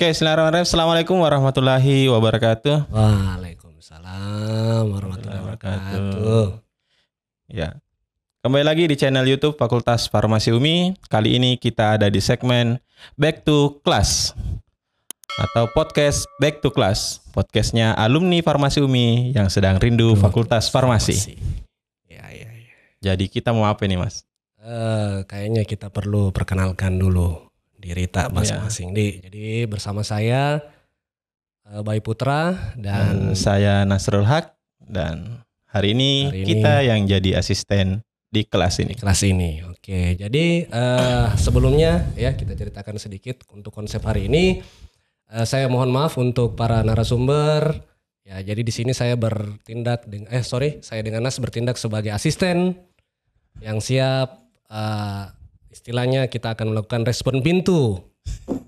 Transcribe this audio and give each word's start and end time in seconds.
Oke, 0.00 0.16
Bismillahirrahmanirrahim. 0.16 0.64
Assalamualaikum 0.64 1.16
warahmatullahi 1.20 2.08
wabarakatuh. 2.08 2.88
Waalaikumsalam 2.88 4.96
warahmatullahi 4.96 5.40
wabarakatuh. 5.44 6.56
Ya. 7.52 7.76
Kembali 8.40 8.64
lagi 8.64 8.88
di 8.88 8.96
channel 8.96 9.28
YouTube 9.28 9.60
Fakultas 9.60 10.08
Farmasi 10.08 10.56
UMI. 10.56 10.96
Kali 11.04 11.36
ini 11.36 11.60
kita 11.60 12.00
ada 12.00 12.08
di 12.08 12.16
segmen 12.16 12.80
Back 13.20 13.44
to 13.44 13.84
Class 13.84 14.32
atau 15.36 15.68
podcast 15.68 16.24
Back 16.40 16.64
to 16.64 16.72
Class. 16.72 17.20
Podcastnya 17.36 17.92
alumni 17.92 18.40
Farmasi 18.40 18.80
UMI 18.80 19.36
yang 19.36 19.52
sedang 19.52 19.76
rindu 19.76 20.16
Fakultas 20.16 20.72
Farmasi. 20.72 21.36
Ya, 22.08 22.24
ya, 22.32 22.48
ya. 22.48 22.76
Jadi 23.04 23.28
kita 23.28 23.52
mau 23.52 23.68
apa 23.68 23.84
nih, 23.84 24.00
Mas? 24.00 24.24
Eh, 24.64 25.28
kayaknya 25.28 25.68
kita 25.68 25.92
perlu 25.92 26.32
perkenalkan 26.32 26.96
dulu 26.96 27.49
diri 27.80 28.04
tak 28.06 28.30
masing-masing. 28.30 28.92
Di, 28.92 29.24
jadi 29.24 29.64
bersama 29.64 30.04
saya 30.04 30.60
eh, 31.64 31.80
Bayi 31.80 32.04
Putra 32.04 32.52
Dan 32.76 32.84
dan 32.84 33.14
saya 33.32 33.82
Nasrul 33.82 34.28
Haq 34.28 34.52
dan 34.84 35.40
hari 35.66 35.96
ini 35.96 36.28
Hari 36.28 36.38
ini- 36.44 36.48
kita 36.52 36.74
yang 36.84 37.00
jadi 37.04 37.40
asisten 37.40 38.04
di 38.30 38.46
kelas 38.46 38.78
ini. 38.78 38.94
di 38.94 38.98
kelas 39.00 39.20
ini. 39.26 39.50
Oke, 39.66 40.14
jadi 40.14 40.44
eh, 40.64 41.26
sebelumnya 41.34 42.06
ya 42.14 42.36
kita 42.36 42.54
ceritakan 42.54 42.94
sedikit 42.94 43.42
untuk 43.50 43.74
konsep 43.74 43.98
hari 44.04 44.30
ini. 44.30 44.62
Eh, 45.30 45.46
saya 45.46 45.66
mohon 45.66 45.90
maaf 45.90 46.14
untuk 46.14 46.54
para 46.54 46.84
narasumber. 46.84 47.80
Ya, 48.22 48.38
jadi 48.44 48.62
di 48.62 48.70
sini 48.70 48.94
saya 48.94 49.18
bertindak 49.18 50.06
dengan 50.06 50.30
eh 50.30 50.46
sorry, 50.46 50.78
saya 50.86 51.02
dengan 51.02 51.26
Nas 51.26 51.42
bertindak 51.42 51.74
sebagai 51.74 52.14
asisten 52.14 52.78
yang 53.58 53.82
siap 53.82 54.38
eh, 54.70 55.24
istilahnya 55.70 56.26
kita 56.26 56.58
akan 56.58 56.74
melakukan 56.74 57.06
respon 57.06 57.40
pintu 57.40 58.02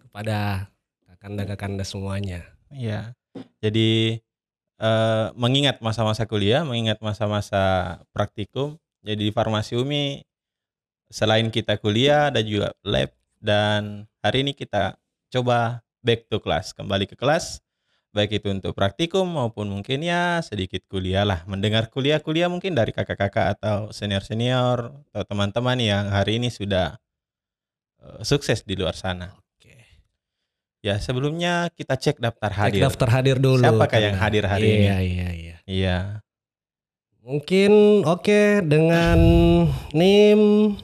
kepada 0.09 0.71
kakanda-kakanda 1.11 1.83
semuanya. 1.83 2.47
Iya. 2.71 3.13
Jadi 3.59 4.23
eh, 4.79 5.27
mengingat 5.35 5.83
masa-masa 5.83 6.25
kuliah, 6.25 6.63
mengingat 6.63 7.03
masa-masa 7.03 7.99
praktikum, 8.15 8.79
jadi 9.03 9.19
di 9.19 9.33
Farmasi 9.35 9.75
Umi 9.77 10.23
selain 11.13 11.53
kita 11.53 11.77
kuliah 11.77 12.33
ada 12.33 12.41
juga 12.41 12.73
lab 12.81 13.13
dan 13.43 14.09
hari 14.25 14.47
ini 14.47 14.57
kita 14.57 14.97
coba 15.29 15.85
back 16.01 16.31
to 16.31 16.41
class, 16.41 16.73
kembali 16.73 17.11
ke 17.11 17.19
kelas 17.19 17.61
baik 18.13 18.45
itu 18.45 18.53
untuk 18.53 18.77
praktikum 18.77 19.25
maupun 19.25 19.73
mungkin 19.73 20.05
ya 20.05 20.45
sedikit 20.45 20.85
kuliah 20.85 21.25
lah, 21.25 21.49
mendengar 21.49 21.89
kuliah-kuliah 21.89 22.53
mungkin 22.53 22.77
dari 22.77 22.93
kakak-kakak 22.93 23.57
atau 23.59 23.89
senior-senior 23.89 24.93
atau 25.11 25.25
teman-teman 25.25 25.81
yang 25.81 26.13
hari 26.13 26.37
ini 26.37 26.53
sudah 26.53 27.01
eh, 28.05 28.21
sukses 28.21 28.63
di 28.69 28.77
luar 28.77 28.93
sana. 28.93 29.33
Oke. 29.33 29.73
Ya, 30.85 31.01
sebelumnya 31.01 31.73
kita 31.73 31.97
cek 31.97 32.21
daftar 32.21 32.53
Cek 32.53 32.61
hadir. 32.61 32.81
daftar 32.85 33.09
hadir 33.09 33.37
dulu. 33.41 33.65
Siapakah 33.65 34.01
yang 34.01 34.17
Kanda. 34.21 34.25
hadir 34.29 34.45
hari 34.45 34.67
iya, 34.69 34.77
ini? 34.77 34.85
Iya, 34.85 34.99
iya, 35.01 35.29
iya. 35.33 35.57
Iya. 35.65 35.99
Mungkin 37.23 38.03
oke 38.05 38.67
dengan 38.67 39.19
NIM 39.95 40.75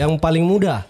yang 0.00 0.16
paling 0.16 0.46
muda. 0.48 0.86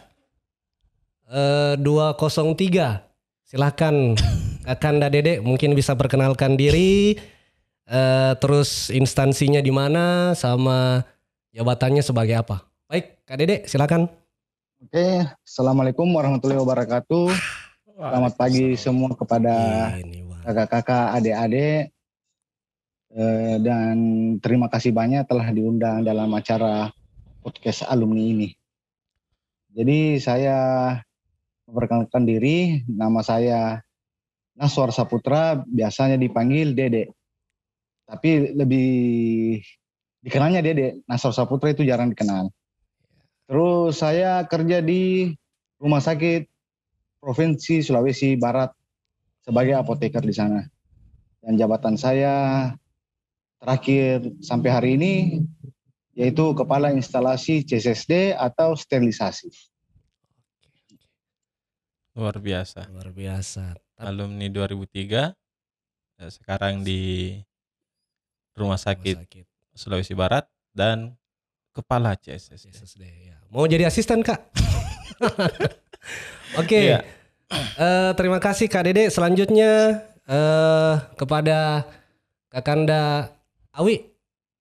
Eh 1.26 1.74
203. 1.80 3.00
Silahkan 3.48 4.12
Kakanda 4.62 5.10
Dede 5.10 5.42
mungkin 5.42 5.74
bisa 5.74 5.98
perkenalkan 5.98 6.54
diri 6.54 7.18
eh 7.82 8.32
terus 8.38 8.94
instansinya 8.94 9.58
di 9.58 9.74
mana 9.74 10.38
sama 10.38 11.02
jabatannya 11.50 12.00
sebagai 12.00 12.38
apa. 12.38 12.62
Baik, 12.86 13.26
Kak 13.26 13.36
Dede 13.42 13.66
silakan. 13.66 14.06
Oke, 14.82 15.26
Assalamualaikum 15.42 16.06
warahmatullahi 16.14 16.62
wabarakatuh. 16.62 17.26
Selamat 17.92 18.34
pagi 18.34 18.74
semua 18.78 19.14
kepada 19.14 19.54
Wak. 19.94 20.42
kakak-kakak, 20.46 21.06
adik-adik. 21.18 21.82
Eh, 23.12 23.56
dan 23.60 23.96
terima 24.40 24.72
kasih 24.72 24.90
banyak 24.90 25.28
telah 25.28 25.52
diundang 25.52 26.02
dalam 26.02 26.32
acara 26.32 26.88
podcast 27.44 27.84
alumni 27.86 28.24
ini. 28.24 28.48
Jadi 29.74 30.18
saya 30.18 30.58
memperkenalkan 31.68 32.24
diri, 32.24 32.82
nama 32.88 33.20
saya 33.20 33.84
Naswar 34.56 34.92
Saputra, 34.92 35.60
biasanya 35.64 36.20
dipanggil 36.20 36.76
Dede. 36.76 37.08
Tapi 38.04 38.52
lebih 38.52 38.90
dikenalnya 40.20 40.60
Dede, 40.60 41.00
Naswar 41.08 41.32
Saputra 41.32 41.72
itu 41.72 41.82
jarang 41.82 42.12
dikenal. 42.12 42.52
Terus 43.48 44.00
saya 44.00 44.44
kerja 44.48 44.80
di 44.84 45.32
rumah 45.80 46.00
sakit 46.00 46.48
Provinsi 47.22 47.86
Sulawesi 47.86 48.34
Barat 48.34 48.74
sebagai 49.42 49.78
apoteker 49.78 50.22
di 50.22 50.34
sana. 50.34 50.62
Dan 51.42 51.58
jabatan 51.58 51.98
saya 51.98 52.70
terakhir 53.62 54.26
sampai 54.42 54.70
hari 54.70 54.90
ini 54.98 55.14
yaitu 56.12 56.52
Kepala 56.52 56.92
Instalasi 56.92 57.64
CSSD 57.64 58.36
atau 58.36 58.76
sterilisasi. 58.76 59.48
Luar 62.12 62.36
biasa. 62.36 62.92
Luar 62.92 63.08
biasa. 63.14 63.72
Alumni 64.02 64.50
2003 64.50 65.30
eh, 66.18 66.30
sekarang 66.30 66.82
di 66.82 67.38
Rumah 68.52 68.76
Sakit 68.76 69.16
sakit. 69.24 69.46
Sulawesi 69.72 70.12
Barat 70.12 70.44
dan 70.74 71.16
Kepala 71.72 72.12
CSS. 72.20 72.68
SSD 72.68 73.32
ya. 73.32 73.40
Mau 73.48 73.64
jadi 73.64 73.88
asisten 73.88 74.20
kak? 74.20 74.44
Oke. 76.60 76.92
Iya. 76.92 77.00
Eh, 77.52 78.10
terima 78.12 78.36
kasih 78.36 78.68
kak 78.68 78.84
Dede. 78.84 79.08
Selanjutnya 79.08 80.04
eh 80.28 80.94
kepada 81.16 81.88
Kakanda 82.52 83.32
Awi, 83.72 84.04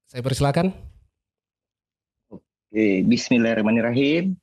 saya 0.07 0.23
persilakan. 0.23 0.71
Oke, 2.31 3.03
Bismillahirrahmanirrahim. 3.03 4.40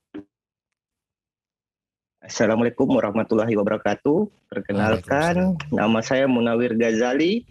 Assalamualaikum 2.28 2.92
warahmatullahi 2.92 3.56
wabarakatuh. 3.56 4.28
Perkenalkan, 4.52 5.56
nama 5.72 6.04
saya 6.04 6.28
Munawir 6.28 6.76
Ghazali, 6.76 7.48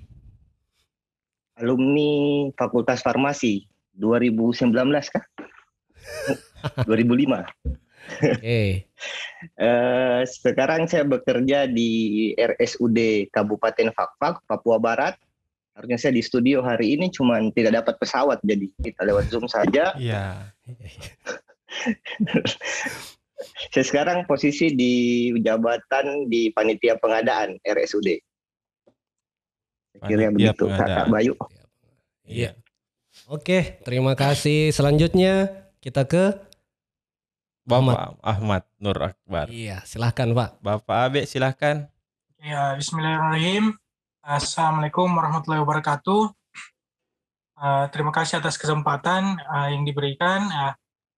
alumni 1.57 2.45
Fakultas 2.53 3.01
Farmasi 3.01 3.65
2019 3.97 4.69
kah? 5.09 5.25
2005. 6.85 6.93
Oke. 8.37 8.61
Eh, 9.37 10.25
sekarang 10.25 10.89
saya 10.89 11.05
bekerja 11.05 11.69
di 11.69 12.33
RSUD 12.33 13.29
Kabupaten 13.29 13.93
Fakfak, 13.93 14.41
Papua 14.49 14.81
Barat. 14.81 15.13
Harusnya 15.77 16.01
saya 16.01 16.17
di 16.17 16.25
studio 16.25 16.65
hari 16.65 16.97
ini, 16.97 17.13
cuman 17.13 17.53
tidak 17.53 17.85
dapat 17.85 18.01
pesawat, 18.01 18.41
jadi 18.41 18.65
kita 18.81 19.05
lewat 19.05 19.29
Zoom 19.29 19.45
saja. 19.45 19.93
Iya. 19.93 20.49
Saya 23.69 23.85
sekarang 23.85 24.25
posisi 24.25 24.73
di 24.73 24.93
jabatan 25.41 26.25
di 26.25 26.49
panitia 26.49 26.97
pengadaan 26.97 27.61
RSUD. 27.61 28.17
Kira 30.05 30.33
begitu 30.33 30.65
pengadaan. 30.65 31.05
Kakak 31.05 31.07
Bayu. 31.13 31.33
Iya. 32.25 32.57
Oke, 33.29 33.81
terima 33.81 34.13
kasih. 34.13 34.73
Selanjutnya 34.73 35.49
kita 35.81 36.05
ke 36.05 36.37
Bapak 37.67 38.15
Ahmad 38.23 38.63
Nur 38.79 38.95
Akbar. 38.95 39.51
Iya, 39.51 39.83
silahkan 39.83 40.31
Pak. 40.31 40.63
Bapak 40.63 40.97
Abe 41.11 41.21
silahkan. 41.27 41.91
Ya, 42.39 42.77
Bismillahirrahmanirrahim. 42.79 43.75
Assalamualaikum 44.23 45.11
warahmatullahi 45.11 45.61
wabarakatuh. 45.67 46.31
Eh, 47.57 47.85
terima 47.89 48.13
kasih 48.13 48.39
atas 48.39 48.55
kesempatan 48.55 49.35
eh, 49.41 49.67
yang 49.75 49.83
diberikan. 49.83 50.47
Eh, 50.47 50.73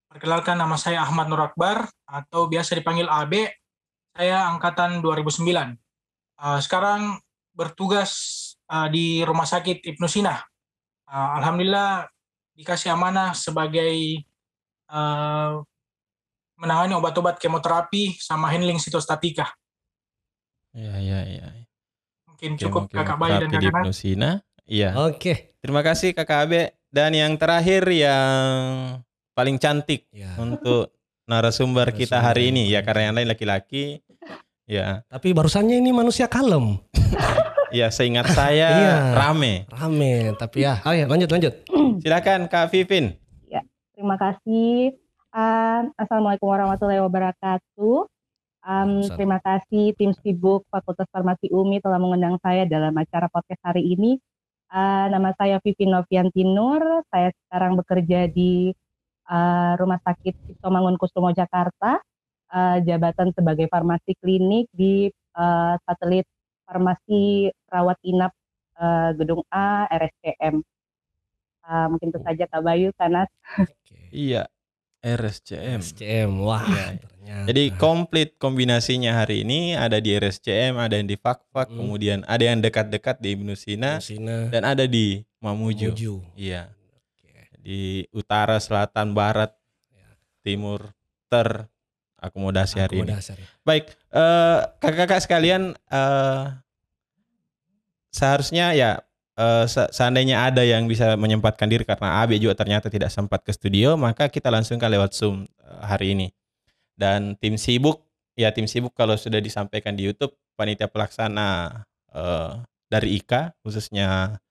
perkenalkan 0.09 0.57
nama 0.57 0.75
saya 0.75 1.05
Ahmad 1.05 1.29
Nur 1.29 1.39
Akbar 1.39 1.85
atau 2.09 2.49
biasa 2.49 2.73
dipanggil 2.73 3.05
AB. 3.05 3.45
Saya 4.17 4.49
angkatan 4.49 4.99
2009. 5.05 5.77
Eh, 6.39 6.59
sekarang 6.65 7.21
bertugas 7.53 8.11
eh, 8.67 8.87
di 8.89 9.05
Rumah 9.21 9.45
Sakit 9.45 9.85
Ibnu 9.85 10.09
Sina. 10.09 10.35
Eh, 11.05 11.29
Alhamdulillah 11.39 12.09
dikasih 12.57 12.91
amanah 12.91 13.37
sebagai 13.37 14.25
eh, 14.89 15.51
menangani 16.59 16.93
obat-obat 16.97 17.39
kemoterapi 17.39 18.19
sama 18.19 18.51
handling 18.51 18.81
sitostatika. 18.81 19.47
Iya, 20.75 20.99
iya, 20.99 21.19
iya. 21.23 21.47
Mungkin 22.27 22.59
cukup 22.59 22.91
Kemo- 22.91 22.97
kakak 22.97 23.17
bayi 23.21 23.33
dan 23.39 23.49
kakak 23.53 23.71
Ibnu 23.79 23.93
Sina. 23.95 24.31
Iya. 24.69 24.93
Oke. 25.01 25.57
Terima 25.59 25.81
kasih 25.81 26.13
Kakak 26.13 26.45
Abe. 26.45 26.77
Dan 26.93 27.17
yang 27.17 27.33
terakhir 27.41 27.89
yang 27.89 29.01
paling 29.39 29.55
cantik 29.55 30.03
Ya. 30.11 30.35
untuk 30.35 30.91
narasumber 31.23 31.89
kita 31.89 32.19
Narasumber. 32.19 32.27
hari 32.27 32.43
ini 32.51 32.67
ya 32.67 32.83
karena 32.83 33.01
yang 33.07 33.15
lain 33.15 33.29
laki-laki. 33.29 34.03
Ya, 34.67 35.01
Tapi 35.07 35.33
barusannya 35.33 35.81
ini 35.81 35.89
manusia 35.89 36.29
kalem, 36.29 36.77
ya 37.73 37.89
seingat 37.89 38.29
saya 38.29 38.69
Iya. 38.69 38.95
rame. 39.17 39.65
rame. 39.65 40.37
Tapi 40.37 40.61
ya, 40.61 40.77
oh 40.85 40.93
ya 40.93 41.09
lanjut 41.09 41.25
lanjut. 41.25 41.53
Silakan 42.03 42.45
Kak 42.45 42.69
Vivin. 42.69 43.15
Terima 43.99 44.15
kasih. 44.15 44.95
Ah, 45.29 45.83
Assalamualaikum 45.99 46.47
warahmatullahi 46.47 47.03
wabarakatuh. 47.03 48.07
Um, 48.61 49.03
terima 49.11 49.43
kasih 49.43 49.91
tim 49.93 50.15
Sibuk 50.15 50.63
Fakultas 50.71 51.03
Farmasi 51.11 51.51
UMI 51.51 51.83
telah 51.83 51.99
mengundang 51.99 52.39
saya 52.39 52.63
dalam 52.63 52.95
acara 52.95 53.27
podcast 53.27 53.59
hari 53.59 53.83
ini. 53.83 54.15
Uh, 54.71 55.11
nama 55.11 55.35
saya 55.35 55.59
Vivi 55.59 55.83
Novianti 55.83 56.47
Nur. 56.47 56.79
Saya 57.11 57.35
sekarang 57.43 57.75
bekerja 57.75 58.31
di 58.31 58.71
uh, 59.29 59.73
Rumah 59.77 60.01
Sakit 60.01 60.35
Cipto 60.45 60.67
Mangunkusumo 60.67 61.29
Jakarta. 61.31 62.01
Uh, 62.49 62.81
jabatan 62.81 63.29
sebagai 63.37 63.69
farmasi 63.69 64.17
klinik 64.17 64.65
di 64.73 65.05
uh, 65.37 65.77
satelit 65.85 66.25
farmasi 66.65 67.53
rawat 67.69 68.01
inap 68.01 68.33
uh, 68.75 69.13
gedung 69.13 69.45
A 69.53 69.85
RSCM. 69.85 70.65
Uh, 71.61 71.85
mungkin 71.93 72.09
itu 72.09 72.17
saja 72.25 72.49
Kak 72.49 72.65
Bayu, 72.65 72.89
Kanas. 72.97 73.29
Oke. 73.61 73.93
Iya, 74.09 74.49
RSCM. 75.05 75.79
SCM. 75.85 76.41
Wah, 76.41 76.65
Ya. 76.65 76.97
ternyata. 76.97 77.45
Jadi 77.53 77.63
komplit 77.77 78.29
kombinasinya 78.41 79.21
hari 79.21 79.45
ini 79.45 79.77
ada 79.77 80.01
di 80.01 80.17
RSCM, 80.17 80.81
ada 80.81 80.97
yang 80.97 81.05
di 81.05 81.21
Fakfak, 81.21 81.69
Hmm. 81.69 81.77
kemudian 81.77 82.19
ada 82.25 82.41
yang 82.41 82.57
dekat-dekat 82.65 83.21
di 83.21 83.37
Ibnu 83.37 83.53
Sina 83.53 84.01
Sina 84.01 84.49
dan 84.49 84.65
ada 84.65 84.89
di 84.89 85.21
Mamuju. 85.37 85.93
Muju. 85.93 86.13
Iya. 86.33 86.73
Di 87.59 88.07
utara, 88.09 88.57
selatan, 88.57 89.11
barat, 89.11 89.51
Ya. 89.91 90.09
timur 90.41 90.95
terakomodasi 91.27 92.79
hari 92.79 93.03
ini. 93.03 93.11
Hari. 93.13 93.43
Baik, 93.61 93.85
eh, 94.09 94.59
kakak-kakak 94.79 95.21
sekalian, 95.21 95.75
eh, 95.75 96.43
seharusnya 98.09 98.73
ya 98.73 98.91
se- 99.71 99.87
seandainya 99.95 100.51
ada 100.51 100.67
yang 100.67 100.83
bisa 100.83 101.15
menyempatkan 101.15 101.71
diri 101.71 101.87
karena 101.87 102.19
Abi 102.19 102.43
juga 102.43 102.59
ternyata 102.59 102.91
tidak 102.91 103.07
sempat 103.07 103.39
ke 103.39 103.55
studio, 103.55 103.95
maka 103.95 104.27
kita 104.27 104.51
langsungkan 104.51 104.91
lewat 104.91 105.15
Zoom 105.15 105.47
hari 105.79 106.11
ini. 106.11 106.27
Dan 106.99 107.39
tim 107.39 107.55
sibuk, 107.55 108.03
ya 108.35 108.51
tim 108.51 108.67
sibuk 108.67 108.91
kalau 108.91 109.15
sudah 109.15 109.39
disampaikan 109.39 109.95
di 109.95 110.03
YouTube, 110.11 110.35
panitia 110.59 110.91
pelaksana 110.91 111.71
eh, 112.11 112.51
dari 112.91 113.15
IKA, 113.15 113.55
khususnya 113.63 114.41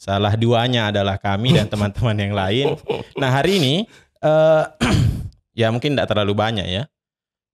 salah 0.00 0.32
duanya 0.32 0.88
adalah 0.88 1.20
kami 1.20 1.52
dan 1.52 1.68
teman-teman 1.72 2.16
yang 2.16 2.32
lain. 2.32 2.66
Nah 3.20 3.28
hari 3.28 3.60
ini, 3.60 3.74
eh, 4.24 4.64
ya 5.60 5.68
mungkin 5.68 5.92
tidak 5.92 6.08
terlalu 6.08 6.32
banyak 6.32 6.64
ya 6.64 6.88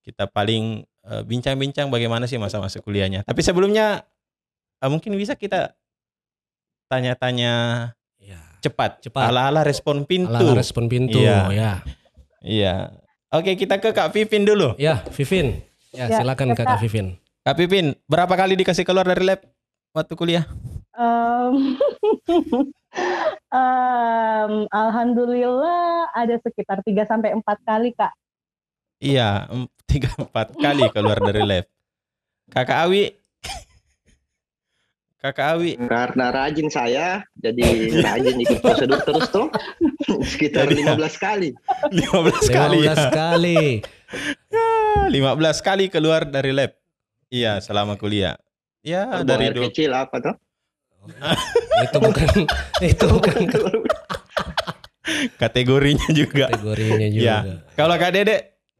kita 0.01 0.31
paling 0.31 0.87
eh, 0.87 1.23
bincang-bincang 1.27 1.91
bagaimana 1.91 2.31
sih 2.31 2.39
masa-masa 2.39 2.79
kuliahnya. 2.79 3.27
Tapi 3.27 3.43
sebelumnya 3.43 4.07
eh, 4.79 4.87
mungkin 4.89 5.19
bisa 5.19 5.35
kita 5.35 5.75
tanya-tanya 6.87 7.53
Ya. 8.17 8.39
cepat, 8.59 9.03
Cepat. 9.03 9.31
ala-ala 9.31 9.63
respon 9.63 10.03
pintu. 10.03 10.31
Ala 10.31 10.55
respon 10.55 10.87
pintu 10.87 11.19
Iya. 11.19 11.51
ya. 11.51 11.73
Iya. 12.43 12.75
Oke, 13.31 13.55
kita 13.55 13.79
ke 13.79 13.91
Kak 13.91 14.15
Vivin 14.15 14.47
dulu. 14.47 14.75
Ya, 14.79 15.03
Vivin. 15.15 15.63
Ya, 15.91 16.07
Ya, 16.07 16.23
silakan 16.23 16.51
ya, 16.51 16.55
Kakak 16.55 16.79
Kak. 16.79 16.83
Vivin. 16.83 17.07
Kak 17.43 17.55
Vivin, 17.55 17.95
berapa 18.07 18.31
kali 18.31 18.55
dikasih 18.55 18.83
keluar 18.83 19.07
dari 19.07 19.23
lab 19.23 19.43
waktu 19.91 20.15
kuliah? 20.15 20.47
Em, 20.97 21.77
em, 23.53 24.53
Alhamdulillah 24.73 26.09
ada 26.17 26.41
sekitar 26.41 26.81
3 26.81 27.05
sampai 27.05 27.37
4 27.37 27.45
kali 27.69 27.93
Kak. 27.93 28.13
Iya, 28.97 29.45
em- 29.53 29.69
tiga 29.85 30.09
empat 30.17 30.57
kali 30.57 30.89
keluar 30.89 31.21
dari 31.21 31.45
lab. 31.45 31.67
Kakak 32.49 32.89
Awi, 32.89 33.13
Kakak 35.17 35.59
Awi, 35.59 35.75
Karena 35.75 36.31
rajin 36.31 36.69
saya, 36.71 37.25
jadi 37.35 37.65
rajin 37.99 38.37
ikut 38.37 38.63
prosedur 38.63 39.03
terus 39.03 39.27
tuh. 39.35 39.51
Sekitar 40.33 40.71
Jadi, 40.71 40.87
15 40.87 41.19
kali. 41.19 41.49
15 41.91 42.47
kali. 42.47 42.79
15 42.87 43.11
kali. 43.11 43.63
Ya, 44.55 44.71
15 45.11 45.67
kali 45.67 45.85
keluar 45.91 46.23
dari 46.31 46.55
lab. 46.55 46.79
Iya, 47.27 47.59
selama 47.59 47.99
kuliah. 47.99 48.39
Ya, 48.87 49.19
Buang 49.19 49.27
dari 49.27 49.51
dua, 49.51 49.67
kecil 49.67 49.91
apa 49.91 50.23
tuh? 50.23 50.35
itu 51.87 51.97
bukan 51.99 52.29
itu 52.83 53.05
bukan 53.09 53.39
kategorinya 55.39 56.09
juga. 56.11 56.51
kategorinya 56.51 57.09
juga. 57.11 57.25
Ya. 57.25 57.37
Kalau 57.75 57.95
Kak 57.95 58.11
Dede 58.13 58.37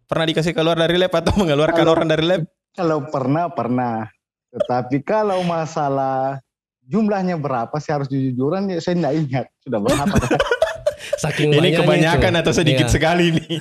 pernah 0.07 0.27
dikasih 0.27 0.53
keluar 0.53 0.77
dari 0.77 0.97
lab 0.99 1.13
atau 1.13 1.33
mengeluarkan 1.37 1.83
Kalau- 1.83 1.95
orang 1.95 2.09
dari 2.09 2.25
lab? 2.25 2.43
Kalau 2.77 3.09
pernah, 3.09 3.49
pernah. 3.49 4.05
Tetapi 4.53 5.01
kalau 5.01 5.41
masalah 5.43 6.41
jumlahnya 6.85 7.41
berapa 7.41 7.73
sih 7.81 7.91
harus 7.91 8.07
jujuran 8.07 8.69
ya 8.69 8.79
saya 8.79 8.95
tidak 8.97 9.15
ingat 9.17 9.47
sudah 9.65 9.79
berapa. 9.81 10.17
Saking 11.23 11.49
Ini 11.49 11.57
banyaknya 11.57 11.79
kebanyakan 11.81 12.33
itu. 12.35 12.41
atau 12.45 12.53
sedikit 12.53 12.87
Iya. 12.89 12.93
sekali 12.93 13.27
nih. 13.33 13.57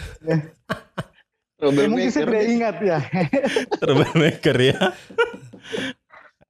Ya, 1.55 1.87
mungkin 1.87 2.11
saya 2.11 2.25
tidak 2.27 2.45
ingat 2.45 2.75
ya. 2.83 2.99
Troublemaker 3.81 4.57
ya. 4.59 4.77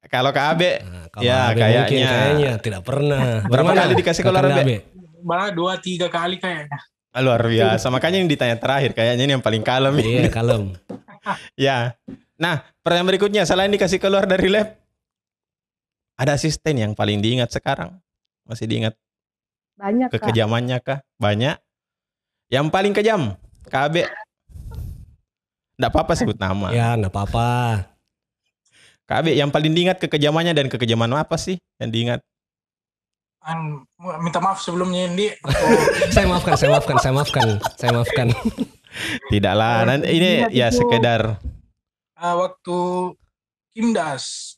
Kalau 0.05 0.29
Abe, 0.29 0.79
Nah, 0.81 1.05
kalau 1.09 1.23
Ya, 1.23 1.49
Abe 1.49 1.59
kayaknya. 1.59 1.79
mungkin 1.81 1.99
kayaknya 2.05 2.51
tidak 2.59 2.81
pernah. 2.81 3.23
Berapa 3.51 3.51
Bagaimana? 3.67 3.81
kali 3.83 3.93
dikasih 3.95 4.21
keluar, 4.21 4.43
Abe? 4.45 4.75
Malah 5.19 5.49
dua 5.49 5.73
tiga 5.77 6.07
kali 6.07 6.37
kayaknya. 6.37 6.77
ah, 7.09 7.21
luar 7.23 7.41
biasa. 7.41 7.87
Makanya 7.87 8.17
yang 8.19 8.27
ditanya 8.27 8.55
terakhir 8.55 8.91
kayaknya 8.91 9.23
ini 9.23 9.33
yang 9.33 9.41
paling 9.41 9.63
kalem. 9.63 9.95
ya. 9.97 10.05
Iya, 10.05 10.29
kalem. 10.29 10.63
Ya. 11.57 11.77
Nah, 12.35 12.61
pertanyaan 12.79 13.09
berikutnya 13.09 13.43
selain 13.43 13.71
dikasih 13.71 13.97
keluar 13.97 14.29
dari 14.29 14.45
lab, 14.45 14.77
ada 16.13 16.37
asisten 16.37 16.75
yang 16.75 16.93
paling 16.93 17.17
diingat 17.17 17.49
sekarang? 17.49 17.97
Masih 18.45 18.69
diingat 18.69 18.93
Banyak 19.73 20.13
kekejamannya 20.13 20.77
kah? 20.79 21.01
Banyak. 21.17 21.57
Yang 22.47 22.65
paling 22.69 22.93
kejam, 22.93 23.21
KB. 23.65 24.05
Enggak 25.75 25.91
apa-apa 25.91 26.13
sebut 26.13 26.37
nama. 26.37 26.69
Ya, 26.69 26.93
enggak 26.93 27.09
apa-apa. 27.09 27.49
KB 29.05 29.25
yang 29.31 29.49
paling 29.49 29.69
diingat 29.69 29.97
kekejamannya 29.99 30.51
dan 30.51 30.65
kekejaman 30.65 31.13
apa 31.15 31.35
sih 31.35 31.61
yang 31.77 31.89
diingat? 31.89 32.19
An, 33.39 33.85
minta 34.19 34.41
maaf 34.41 34.57
sebelumnya 34.57 35.05
Indi. 35.05 35.29
Saya 36.15 36.25
maafkan, 36.25 36.57
saya 36.57 36.73
maafkan, 36.73 36.97
saya 36.97 37.13
maafkan, 37.13 37.47
saya 37.77 37.91
maafkan. 37.93 38.27
Tidaklah. 39.31 39.85
Nanti 39.85 40.09
ini 40.09 40.31
ya 40.49 40.67
itu. 40.67 40.81
sekedar 40.81 41.37
Ah, 42.15 42.33
waktu 42.33 42.77
Kimdas. 43.69 44.55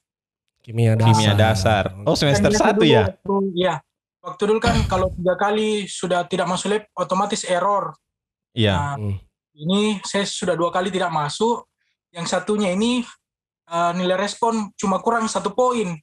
Kimia 0.62 0.94
dasar. 0.94 1.08
kimia 1.10 1.34
dasar. 1.34 1.84
Oh, 2.06 2.13
semester 2.13 2.48
Kan 2.48 2.54
biasa 2.54 2.68
satu 2.72 2.84
ya? 2.86 3.04
waktu- 3.12 3.51
Iya. 3.58 3.75
Waktu 4.20 4.42
dulu 4.46 4.60
kan 4.60 4.75
kalau 4.86 5.08
tiga 5.10 5.36
kali 5.36 5.70
sudah 5.84 6.24
tidak 6.24 6.46
masuk 6.46 6.68
lab, 6.70 6.84
otomatis 6.94 7.44
error. 7.44 7.96
Iya. 8.54 8.72
Nah, 8.72 8.96
Hmm. 8.96 9.16
ini 9.54 10.00
saya 10.04 10.24
sudah 10.24 10.54
dua 10.54 10.70
kali 10.70 10.88
tidak 10.88 11.10
masuk. 11.10 11.68
Yang 12.12 12.27
satunya 12.30 12.72
ini 12.72 13.04
eh, 13.67 13.91
nilai 13.95 14.17
respon 14.17 14.71
cuma 14.79 15.00
kurang 15.03 15.27
satu 15.27 15.51
poin. 15.51 15.95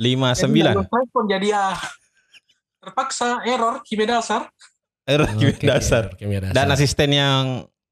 Lima 0.00 0.32
Jadi 0.32 0.40
sembilan. 0.48 0.74
respon 0.88 1.22
jadi 1.28 1.46
ya 1.52 1.64
terpaksa 2.80 3.44
error 3.44 3.84
kimia 3.84 4.16
dasar. 4.16 4.48
Error 5.04 5.28
kimia 5.36 5.52
Oke, 5.52 5.66
dasar. 5.68 6.04
Kimia 6.16 6.40
dasar. 6.40 6.54
Dan 6.56 6.66
asisten 6.72 7.10
yang 7.12 7.42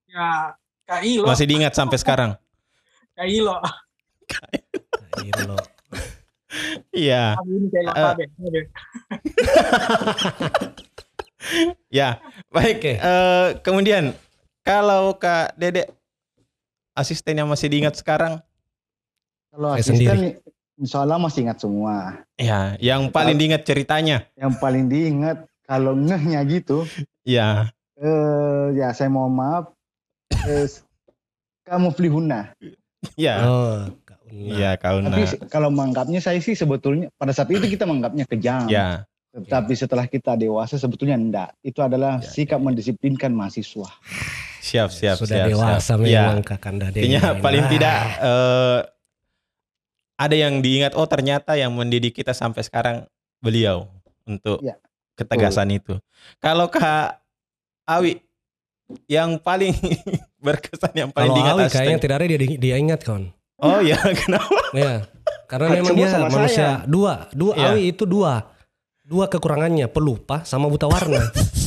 Ya 0.08 0.56
Kak 0.88 1.04
Ilo, 1.04 1.28
masih 1.28 1.44
diingat 1.44 1.76
sampai 1.76 2.00
sekarang. 2.00 2.32
Ilo. 3.28 3.60
Nah, 3.60 5.20
gitu 5.20 5.42
loh. 5.44 5.60
Iya. 6.96 7.36
Eh. 7.36 8.14
Ya, 11.88 12.20
baik. 12.52 12.76
Oke. 12.82 12.92
Eh, 13.00 13.48
kemudian 13.64 14.12
kalau 14.64 15.16
Kak 15.16 15.56
Dede 15.56 15.88
asisten 16.98 17.34
yang 17.34 17.46
masih 17.46 17.66
diingat 17.66 17.94
sekarang, 17.94 18.42
Kalau 19.48 19.72
Saya 19.72 19.80
asisten 19.80 20.18
insya 20.76 20.98
Allah 21.00 21.16
masih 21.16 21.40
ingat 21.42 21.58
semua. 21.58 22.20
ya, 22.36 22.76
yang 22.78 23.08
paling 23.08 23.34
diingat 23.34 23.62
ceritanya, 23.62 24.28
Yang 24.34 24.52
paling 24.58 24.84
diingat 24.86 25.38
kalau 25.64 25.94
ngehnya 25.94 26.40
gitu, 26.44 26.84
ya, 27.22 27.70
eh, 27.94 28.64
ya 28.74 28.90
saya 28.90 29.08
mohon 29.08 29.32
maaf. 29.32 29.64
Eh, 30.44 30.68
kamu 31.64 31.92
Flihuna. 31.92 32.52
ya, 33.14 33.34
Oh, 33.42 33.88
Kak 34.02 34.20
Una. 34.24 34.54
ya, 34.54 34.70
kau 34.74 34.98
Tapi 34.98 35.22
kalau 35.46 35.68
menganggapnya 35.68 36.18
saya 36.18 36.38
sih 36.38 36.52
sebetulnya 36.52 37.08
pada 37.14 37.30
saat 37.30 37.48
itu 37.48 37.64
kita 37.64 37.84
menganggapnya 37.84 38.24
kejam. 38.24 38.64
ya, 38.66 39.04
Tetapi 39.28 39.72
setelah 39.72 40.04
kita 40.04 40.34
dewasa 40.34 40.76
sebetulnya 40.76 41.14
enggak. 41.14 41.52
Itu 41.60 41.80
adalah 41.80 42.18
Ya, 42.18 42.26
sikap 42.26 42.58
mendisiplinkan 42.58 43.28
mahasiswa. 43.30 43.86
Siap, 44.60 44.88
siap, 44.90 45.16
Sudah 45.16 45.44
siap, 45.44 45.48
dewasa 45.48 45.94
siap. 45.94 45.98
memang 46.00 46.38
Ya, 46.40 46.46
Kakanda 46.46 46.84
artinya 46.90 47.20
ini. 47.32 47.42
paling 47.42 47.64
Nah, 47.64 47.70
tidak 47.70 47.96
eh, 48.18 48.78
ada 50.18 50.36
yang 50.36 50.58
diingat. 50.58 50.92
Oh, 50.98 51.06
ternyata 51.06 51.54
yang 51.54 51.70
mendidik 51.72 52.14
kita 52.14 52.34
sampai 52.34 52.66
sekarang 52.66 53.06
beliau 53.38 53.86
untuk 54.26 54.58
Ya, 54.60 54.74
ketegasan 55.14 55.70
itu. 55.70 55.96
Kalau 56.42 56.66
Kak 56.66 57.22
Awi 57.86 58.18
yang 59.06 59.38
paling 59.38 59.72
berkesan 60.44 60.92
yang 60.94 61.10
paling 61.14 61.30
Kalau 61.30 61.36
diingat 61.38 61.54
Awi 61.54 61.64
kayaknya 61.70 61.98
tidak 62.02 62.16
ada 62.18 62.26
dia, 62.26 62.38
dia 62.58 62.76
ingat 62.76 63.00
kawan. 63.06 63.30
Oh 63.58 63.82
ya, 63.82 63.98
kenapa? 64.22 64.60
Ya, 64.74 65.06
karena 65.50 65.66
Kan 65.66 65.76
memang 65.82 65.94
dia 65.98 66.08
sama 66.10 66.26
manusia 66.30 66.68
dua, 66.86 67.26
dua 67.34 67.52
Iya. 67.58 67.66
Awi 67.74 67.82
itu 67.90 68.04
dua, 68.06 68.54
dua 69.02 69.26
kekurangannya 69.26 69.86
pelupa 69.90 70.42
sama 70.46 70.70
buta 70.70 70.86
warna. 70.86 71.18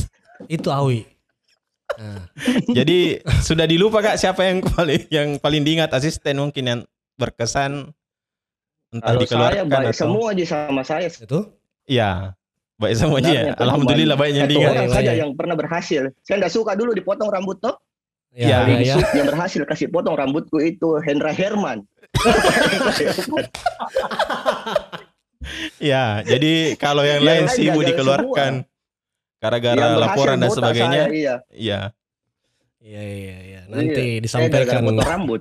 itu 0.48 0.68
Awi. 0.68 1.04
Ah, 1.98 2.24
Jadi 2.72 3.20
sudah 3.44 3.66
dilupa 3.68 4.00
kak 4.00 4.16
siapa 4.16 4.48
yang 4.48 4.64
paling 4.64 5.02
yang 5.12 5.28
paling 5.36 5.62
diingat 5.66 5.92
asisten 5.92 6.40
mungkin 6.40 6.64
yang 6.64 6.80
berkesan 7.20 7.92
entah 8.92 9.12
Kalau 9.12 9.20
saya 9.20 9.24
dikeluarkan 9.24 9.64
baik 9.68 9.86
atau 9.88 9.92
semua 9.96 10.24
aja 10.32 10.44
sama 10.48 10.82
saya. 10.84 11.08
itu 11.08 11.40
Iya. 11.88 12.32
Baik 12.80 12.94
semua 12.98 13.18
aja 13.22 13.30
ya. 13.30 13.42
Alhamdulillah 13.56 14.16
baik 14.18 14.32
yang 14.34 14.48
diingat. 14.50 14.72
orang 14.74 14.88
Iya, 14.88 14.96
saja 14.96 15.12
iya. 15.12 15.20
yang 15.22 15.32
pernah 15.36 15.54
berhasil. 15.54 16.02
Saya 16.24 16.36
nggak 16.42 16.52
suka 16.52 16.72
dulu 16.74 16.90
dipotong 16.96 17.30
rambut 17.30 17.60
toh. 17.62 17.76
Ya, 18.32 18.64
ya, 18.64 18.80
ya. 18.80 18.96
Yang 19.12 19.28
berhasil 19.28 19.60
kasih 19.68 19.92
potong 19.92 20.16
rambutku 20.16 20.56
itu 20.56 20.96
Hendra 21.04 21.36
Herman. 21.36 21.84
Iya, 25.82 26.22
jadi 26.22 26.78
kalau 26.78 27.02
yang 27.02 27.22
Yang 27.22 27.26
lain 27.26 27.44
lain 27.44 27.54
sih 27.58 27.66
mau 27.74 27.82
gagal 27.82 27.88
dikeluarkan 27.90 28.52
gara-gara 29.42 29.74
berhasil 29.74 29.98
laporan 29.98 30.36
dan 30.38 30.50
sebagainya. 30.52 31.02
saya, 31.02 31.12
iya. 31.12 31.34
Iya. 31.50 31.80
Iya 32.78 33.02
iya 33.02 33.36
iya. 33.42 33.60
Nanti 33.66 34.02
Iya. 34.12 34.20
Disampaikan 34.20 34.54
gara-gara 34.54 34.80
potong 34.84 35.08
rambut. 35.08 35.40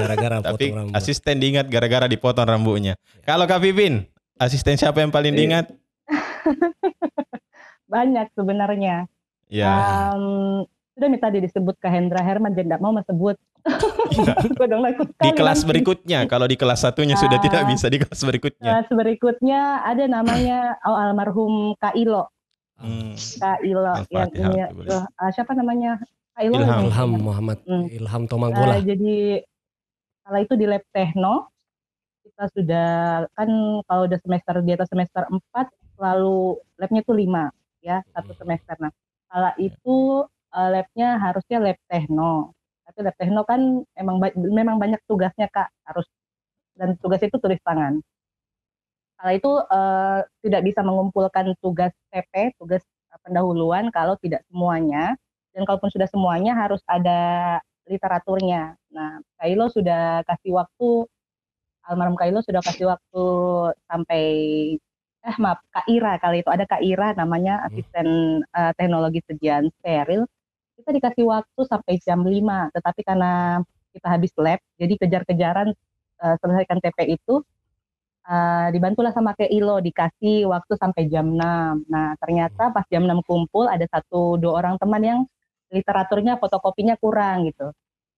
gara-gara 0.00 0.36
Tapi 0.42 0.52
potong 0.66 0.78
rambut. 0.80 0.94
asisten 0.94 1.34
diingat 1.36 1.66
gara-gara 1.68 2.06
dipotong 2.06 2.44
rambutnya. 2.46 2.94
Kalau 3.22 3.44
Kak 3.44 3.60
Pipin, 3.60 4.08
asisten 4.36 4.74
siapa 4.74 4.98
yang 4.98 5.08
paling 5.08 5.30
Iya. 5.30 5.38
diingat? 5.38 5.66
Banyak 7.86 8.32
sebenarnya. 8.32 9.06
Ya. 9.46 9.72
Em, 10.10 10.64
sudah 10.90 11.08
minta 11.08 11.28
tadi 11.28 11.38
disebut 11.40 11.76
ke 11.76 11.86
Hendra 11.86 12.20
Herman, 12.20 12.52
jadi 12.52 12.66
tidak 12.68 12.80
mau 12.80 12.94
sebut. 12.98 13.36
Gua 14.56 14.66
dong 14.66 14.84
ikut 14.84 15.08
Di 15.16 15.32
kelas 15.32 15.60
nanti. 15.60 15.68
berikutnya, 15.70 16.18
kalau 16.26 16.44
di 16.44 16.54
kelas 16.54 16.80
satunya 16.80 17.14
sudah 17.14 17.38
Ah. 17.38 17.42
tidak 17.42 17.62
bisa 17.66 17.86
di 17.88 17.98
kelas 17.98 18.20
berikutnya. 18.20 18.70
Kelas 18.70 18.88
berikutnya 18.90 19.60
ada 19.82 20.04
namanya 20.04 20.58
oh, 20.82 20.92
almarhum 20.94 21.52
Kak 21.76 21.94
Ilo. 21.94 22.28
Hmm. 22.74 23.14
Kak 23.14 23.58
Ilo 23.62 23.80
yang 23.80 23.96
Al-Fatihah, 24.02 24.50
ini 24.50 24.60
eh, 24.90 25.04
ah, 25.14 25.30
siapa 25.30 25.54
namanya? 25.54 26.02
Ilham. 26.34 26.58
yang- 26.58 26.84
Ilham 26.84 27.10
Muhammad 27.16 27.58
Hmm. 27.62 27.86
Ilham 27.88 28.22
Eh, 28.22 28.28
Tomagola. 28.28 28.74
jadi 28.82 29.14
kalau 30.20 30.38
itu 30.40 30.54
di 30.54 30.66
lab 30.66 30.82
tekno 30.90 31.34
kita 32.24 32.44
sudah 32.50 32.88
kan 33.30 33.50
kalau 33.84 34.02
udah 34.04 34.18
semester 34.18 34.54
di 34.58 34.72
atas 34.72 34.88
semester 34.88 35.22
4 35.28 35.70
selalu 35.94 36.36
labnya 36.74 37.00
itu 37.00 37.14
5 37.14 37.44
ya 37.80 38.02
satu 38.10 38.34
semester. 38.34 38.74
Nah 38.80 38.90
kalau 39.28 39.52
itu 39.56 39.96
eh, 40.50 40.68
labnya 40.72 41.08
harusnya 41.20 41.58
lab 41.60 41.78
tekno. 41.86 42.50
Tapi 42.84 42.98
lab 43.00 43.14
tekno 43.14 43.40
kan 43.42 43.60
memang 43.92 44.16
ba- 44.18 44.34
memang 44.34 44.76
banyak 44.76 44.98
tugasnya 45.04 45.46
kak 45.46 45.70
harus 45.84 46.10
dan 46.74 46.98
tugas 46.98 47.22
itu 47.22 47.38
tulis 47.38 47.62
tangan. 47.62 48.02
Kalau 49.24 49.40
itu 49.40 49.52
eh, 49.56 50.20
tidak 50.44 50.62
bisa 50.68 50.84
mengumpulkan 50.84 51.56
tugas 51.64 51.96
TP, 52.12 52.52
tugas 52.60 52.84
eh, 52.84 53.20
pendahuluan 53.24 53.88
kalau 53.88 54.20
tidak 54.20 54.44
semuanya. 54.52 55.16
Dan 55.56 55.64
kalaupun 55.64 55.88
sudah 55.88 56.04
semuanya 56.12 56.52
harus 56.52 56.84
ada 56.84 57.56
literaturnya. 57.88 58.76
Nah, 58.92 59.24
Kailo 59.40 59.72
sudah 59.72 60.20
kasih 60.28 60.60
waktu, 60.60 61.08
almarhum 61.88 62.20
Kailo 62.20 62.44
sudah 62.44 62.60
kasih 62.60 62.92
waktu 62.92 63.24
sampai, 63.88 64.24
eh 65.24 65.36
maaf, 65.40 65.64
Kak 65.72 65.88
Ira 65.88 66.20
kali 66.20 66.44
itu. 66.44 66.50
Ada 66.52 66.68
Kak 66.68 66.84
Ira 66.84 67.16
namanya 67.16 67.64
asisten 67.64 68.40
eh, 68.44 68.72
teknologi 68.76 69.24
sejian 69.24 69.72
steril. 69.80 70.28
Kita 70.76 70.92
dikasih 70.92 71.24
waktu 71.24 71.60
sampai 71.64 71.96
jam 72.04 72.28
5, 72.28 72.76
tetapi 72.76 73.00
karena 73.00 73.64
kita 73.96 74.06
habis 74.10 74.36
lab, 74.36 74.60
jadi 74.76 74.94
kejar-kejaran 75.00 75.72
eh, 76.20 76.36
selesaikan 76.44 76.76
TP 76.84 77.16
itu, 77.16 77.40
eh, 78.24 78.68
dibantulah 78.72 79.12
sama 79.12 79.32
Kak 79.32 79.48
Ilo, 79.48 79.78
dikasih 79.78 80.48
waktu 80.48 80.72
sampai 80.74 81.06
jam 81.06 81.32
6. 81.32 81.84
Nah, 81.88 82.16
ternyata 82.18 82.70
pas 82.70 82.84
jam 82.88 83.04
6 83.04 83.20
kumpul, 83.22 83.68
ada 83.68 83.84
satu 83.86 84.36
dua 84.36 84.64
orang 84.64 84.76
teman 84.80 85.02
yang 85.02 85.20
literaturnya 85.68 86.38
fotokopinya 86.38 86.94
kurang 86.96 87.48
gitu. 87.48 87.70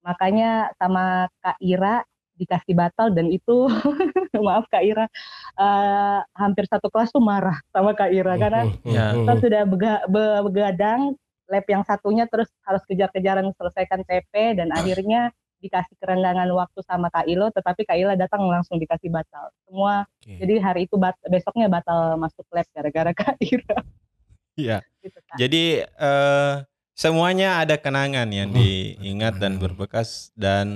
Makanya 0.03 0.71
sama 0.79 1.27
Kak 1.43 1.59
Ira 1.59 2.05
dikasih 2.37 2.77
batal 2.77 3.17
dan 3.17 3.33
itu 3.33 3.65
maaf 4.47 4.69
Kak 4.69 4.85
Ira 4.85 5.09
eh, 5.57 6.21
hampir 6.37 6.69
satu 6.69 6.93
kelas 6.93 7.09
tuh 7.09 7.25
marah 7.25 7.57
sama 7.73 7.97
Kak 7.97 8.13
Ira 8.13 8.37
karena 8.37 8.63
Hmm, 8.69 8.77
hmm, 8.85 8.93
Ya. 8.93 9.05
hmm, 9.09 9.17
kita 9.25 9.33
hmm. 9.33 9.41
sudah 9.43 9.63
bega- 9.65 10.05
be- 10.07 10.43
begadang 10.45 11.01
lab 11.47 11.65
yang 11.65 11.83
satunya 11.87 12.27
terus 12.29 12.51
harus 12.67 12.83
kejar-kejaran 12.85 13.49
selesaikan 13.57 14.03
TP 14.05 14.59
dan 14.59 14.69
akhirnya 14.69 15.31
dikasih 15.59 15.97
kerenggangan 15.97 16.47
waktu 16.51 16.81
sama 16.83 17.09
Kak 17.09 17.25
Ilo 17.25 17.49
tetapi 17.49 17.83
Kak 17.83 17.97
Ila 17.97 18.13
datang 18.15 18.45
langsung 18.45 18.77
dikasih 18.77 19.09
batal. 19.09 19.49
Semua 19.65 20.05
Oke. 20.21 20.37
jadi 20.37 20.55
hari 20.61 20.85
itu 20.85 20.97
bat- 20.97 21.21
besoknya 21.25 21.67
batal 21.67 22.17
masuk 22.17 22.45
lab 22.51 22.67
gara-gara 22.71 23.13
Kak 23.21 23.37
Ira 23.41 23.77
Iya. 24.57 24.79
gitu 25.01 25.19
Kak. 25.21 25.37
Jadi 25.37 25.65
eh, 25.85 26.55
semuanya 26.93 27.61
ada 27.61 27.77
kenangan 27.77 28.29
yang 28.29 28.49
Hmm, 28.49 28.57
diingat 28.57 29.37
dan 29.37 29.57
kenangan. 29.57 29.63
berbekas 29.63 30.33
dan 30.33 30.67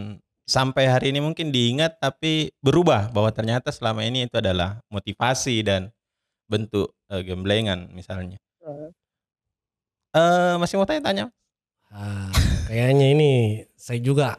sampai 0.45 0.85
hari 0.85 1.15
ini 1.15 1.21
mungkin 1.21 1.49
diingat 1.49 1.97
tapi 1.97 2.51
berubah 2.59 3.09
bahwa 3.09 3.31
ternyata 3.31 3.71
selama 3.71 4.03
ini 4.03 4.27
itu 4.27 4.37
adalah 4.37 4.83
motivasi 4.89 5.63
dan 5.63 5.89
bentuk 6.45 6.93
eh, 7.09 7.23
gemblengan 7.23 7.89
misalnya. 7.91 8.37
Eh 10.11 10.55
masih 10.59 10.75
mau 10.75 10.85
tanya-tanya? 10.85 11.31
Ah, 11.91 12.31
kayaknya 12.67 13.07
ini 13.11 13.31
saya 13.75 13.99
juga 13.99 14.39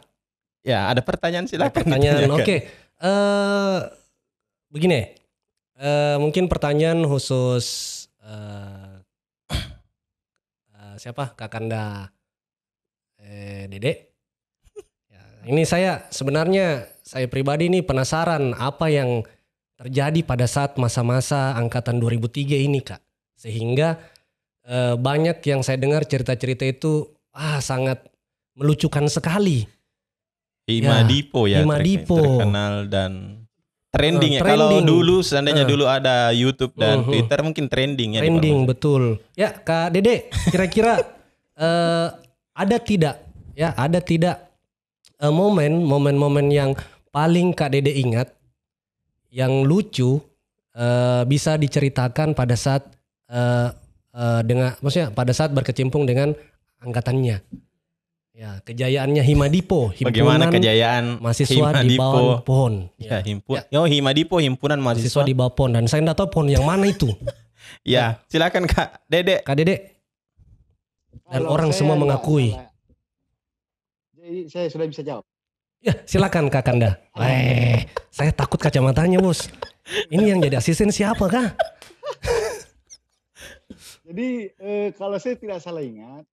Ya, 0.61 0.93
ada 0.93 1.01
pertanyaan 1.01 1.49
ada 1.49 1.51
silakan. 1.51 1.73
pertanyaan. 1.73 2.21
ditanyakan. 2.29 2.45
Oke, 2.45 2.57
eh 3.01 3.77
begini, 4.69 5.01
eh 5.81 6.15
mungkin 6.21 6.45
pertanyaan 6.45 7.01
khusus 7.09 7.65
eh 8.21 9.01
eh, 10.77 10.95
siapa 11.01 11.33
Kakanda 11.33 12.13
eh, 13.17 13.65
Dede. 13.65 14.13
Ya, 15.09 15.23
ini 15.49 15.65
saya 15.65 16.05
sebenarnya 16.13 16.85
saya 17.01 17.25
pribadi 17.25 17.65
ini 17.65 17.81
penasaran 17.81 18.53
apa 18.53 18.85
yang 18.93 19.25
terjadi 19.81 20.21
pada 20.21 20.45
saat 20.45 20.77
masa-masa 20.77 21.57
angkatan 21.57 21.97
2003 21.97 22.69
ini 22.69 22.85
kak, 22.85 23.01
sehingga 23.33 23.97
eh, 24.69 24.93
banyak 24.93 25.41
yang 25.41 25.65
saya 25.65 25.81
dengar 25.81 26.05
cerita-cerita 26.05 26.69
itu 26.69 27.09
ah 27.33 27.57
sangat 27.57 28.05
melucukan 28.53 29.09
sekali. 29.09 29.80
Hima 30.71 30.95
Ya, 30.97 31.03
Dipo 31.03 31.41
ya, 31.45 31.59
Hima 31.59 31.75
ter- 31.77 31.85
Dipo. 31.85 32.15
terkenal 32.17 32.73
dan 32.87 33.11
trending 33.89 34.31
Eh, 34.33 34.37
ya. 34.37 34.41
Kalau 34.41 34.71
trending. 34.71 34.87
dulu 34.87 35.15
seandainya 35.19 35.63
Eh. 35.63 35.69
dulu 35.69 35.83
ada 35.85 36.31
YouTube 36.31 36.71
dan 36.73 37.03
Mhm. 37.03 37.07
Twitter 37.07 37.39
mungkin 37.41 37.65
trending 37.67 38.09
ya. 38.15 38.19
di 38.19 38.23
Trending 38.23 38.57
betul. 38.63 39.03
Ya 39.33 39.51
Kak 39.51 39.91
Dede, 39.91 40.31
kira-kira 40.47 41.03
eh, 41.59 42.07
ada 42.53 42.77
tidak 42.79 43.19
ya 43.51 43.75
ada 43.75 43.99
tidak 43.99 44.47
eh, 45.17 45.27
momen 45.29 45.83
momen-momen 45.83 46.47
yang 46.47 46.71
paling 47.09 47.51
Kak 47.51 47.69
Dede 47.69 47.91
ingat 47.91 48.31
yang 49.29 49.63
lucu 49.63 50.23
eh, 50.71 51.23
bisa 51.25 51.55
diceritakan 51.55 52.31
pada 52.31 52.55
saat 52.55 52.87
eh, 53.27 53.69
eh, 54.11 54.41
dengan 54.41 54.71
maksudnya 54.79 55.11
pada 55.11 55.31
saat 55.31 55.51
berkecimpung 55.51 56.03
dengan 56.03 56.31
angkatannya. 56.79 57.43
Ya, 58.31 58.63
kejayaannya 58.63 59.19
Himadipo, 59.21 59.91
Bagaimana 59.91 60.47
himpunan 60.47 60.55
kejayaan 60.55 61.05
mahasiswa 61.19 61.51
Hima 61.51 61.83
di 61.83 61.99
bawah 61.99 62.39
pohon. 62.39 62.87
Ya, 62.95 63.19
Ya, 63.19 63.27
himpun. 63.27 63.59
Oh, 63.75 63.83
Hima 63.83 64.15
Dipo 64.15 64.39
himpunan 64.39 64.79
mahasiswa 64.79 65.19
mahasiswa. 65.19 65.27
di 65.27 65.35
bawah 65.35 65.51
pohon 65.51 65.75
dan 65.75 65.83
saya 65.85 65.99
nggak 66.01 66.15
tahu 66.15 66.27
pohon 66.31 66.47
yang 66.47 66.63
mana 66.63 66.87
itu. 66.87 67.11
Ya, 67.81 68.19
silakan 68.27 68.67
Kak 68.67 69.05
Dede. 69.05 69.41
Kak 69.41 69.55
Dede, 69.55 69.95
Dan 71.23 71.39
Kalau 71.39 71.49
orang 71.49 71.71
semua 71.71 71.95
enggak- 71.95 72.19
mengakui. 72.19 72.51
enggak. 72.51 72.69
Jadi 74.13 74.39
saya 74.47 74.67
sudah 74.67 74.85
bisa 74.85 75.01
jawab. 75.01 75.23
Ya, 75.79 75.93
silakan 76.03 76.45
Kak 76.47 76.61
Kanda. 76.61 76.99
Eh, 77.17 77.87
saya 78.09 78.29
takut 78.29 78.59
kacamatanya, 78.59 79.17
Bos. 79.17 79.47
Ini 80.07 80.23
yang 80.27 80.39
jadi 80.39 80.57
asisten 80.57 80.89
siapa, 80.89 81.25
Kak? 81.25 81.57
Jadi 84.03 84.29
eh, 84.51 84.87
kalau 84.93 85.15
saya 85.15 85.33
tidak 85.33 85.57
salah 85.57 85.81
ingat, 85.81 86.27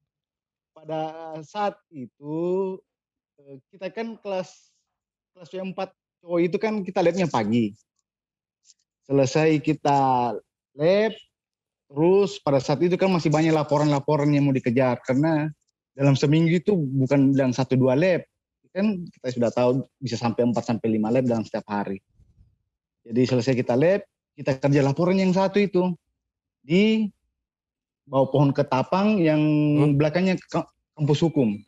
pada 0.78 1.34
saat 1.42 1.74
itu 1.90 2.78
kita 3.74 3.90
kan 3.90 4.14
kelas 4.22 4.70
kelas 5.34 5.50
yang 5.50 5.74
4 5.74 5.90
cowok 6.22 6.40
itu 6.42 6.56
kan 6.58 6.74
kita 6.86 7.02
labnya 7.02 7.26
pagi. 7.26 7.74
Selesai 9.10 9.58
kita 9.58 10.34
lab, 10.78 11.12
terus 11.90 12.38
pada 12.38 12.62
saat 12.62 12.78
itu 12.84 12.94
kan 12.94 13.10
masih 13.10 13.32
banyak 13.32 13.50
laporan-laporan 13.50 14.30
yang 14.30 14.46
mau 14.46 14.54
dikejar 14.54 15.02
karena 15.02 15.50
dalam 15.98 16.14
seminggu 16.14 16.62
itu 16.62 16.78
bukan 16.78 17.34
dalam 17.34 17.50
satu 17.50 17.74
dua 17.74 17.98
lab. 17.98 18.22
Kan 18.70 19.02
kita 19.10 19.34
sudah 19.34 19.50
tahu 19.50 19.82
bisa 19.98 20.14
sampai 20.14 20.46
4 20.46 20.54
sampai 20.62 20.94
5 20.94 21.10
lab 21.10 21.24
dalam 21.26 21.42
setiap 21.42 21.66
hari. 21.66 21.98
Jadi 23.02 23.22
selesai 23.26 23.54
kita 23.58 23.74
lab, 23.74 24.06
kita 24.38 24.62
kerja 24.62 24.80
laporan 24.84 25.18
yang 25.18 25.34
satu 25.34 25.58
itu 25.58 25.90
di 26.62 27.10
bawah 28.08 28.28
pohon 28.28 28.50
ketapang 28.50 29.20
yang 29.20 29.38
Hmm? 29.76 29.94
belakangnya 29.94 30.40
ka- 30.48 30.66
kampus 30.96 31.20
hukum. 31.20 31.60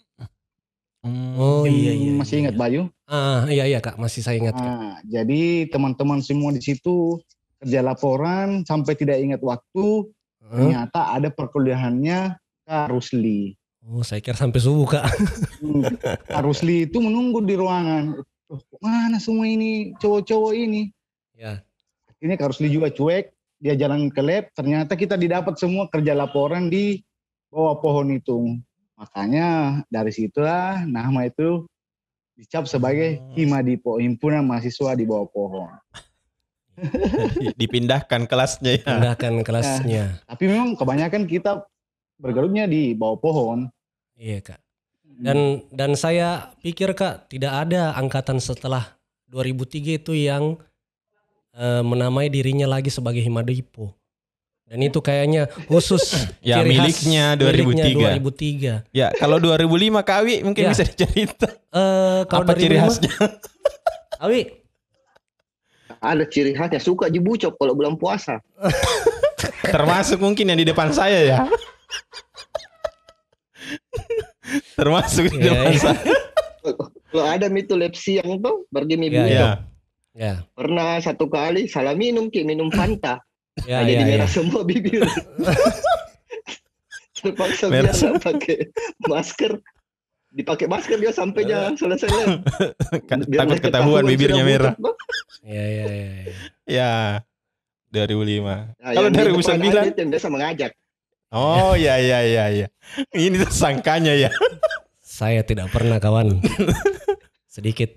Oh 1.01 1.65
Mungkin 1.65 1.73
iya 1.73 1.93
iya. 1.93 2.13
Masih 2.13 2.37
ingat 2.45 2.55
iya. 2.55 2.61
Bayu? 2.61 2.83
Ah, 3.09 3.49
iya 3.49 3.65
iya, 3.65 3.81
Kak. 3.81 3.97
Masih 3.97 4.21
saya 4.21 4.37
ingat, 4.37 4.53
Kak. 4.53 4.61
Nah, 4.63 4.95
jadi 5.03 5.43
teman-teman 5.67 6.21
semua 6.21 6.53
di 6.53 6.61
situ 6.61 7.17
kerja 7.57 7.81
laporan 7.81 8.65
sampai 8.65 8.93
tidak 8.95 9.17
ingat 9.17 9.41
waktu, 9.41 10.13
Hmm? 10.41 10.57
ternyata 10.69 11.13
ada 11.13 11.29
perkuliahannya 11.29 12.37
Kak 12.65 12.87
Rusli. 12.89 13.57
Oh, 13.81 14.05
saya 14.05 14.21
kira 14.21 14.37
sampai 14.37 14.61
subuh, 14.61 14.85
Kak. 14.91 15.09
Hmm. 15.61 15.89
Kak 16.27 16.43
Rusli 16.45 16.85
itu 16.85 17.01
menunggu 17.01 17.41
di 17.41 17.57
ruangan. 17.57 18.21
"Loh, 18.47 18.61
kok 18.61 18.81
mana 18.81 19.17
semua 19.17 19.45
ini 19.45 19.97
cowok-cowok 19.97 20.53
ini? 20.53 20.93
Ya. 21.33 21.65
Ini 22.21 22.37
Kak 22.37 22.53
Rusli 22.53 22.69
juga 22.69 22.93
cuek. 22.93 23.33
Dia 23.61 23.76
jalan 23.76 24.09
ke 24.09 24.25
lab. 24.25 24.49
Ternyata 24.57 24.97
kita 24.97 25.21
didapat 25.21 25.61
semua 25.61 25.87
kerja 25.87 26.17
laporan 26.17 26.73
di 26.73 27.05
bawah 27.52 27.76
pohon 27.79 28.17
itu. 28.17 28.57
Makanya 28.97 29.81
dari 29.93 30.12
situlah 30.12 30.85
nama 30.88 31.29
itu 31.29 31.69
dicap 32.40 32.64
sebagai 32.64 33.21
Oh. 33.21 33.37
Himadipo, 33.37 34.00
himpunan 34.00 34.45
mahasiswa 34.49 34.97
di 34.97 35.05
bawah 35.05 35.29
pohon. 35.29 35.69
Dipindahkan 37.61 38.25
kelasnya 38.25 38.81
ya. 38.81 38.85
Pindahkan 38.88 39.35
kelasnya. 39.45 40.05
Tapi 40.25 40.45
memang 40.49 40.73
kebanyakan 40.81 41.29
kita 41.29 41.69
bergarutnya 42.17 42.64
di 42.64 42.97
bawah 42.97 43.21
pohon. 43.21 43.59
Iya, 44.17 44.40
Kak. 44.40 44.61
Dan 45.21 45.69
dan 45.69 45.93
saya 46.00 46.57
pikir 46.64 46.97
Kak, 46.97 47.29
tidak 47.29 47.69
ada 47.69 47.93
angkatan 47.93 48.40
setelah 48.40 48.97
2003 49.29 50.00
itu 50.00 50.17
yang 50.17 50.57
eh, 51.52 51.83
menamai 51.83 52.28
dirinya 52.28 52.66
lagi 52.66 52.88
sebagai 52.88 53.21
Himadipo. 53.21 53.95
Dan 54.71 54.87
itu 54.87 55.02
kayaknya 55.02 55.50
khusus 55.66 56.14
Ya, 56.47 56.62
ciri 56.62 56.78
khas 56.78 57.02
miliknya 57.02 57.25
miliknya 57.35 57.85
2003. 57.90 58.87
2003. 58.87 58.95
Ya, 58.95 59.11
kalau 59.19 59.42
2005 59.42 59.66
Kawi 60.07 60.35
mungkin 60.47 60.62
Ya. 60.62 60.71
bisa 60.71 60.85
dicerita. 60.87 61.50
Eh 61.75 62.23
kalau 62.30 62.47
Apa 62.47 62.54
ciri 62.54 62.78
2005, 62.78 62.87
khasnya? 62.87 63.12
Awi, 64.25 64.40
Ada 65.99 66.25
ciri 66.30 66.54
khasnya 66.54 66.78
suka 66.78 67.11
jibucok 67.11 67.59
kalau 67.59 67.75
bulan 67.75 67.99
puasa. 67.99 68.38
Termasuk 69.75 70.23
mungkin 70.23 70.49
yang 70.49 70.59
di 70.59 70.71
depan 70.71 70.95
saya 70.95 71.19
ya. 71.25 71.38
Termasuk 74.78 75.30
di 75.30 75.37
Iya, 75.40 75.50
depan 75.50 75.66
iya. 75.66 75.80
saya. 75.80 76.14
Kalau 77.11 77.25
ada 77.26 77.47
itu 77.50 77.75
lab 77.75 77.95
siang 77.97 78.38
tuh 78.38 78.71
pergi 78.71 78.95
mie 78.95 79.09
Iya, 79.11 79.19
bucok. 79.19 79.50
Ya. 80.21 80.27
ya, 80.29 80.35
Pernah 80.53 81.00
satu 81.00 81.27
kali 81.27 81.65
salah 81.65 81.97
minum 81.97 82.29
ki 82.29 82.45
minum 82.45 82.69
Fanta. 82.77 83.25
ya, 83.65 83.81
Nah, 83.81 83.89
jadi 83.89 83.97
ya, 83.97 84.05
ya. 84.05 84.11
merah 84.21 84.29
semua 84.29 84.61
bibir. 84.62 85.00
Terpaksa 87.17 87.69
Merah 87.69 87.93
nggak 87.93 88.17
pakai 88.21 88.59
masker. 89.05 89.53
Dipakai 90.31 90.67
masker 90.67 90.97
dia 90.97 91.11
sampai 91.11 91.43
jangan 91.45 91.75
selesai 91.75 92.09
lab. 92.09 92.31
Ka- 93.09 93.27
Biar 93.27 93.41
Takut 93.45 93.59
ketahuan 93.61 94.05
bibirnya 94.07 94.41
merah. 94.41 94.73
Ya, 95.43 95.65
ya, 95.65 95.85
ya, 95.89 96.09
ya. 96.09 96.35
Ya. 96.65 96.93
2005. 97.91 98.07
Nah, 98.47 98.65
Kalau 98.95 99.03
yang 99.03 99.11
di 99.11 99.19
depan 99.19 99.59
2009 99.59 99.83
Adit 99.83 99.97
yang 99.99 100.11
biasa 100.15 100.27
mengajak. 100.31 100.73
Oh 101.31 101.75
ya 101.75 101.99
ya 101.99 102.23
ya 102.23 102.45
ya. 102.50 102.67
Ini 103.11 103.37
tersangkanya 103.41 104.15
ya. 104.15 104.31
Saya 105.00 105.43
tidak 105.43 105.71
pernah 105.71 105.99
kawan. 105.99 106.39
Sedikit. 107.50 107.90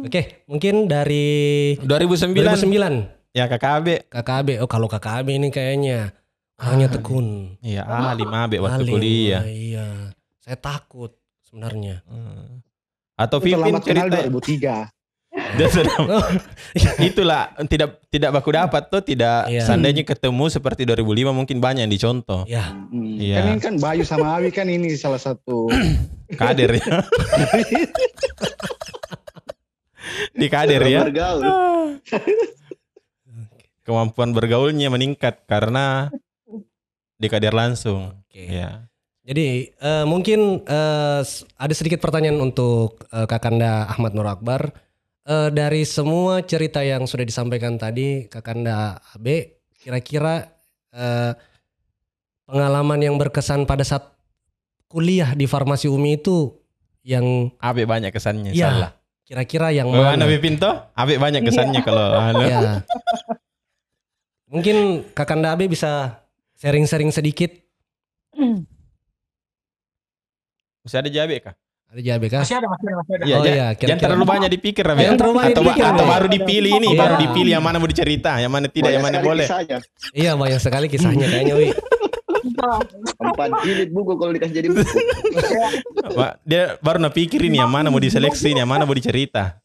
Oke, 0.00 0.48
mungkin 0.48 0.88
dari 0.88 1.76
2009 1.84 2.32
2009 2.64 3.36
ya 3.36 3.44
KKB. 3.44 4.08
KKB. 4.08 4.48
Oh, 4.64 4.68
kalau 4.70 4.88
KKB 4.88 5.36
ini 5.36 5.48
kayaknya 5.52 6.16
orangnya 6.56 6.88
tekun. 6.88 7.60
Iya, 7.60 7.84
ah 7.84 8.16
5B 8.16 8.56
waktu 8.56 8.82
Alim. 8.82 8.92
kuliah. 8.96 9.44
Ah, 9.44 9.46
Iya. 9.46 9.86
Saya 10.40 10.56
takut 10.56 11.12
sebenarnya. 11.44 12.00
Hmm. 12.08 12.64
Atau 13.20 13.44
Vivin 13.44 13.76
cerita 13.84 14.24
2003. 14.24 14.88
dia 15.60 15.68
sedang 15.68 16.08
itulah 17.12 17.52
tidak 17.68 18.00
tidak 18.08 18.32
baku 18.32 18.56
dapat 18.56 18.88
tuh 18.88 19.04
tidak 19.04 19.44
Iya. 19.44 19.68
seandainya 19.68 20.00
ketemu 20.00 20.48
seperti 20.48 20.88
2005 20.88 21.04
mungkin 21.28 21.60
banyak 21.60 21.84
yang 21.84 21.92
dicontoh 21.92 22.48
Ya, 22.48 22.72
Hmm. 22.88 23.20
Iya. 23.20 23.36
Kan 23.36 23.44
ini 23.52 23.60
kan 23.60 23.74
Bayu 23.76 24.00
sama 24.00 24.40
Awi 24.40 24.48
kan 24.48 24.64
ini 24.64 24.96
salah 24.96 25.20
satu 25.20 25.68
kader 26.40 26.80
ya 26.80 26.88
di 30.36 30.46
kader 30.46 30.82
ya 30.84 31.00
Bergaul. 31.02 31.42
kemampuan 33.82 34.30
bergaulnya 34.30 34.88
meningkat 34.88 35.46
karena 35.46 36.10
di 37.14 37.26
kader 37.26 37.52
langsung 37.52 38.12
oke. 38.12 38.42
ya 38.42 38.84
Jadi 39.22 39.46
eh, 39.72 40.04
mungkin 40.04 40.62
eh, 40.62 41.20
s- 41.20 41.42
ada 41.52 41.72
sedikit 41.72 41.98
pertanyaan 41.98 42.38
untuk 42.40 43.02
eh, 43.08 43.26
Kakanda 43.26 43.86
Ahmad 43.86 44.14
Nur 44.14 44.24
Akbar. 44.24 44.70
Eh, 45.22 45.50
dari 45.50 45.82
semua 45.82 46.38
cerita 46.40 46.78
yang 46.78 47.02
sudah 47.02 47.22
disampaikan 47.22 47.74
tadi, 47.74 48.30
Kakanda 48.30 48.94
AB, 49.12 49.26
kira-kira 49.76 50.46
eh, 50.92 51.34
pengalaman 52.44 53.00
yang 53.00 53.16
berkesan 53.16 53.66
pada 53.66 53.82
saat 53.82 54.14
kuliah 54.86 55.34
di 55.34 55.44
Farmasi 55.44 55.90
Umi 55.90 56.14
itu 56.16 56.54
yang 57.02 57.50
Abe 57.58 57.82
banyak 57.82 58.10
kesannya 58.10 58.54
Iya. 58.54 58.62
salah 58.64 58.92
kira-kira 59.26 59.74
yang 59.74 59.90
Oh, 59.90 59.98
mana? 59.98 60.14
Anda 60.14 60.38
Pinto 60.38 60.70
Abe 60.94 61.18
banyak 61.18 61.42
kesannya 61.42 61.82
kalau 61.82 62.14
anu. 62.14 62.46
Ya. 62.46 62.86
Mungkin 64.46 65.10
Kakanda 65.10 65.52
AB 65.52 65.66
bisa 65.66 66.22
sharing-sharing 66.54 67.10
sedikit. 67.10 67.50
Masih 70.86 71.02
ada 71.02 71.10
jabe 71.10 71.42
kah? 71.42 71.54
Ada 71.86 72.02
JAB 72.02 72.22
kah? 72.26 72.42
Masih 72.42 72.58
ada, 72.58 72.66
masih 72.66 72.86
ada, 72.86 72.96
masih 72.98 73.12
ada. 73.14 73.24
Iya, 73.24 73.36
Oh 73.36 73.44
iya, 73.46 73.54
jangan 73.54 73.74
kira-kira. 73.78 74.02
terlalu 74.02 74.24
banyak 74.26 74.50
dipikir. 74.50 74.84
Jangan 74.84 75.16
terlalu 75.16 75.34
banyak 75.38 75.50
atau, 75.54 75.62
dipikir, 75.62 75.84
atau 75.86 76.04
baru 76.04 76.26
dipilih 76.26 76.72
ini, 76.76 76.88
Iya. 76.90 76.98
baru 76.98 77.14
dipilih 77.16 77.52
yang 77.54 77.64
mana 77.64 77.76
mau 77.78 77.86
dicerita, 77.86 78.32
yang 78.36 78.50
mana 78.50 78.66
tidak, 78.66 78.90
yang 78.90 79.02
Banyak 79.02 79.06
mana 79.06 79.16
sekali 79.16 79.30
boleh. 79.30 79.46
kisahnya. 79.46 79.78
Iya 80.10 80.30
banyak 80.34 80.60
sekali 80.60 80.86
kisahnya 80.90 81.26
kayaknya 81.26 81.54
Wi. 81.54 81.68
Empat 83.16 83.50
jilid 83.62 83.90
buku 83.90 84.12
kalau 84.14 84.32
dikasih 84.32 84.54
jadi 84.54 84.68
buku. 84.70 84.84
Wah, 86.18 86.38
dia 86.42 86.76
baru 86.78 86.98
nak 87.02 87.14
pikir 87.14 87.42
ini 87.42 87.58
yang 87.58 87.70
mana 87.70 87.90
mau 87.90 87.98
diseleksi, 87.98 88.54
ini 88.54 88.62
yang 88.62 88.70
mana 88.70 88.86
mau 88.86 88.94
dicerita. 88.94 89.58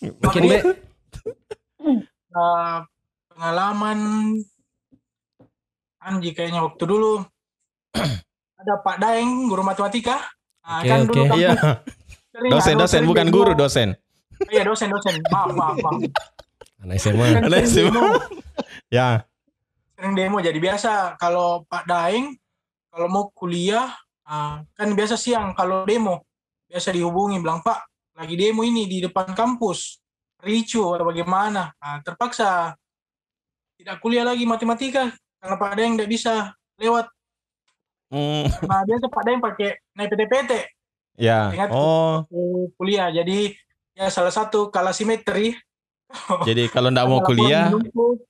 Mungkin 0.00 0.42
Be. 0.46 0.58
Eh, 2.30 2.76
pengalaman 3.30 3.98
Anji 6.00 6.30
kayaknya 6.32 6.62
waktu 6.64 6.84
dulu 6.86 7.20
ada 8.60 8.74
Pak 8.80 8.96
Daeng 8.98 9.48
guru 9.48 9.60
matematika 9.60 10.16
Nah, 10.60 10.84
Oke, 10.84 10.88
kan 10.92 10.98
oke. 11.02 11.10
dulu 11.10 11.34
Iya, 11.34 11.50
dosen 12.46 12.74
dosen 12.78 13.02
bukan 13.02 13.26
guru 13.32 13.58
dosen. 13.58 13.96
iya 14.48 14.62
dosen 14.62 14.86
dosen 14.86 15.18
maaf 15.28 15.50
maaf 15.50 15.76
maaf 15.82 15.98
Anak 16.80 16.96
SMA. 16.96 17.26
Kan 17.34 17.42
Anak 17.50 17.60
SMA. 17.66 18.02
Ya, 18.88 19.26
sering 20.00 20.16
demo 20.16 20.40
jadi 20.40 20.56
biasa 20.56 21.20
kalau 21.20 21.68
Pak 21.68 21.84
Daeng 21.84 22.32
kalau 22.88 23.06
mau 23.12 23.28
kuliah 23.36 23.92
ah, 24.24 24.64
kan 24.72 24.88
biasa 24.96 25.20
siang 25.20 25.52
kalau 25.52 25.84
demo 25.84 26.24
biasa 26.72 26.96
dihubungi 26.96 27.36
bilang 27.36 27.60
Pak 27.60 27.84
lagi 28.16 28.32
demo 28.40 28.64
ini 28.64 28.88
di 28.88 29.04
depan 29.04 29.36
kampus 29.36 30.00
ricu 30.40 30.96
atau 30.96 31.04
bagaimana 31.04 31.68
Nah, 31.76 32.00
terpaksa 32.00 32.72
tidak 33.76 34.00
kuliah 34.00 34.24
lagi 34.24 34.48
matematika 34.48 35.12
karena 35.36 35.56
Pak 35.60 35.72
Daeng 35.76 36.00
tidak 36.00 36.08
bisa 36.08 36.34
lewat 36.80 37.12
Hmm, 38.10 38.42
Nah, 38.66 38.82
biasa 38.82 39.06
Pak 39.06 39.22
Daeng 39.22 39.38
pakai 39.38 39.78
naik 39.94 40.10
PT-PT 40.10 40.50
ya. 41.14 41.54
Ingat. 41.54 41.70
Oh, 41.70 42.26
kuliah. 42.74 43.06
Jadi 43.12 43.54
ya 43.94 44.10
salah 44.10 44.34
satu 44.34 44.72
kalah 44.72 44.90
simetri. 44.90 45.54
jadi 46.48 46.66
kalau 46.66 46.90
ndak 46.90 47.06
mau 47.06 47.22
kuliah, 47.22 47.70
menumpuk. 47.70 48.26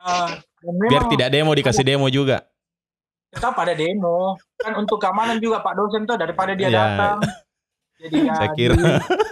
Ah, 0.00 0.40
dan 0.60 0.72
biar 0.78 0.90
memang 0.92 1.10
tidak 1.10 1.28
demo 1.30 1.50
dikasih 1.52 1.84
demo 1.84 2.06
juga. 2.06 2.44
tetap 3.30 3.54
ada 3.56 3.72
demo. 3.72 4.34
Kan 4.56 4.74
untuk 4.74 4.98
keamanan 4.98 5.38
juga 5.38 5.60
Pak 5.60 5.72
dosen 5.72 6.02
tuh 6.02 6.16
daripada 6.16 6.50
dia 6.50 6.66
Ya. 6.66 6.74
datang. 6.74 7.18
Jadi 7.96 8.16
ya, 8.26 8.34
Saya 8.34 8.50
kira, 8.52 8.74
di- 8.74 8.82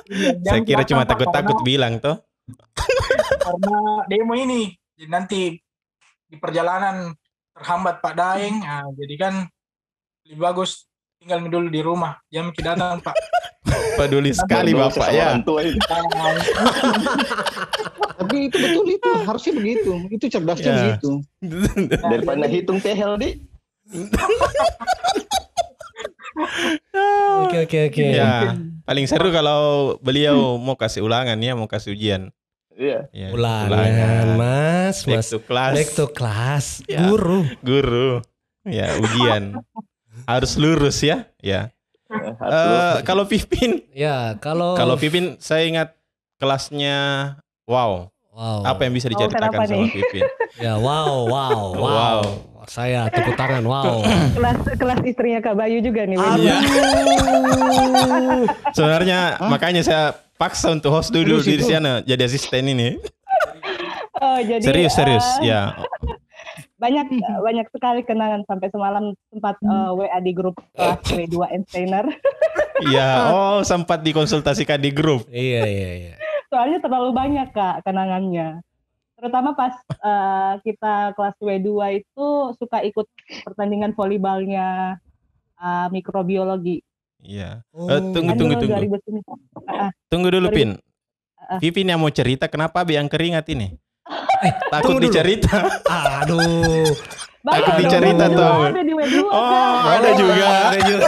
di- 0.09 0.45
saya 0.47 0.61
kira 0.63 0.83
cuma 0.85 1.03
takut-takut 1.03 1.59
bilang 1.61 1.99
tuh. 1.99 2.15
karena 3.39 3.79
demo 4.07 4.33
ini. 4.33 4.71
Jadi 4.95 5.09
nanti 5.09 5.41
di 6.25 6.37
perjalanan 6.37 7.11
terhambat 7.53 7.99
Pak 7.99 8.15
Daeng. 8.15 8.57
Nah, 8.61 8.87
jadi 8.95 9.15
kan 9.19 9.35
lebih 10.23 10.39
bagus 10.39 10.87
tinggal 11.19 11.43
dulu 11.43 11.67
di 11.67 11.81
rumah. 11.81 12.23
Jam 12.29 12.49
kita 12.51 12.73
datang 12.73 13.03
Pak. 13.03 13.15
Peduli 13.95 14.31
sekali 14.31 14.73
bapak 14.73 15.09
ya. 15.11 15.39
Tapi 18.19 18.37
itu 18.47 18.57
betul 18.59 18.85
itu 18.87 19.11
harusnya 19.25 19.53
begitu. 19.55 19.93
Itu 20.09 20.25
cerdasnya 20.29 20.69
Ya. 20.69 20.79
begitu. 20.99 21.11
Daripada 22.03 22.47
hitung 22.47 22.79
tehel 22.79 23.17
di. 23.17 23.29
Oke 27.39 27.67
oke 27.67 27.79
oke. 27.91 28.05
Ya, 28.15 28.55
paling 28.87 29.07
seru 29.07 29.31
kalau 29.31 29.95
beliau 29.99 30.55
mau 30.55 30.79
kasih 30.79 31.03
ulangan 31.03 31.35
ya, 31.35 31.59
mau 31.59 31.67
kasih 31.67 31.95
ujian. 31.95 32.31
Iya. 32.79 33.11
Ya, 33.11 33.35
Ulangan, 33.35 34.39
Mas, 34.39 35.03
Back 35.03 35.19
Mas. 35.19 35.29
to 35.35 35.39
class. 35.43 35.75
Back 35.75 35.91
to 35.99 36.07
class. 36.07 36.67
Ya. 36.87 37.11
Guru. 37.11 37.43
Guru. 37.59 38.23
Ya, 38.63 38.95
ujian. 39.03 39.59
Harus 40.31 40.55
lurus 40.55 41.03
ya. 41.03 41.27
Ya. 41.43 41.75
Eh, 42.09 42.95
kalau 43.09 43.29
Pipin, 43.29 43.85
Ya, 43.93 44.37
kalau 44.41 44.73
kalau 44.75 44.97
Pipin 44.97 45.37
saya 45.39 45.69
ingat 45.69 45.89
kelasnya 46.41 46.97
wow. 47.69 48.09
Wow. 48.39 48.63
Apa 48.63 48.87
yang 48.87 48.95
bisa 48.95 49.11
diceritakan 49.11 49.51
kenapa 49.51 49.67
sama 49.67 49.83
nih? 49.83 49.91
Pipin? 49.99 50.23
Ya, 50.59 50.75
wow, 50.75 51.29
wow, 51.29 51.61
wow. 51.77 51.79
Wow. 51.79 52.21
saya 52.69 53.07
tepuk 53.15 53.39
tangan. 53.39 53.63
Wow. 53.63 54.03
Kelas 54.37 54.59
kelas 54.77 55.01
istrinya 55.07 55.41
Kak 55.41 55.55
Bayu 55.55 55.79
juga 55.81 56.03
nih. 56.05 56.19
Iya. 56.19 56.57
Sebenarnya 58.77 59.39
makanya 59.47 59.83
saya 59.87 60.05
paksa 60.37 60.75
untuk 60.75 60.93
host 60.93 61.15
dulu 61.15 61.41
di 61.41 61.63
sana 61.63 62.03
jadi 62.03 62.27
asisten 62.27 62.69
ini. 62.69 62.99
Oh, 64.19 64.39
jadi 64.43 64.63
Serius 64.67 64.93
serius 64.99 65.27
eh, 65.39 65.55
ya. 65.55 65.79
Banyak 66.79 67.07
banyak 67.43 67.67
sekali 67.75 68.01
kenangan 68.07 68.47
sampai 68.47 68.71
semalam 68.71 69.05
sempat 69.35 69.59
eh, 69.61 69.91
WA 69.93 70.19
di 70.23 70.33
grup 70.33 70.57
kelas 70.79 71.03
W2 71.11 71.37
Einsteiner. 71.51 72.07
Iya, 72.79 73.35
oh 73.35 73.59
sempat 73.67 74.07
dikonsultasikan 74.07 74.79
di 74.79 74.95
grup. 74.95 75.27
iya 75.35 75.67
iya 75.67 75.91
iya. 75.99 76.15
Soalnya 76.47 76.79
terlalu 76.79 77.11
banyak 77.11 77.51
Kak 77.51 77.83
kenangannya. 77.83 78.63
Terutama 79.19 79.59
pas 79.59 79.75
eh, 79.99 80.55
kita 80.63 81.11
kelas 81.19 81.35
W2 81.43 81.71
itu 81.99 82.27
suka 82.55 82.79
ikut 82.87 83.11
pertandingan 83.43 83.99
volleybalnya 83.99 84.95
eh, 85.59 85.87
mikrobiologi. 85.91 86.79
Iya. 87.19 87.67
Oh. 87.75 87.91
Eh, 87.91 87.99
tunggu 88.15 88.31
Kan 88.31 88.39
tunggu 88.39 88.55
dulu 88.55 88.63
tunggu. 88.63 89.27
2009. 89.27 90.07
Tunggu 90.07 90.29
dulu. 90.31 90.47
Pin. 90.55 90.71
Ah. 91.35 91.59
Pipin 91.59 91.91
yang 91.91 91.99
mau 91.99 92.15
cerita 92.15 92.47
kenapa 92.47 92.87
Abi 92.87 92.95
yang 92.95 93.11
keringat 93.11 93.51
ini? 93.51 93.75
Eh, 94.39 94.53
Takut 94.69 94.83
tunggu 94.87 95.01
dulu. 95.01 95.07
dicerita. 95.09 95.57
Aduh. 96.23 96.87
dong, 97.41 97.79
dicerita 97.81 98.25
W2 98.27 98.37
tuh. 98.37 98.63
Ada 98.67 98.83
di 98.83 98.93
W2 98.93 99.17
Oh, 99.25 99.77
ada 99.89 100.11
juga. 100.15 100.47
Ada 100.69 100.79
juga. 100.85 101.07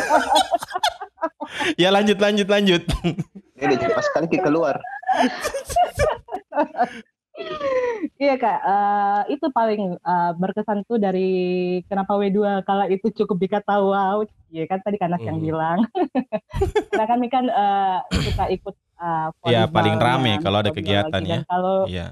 Ya 1.76 1.88
lanjut 1.90 2.16
lanjut 2.16 2.46
lanjut. 2.46 2.82
Ini 3.54 3.74
cepat 3.76 4.02
sekali 4.02 4.26
kita 4.28 4.46
keluar. 4.46 4.78
Iya 8.16 8.36
kak, 8.36 8.58
eh, 8.60 9.20
itu 9.32 9.46
paling 9.48 9.96
eh, 9.96 10.30
berkesan 10.34 10.84
tuh 10.84 10.96
dari 10.96 11.28
kenapa 11.86 12.12
W2 12.14 12.38
kala 12.62 12.84
itu 12.86 13.08
cukup 13.14 13.36
dikata 13.38 13.80
wow, 13.80 14.20
Iya 14.50 14.66
kan 14.66 14.80
tadi 14.80 14.96
Kanas 14.96 15.22
yang 15.22 15.38
Hmm. 15.38 15.46
bilang. 15.46 15.78
Karena 16.90 17.06
kami 17.06 17.26
kan 17.26 17.44
eh, 17.46 17.98
suka 18.20 18.44
ikut 18.50 18.74
eh, 18.76 19.28
Iya, 19.46 19.66
paling 19.66 19.96
rame 19.96 20.36
dan 20.36 20.42
kalau 20.42 20.58
ada 20.58 20.70
kegiatan 20.70 21.22
ya. 21.22 21.40
kalau 21.44 21.86
Iya. 21.86 22.06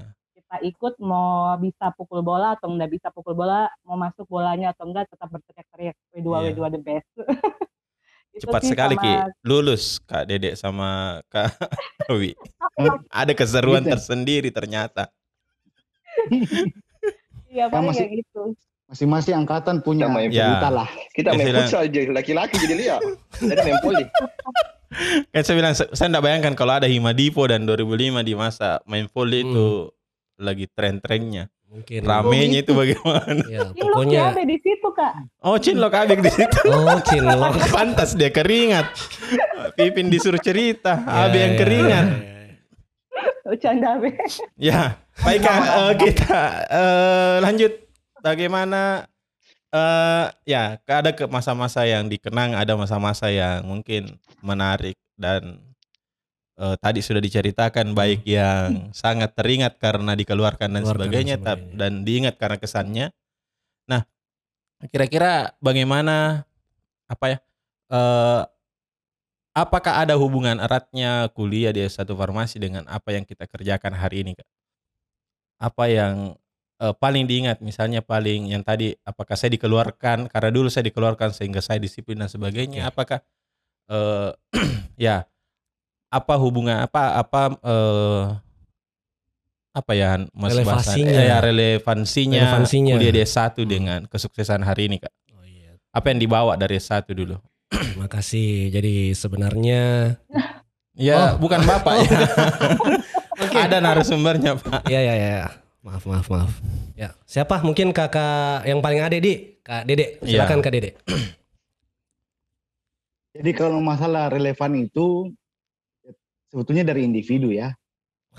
Kita 0.49 0.65
ikut 0.65 0.93
mau 0.97 1.29
bisa 1.55 1.93
pukul 1.93 2.25
bola 2.25 2.57
atau 2.57 2.65
nggak 2.67 2.89
bisa 2.89 3.07
pukul 3.09 3.37
bola, 3.37 3.69
mau 3.85 3.93
masuk 3.93 4.25
bolanya 4.25 4.73
atau 4.73 4.89
enggak 4.89 5.05
tetap 5.05 5.29
berteriak-teriak 5.29 5.93
W2 6.11 6.25
Iya. 6.25 6.39
W2 6.49 6.61
the 6.67 6.81
best. 6.81 7.09
Cepat 8.41 8.61
sih 8.63 8.71
sekali 8.71 8.95
sama- 8.95 9.03
Ki 9.03 9.13
lulus 9.43 9.83
Kak 10.01 10.25
Dedek 10.25 10.57
sama 10.57 11.21
Kak 11.27 11.53
Wi. 12.17 12.33
ada 13.07 13.29
keseruan 13.31 13.85
Gitu. 13.85 13.93
tersendiri 13.93 14.49
ternyata. 14.49 15.13
Iya 17.47 17.65
paling 17.65 17.89
masih- 17.89 18.09
gitu. 18.15 18.53
Masing-masing 18.85 19.35
angkatan 19.35 19.81
punya 19.81 20.05
Sama 20.05 20.21
yang 20.21 20.31
Ya. 20.31 20.45
cerita 20.49 20.69
lah. 20.71 20.89
Kita 21.11 21.29
main 21.31 21.45
futsal 21.51 21.85
aja 21.85 21.99
laki-laki 22.09 22.55
jadi 22.57 22.73
lihat. 22.75 23.01
Jadi 23.37 23.59
main 23.59 23.77
poli. 23.79 24.05
Kan 25.29 25.41
saya 25.41 25.55
bilang 25.55 25.73
saya 25.73 26.07
enggak 26.07 26.25
bayangkan 26.25 26.53
kalau 26.55 26.73
ada 26.73 26.85
Himadipo 26.85 27.45
dan 27.45 27.65
2005 27.65 27.93
di 28.19 28.33
masa 28.33 28.81
main 28.83 29.05
volley 29.07 29.41
Hmm. 29.41 29.49
itu 29.49 29.67
lagi 30.39 30.65
tren-trennya. 30.71 31.51
Mungkin. 31.69 32.01
Ramenya 32.01 32.65
itu 32.65 32.73
bagaimana? 32.73 33.45
Ya, 33.45 33.61
pokoknya. 33.69 34.33
siapa 34.33 34.41
di 34.41 34.57
situ 34.57 34.87
kak? 34.89 35.13
Oh, 35.45 35.53
Cinlok 35.61 35.93
Abek 35.93 36.19
di 36.25 36.31
situ. 36.33 36.59
Oh, 36.65 36.97
cinlok. 37.05 37.53
Pantas 37.75 38.17
dia 38.17 38.33
keringat. 38.33 38.89
Pipin 39.77 40.09
disuruh 40.09 40.41
cerita, 40.41 40.97
Ya, 40.97 41.29
Abi 41.29 41.37
yang 41.37 41.53
ya, 41.53 41.59
keringat. 41.61 42.05
ya, 42.09 42.17
ya. 42.25 42.37
Bercanda 43.45 43.91
be. 44.01 44.09
Ya, 44.57 44.81
baik 45.21 45.41
Kak, 45.45 45.61
eh, 45.61 45.93
kita 46.09 46.39
eh, 46.69 47.35
lanjut. 47.45 47.73
Bagaimana 48.19 49.05
eh 49.69 50.25
ya 50.49 50.75
ada 50.89 51.13
ke 51.13 51.29
masa-masa 51.29 51.85
yang 51.85 52.09
dikenang, 52.09 52.57
ada 52.57 52.73
masa-masa 52.73 53.29
yang 53.29 53.61
mungkin 53.63 54.17
menarik 54.41 54.97
dan 55.15 55.68
eh, 56.59 56.75
tadi 56.77 56.99
sudah 56.99 57.23
diceritakan 57.23 57.95
baik 57.95 58.27
yang 58.27 58.91
sangat 58.91 59.31
teringat 59.33 59.79
karena 59.79 60.13
dikeluarkan 60.13 60.69
dan 60.75 60.83
Keluarkan 60.83 60.99
dan 60.99 61.07
sebagainya, 61.07 61.35
sebagainya. 61.39 61.75
dan 61.79 61.91
diingat 62.03 62.35
karena 62.35 62.57
kesannya. 62.59 63.07
Nah, 63.87 64.01
kira-kira 64.91 65.55
bagaimana 65.63 66.43
apa 67.07 67.25
ya? 67.31 67.37
eh 67.89 68.43
apakah 69.57 70.05
ada 70.05 70.13
hubungan 70.13 70.61
eratnya 70.61 71.25
kuliah 71.33 71.73
di 71.73 71.81
S1 71.81 72.05
Farmasi 72.05 72.61
dengan 72.61 72.85
apa 72.85 73.11
yang 73.17 73.25
kita 73.25 73.49
kerjakan 73.49 73.97
hari 73.97 74.21
ini, 74.21 74.37
Kak? 74.37 74.47
Apa 75.59 75.89
yang 75.89 76.37
eh, 76.79 76.93
paling 76.95 77.25
diingat 77.27 77.59
misalnya 77.59 77.99
paling 78.05 78.53
yang 78.53 78.63
tadi 78.63 78.95
apakah 79.03 79.35
saya 79.35 79.51
dikeluarkan 79.57 80.29
karena 80.31 80.49
dulu 80.53 80.69
saya 80.71 80.87
dikeluarkan 80.87 81.33
sehingga 81.35 81.59
saya 81.59 81.81
disiplin 81.81 82.15
dan 82.21 82.29
sebagainya 82.31 82.87
Oke. 82.87 82.91
apakah 82.93 83.19
eh 83.89 84.31
ya 85.09 85.25
apa 86.09 86.33
hubungan 86.35 86.81
apa 86.81 87.15
apa 87.15 87.41
eh 87.55 88.25
apa 89.69 89.91
ya 89.93 90.17
Mas? 90.33 90.49
Relevansinya. 90.51 91.13
Eh, 91.13 91.25
ya 91.29 91.37
relevansinya, 91.39 92.41
Relevansinya. 92.41 92.93
kuliah 92.97 93.13
di 93.13 93.21
S1 93.21 93.53
Hmm. 93.55 93.63
dengan 93.63 93.99
kesuksesan 94.05 94.61
hari 94.61 94.89
ini 94.89 94.97
Kak. 94.97 95.13
Oh 95.31 95.45
iya. 95.45 95.77
Apa 95.93 96.09
yang 96.09 96.19
dibawa 96.19 96.53
dari 96.53 96.75
S1 96.75 97.05
dulu? 97.13 97.37
Terima 97.69 98.09
kasih. 98.09 98.69
Jadi 98.69 99.13
sebenarnya 99.13 100.13
Ya, 100.99 101.31
Oh. 101.31 101.39
bukan 101.39 101.63
Bapak 101.63 101.95
ya. 102.03 102.11
Ada 103.69 103.79
narasumbernya, 103.79 104.59
Pak. 104.59 104.83
ya 104.83 104.99
ya 104.99 105.15
ya. 105.15 105.47
Maaf 105.79 106.03
maaf 106.03 106.27
maaf. 106.27 106.51
Ya, 106.91 107.15
siapa? 107.23 107.63
Mungkin 107.63 107.95
kakak 107.95 108.67
yang 108.67 108.83
paling 108.83 108.99
ade 108.99 109.23
di 109.23 109.33
Kak 109.63 109.87
Dede. 109.87 110.19
Iya. 110.19 110.43
Silakan 110.43 110.59
Kak 110.59 110.73
Dede. 110.75 110.99
Jadi 113.37 113.51
kalau 113.53 113.79
masalah 113.79 114.27
relevan 114.27 114.73
itu 114.75 115.31
sebetulnya 116.49 116.83
dari 116.93 117.05
individu 117.05 117.53
ya. 117.53 117.73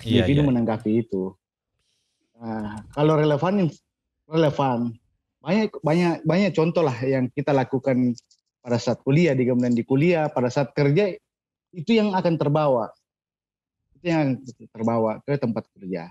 Iya, 0.02 0.22
Individu 0.22 0.46
iya. 0.46 0.48
menanggapi 0.54 0.90
itu. 1.02 1.34
Nah, 2.40 2.82
kalau 2.94 3.18
relevan 3.18 3.68
relevan 4.30 4.94
banyak 5.40 5.72
banyak 5.80 6.14
banyak 6.22 6.52
contoh 6.52 6.84
lah 6.84 6.96
yang 7.00 7.26
kita 7.32 7.50
lakukan 7.50 8.12
pada 8.60 8.76
saat 8.76 9.00
kuliah 9.00 9.32
di 9.32 9.48
kemudian 9.48 9.72
di 9.72 9.84
kuliah 9.84 10.28
pada 10.28 10.52
saat 10.52 10.72
kerja 10.76 11.16
itu 11.72 11.90
yang 11.96 12.12
akan 12.12 12.36
terbawa 12.36 12.92
itu 14.00 14.06
yang 14.08 14.40
terbawa 14.72 15.20
ke 15.20 15.36
tempat 15.36 15.68
kerja. 15.76 16.08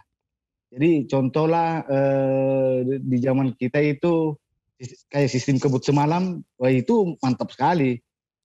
Jadi 0.70 1.10
contohlah 1.10 1.82
eh, 1.90 3.02
di 3.02 3.18
zaman 3.18 3.58
kita 3.58 3.82
itu 3.82 4.38
kayak 5.10 5.34
sistem 5.34 5.58
kebut 5.58 5.82
semalam, 5.82 6.46
wah 6.62 6.70
itu 6.70 7.18
mantap 7.26 7.50
sekali. 7.50 7.98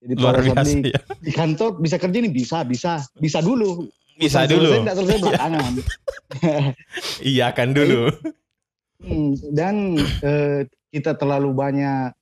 Jadi 0.05 0.21
Luar 0.21 0.37
biasa 0.37 0.69
di, 0.69 0.93
ya. 0.93 1.01
di 1.17 1.33
kantor 1.33 1.81
bisa 1.81 1.97
kerja 1.97 2.19
nih 2.21 2.29
bisa 2.29 2.61
bisa 2.63 3.01
bisa 3.17 3.41
dulu 3.41 3.89
Bisa 4.15 4.45
dulu. 4.47 4.69
selesai, 4.85 4.95
selesai 5.01 5.19
belakangan 5.25 5.73
Iya 7.35 7.47
kan 7.51 7.73
dulu. 7.73 8.13
Hmm, 9.01 9.33
dan 9.51 9.97
eh, 10.23 10.69
kita 10.93 11.17
terlalu 11.17 11.51
banyak 11.51 12.15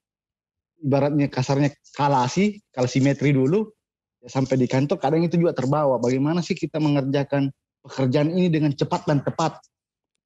ibaratnya 0.82 1.26
kasarnya 1.28 1.70
kalasi 1.94 2.58
kalsimetri 2.70 3.30
dulu 3.30 3.70
ya 4.18 4.28
sampai 4.30 4.56
di 4.56 4.66
kantor 4.66 4.98
kadang 4.98 5.22
itu 5.22 5.38
juga 5.38 5.54
terbawa 5.54 5.98
bagaimana 5.98 6.42
sih 6.42 6.54
kita 6.54 6.78
mengerjakan 6.78 7.50
pekerjaan 7.82 8.30
ini 8.30 8.46
dengan 8.46 8.70
cepat 8.72 9.02
dan 9.06 9.20
tepat 9.20 9.58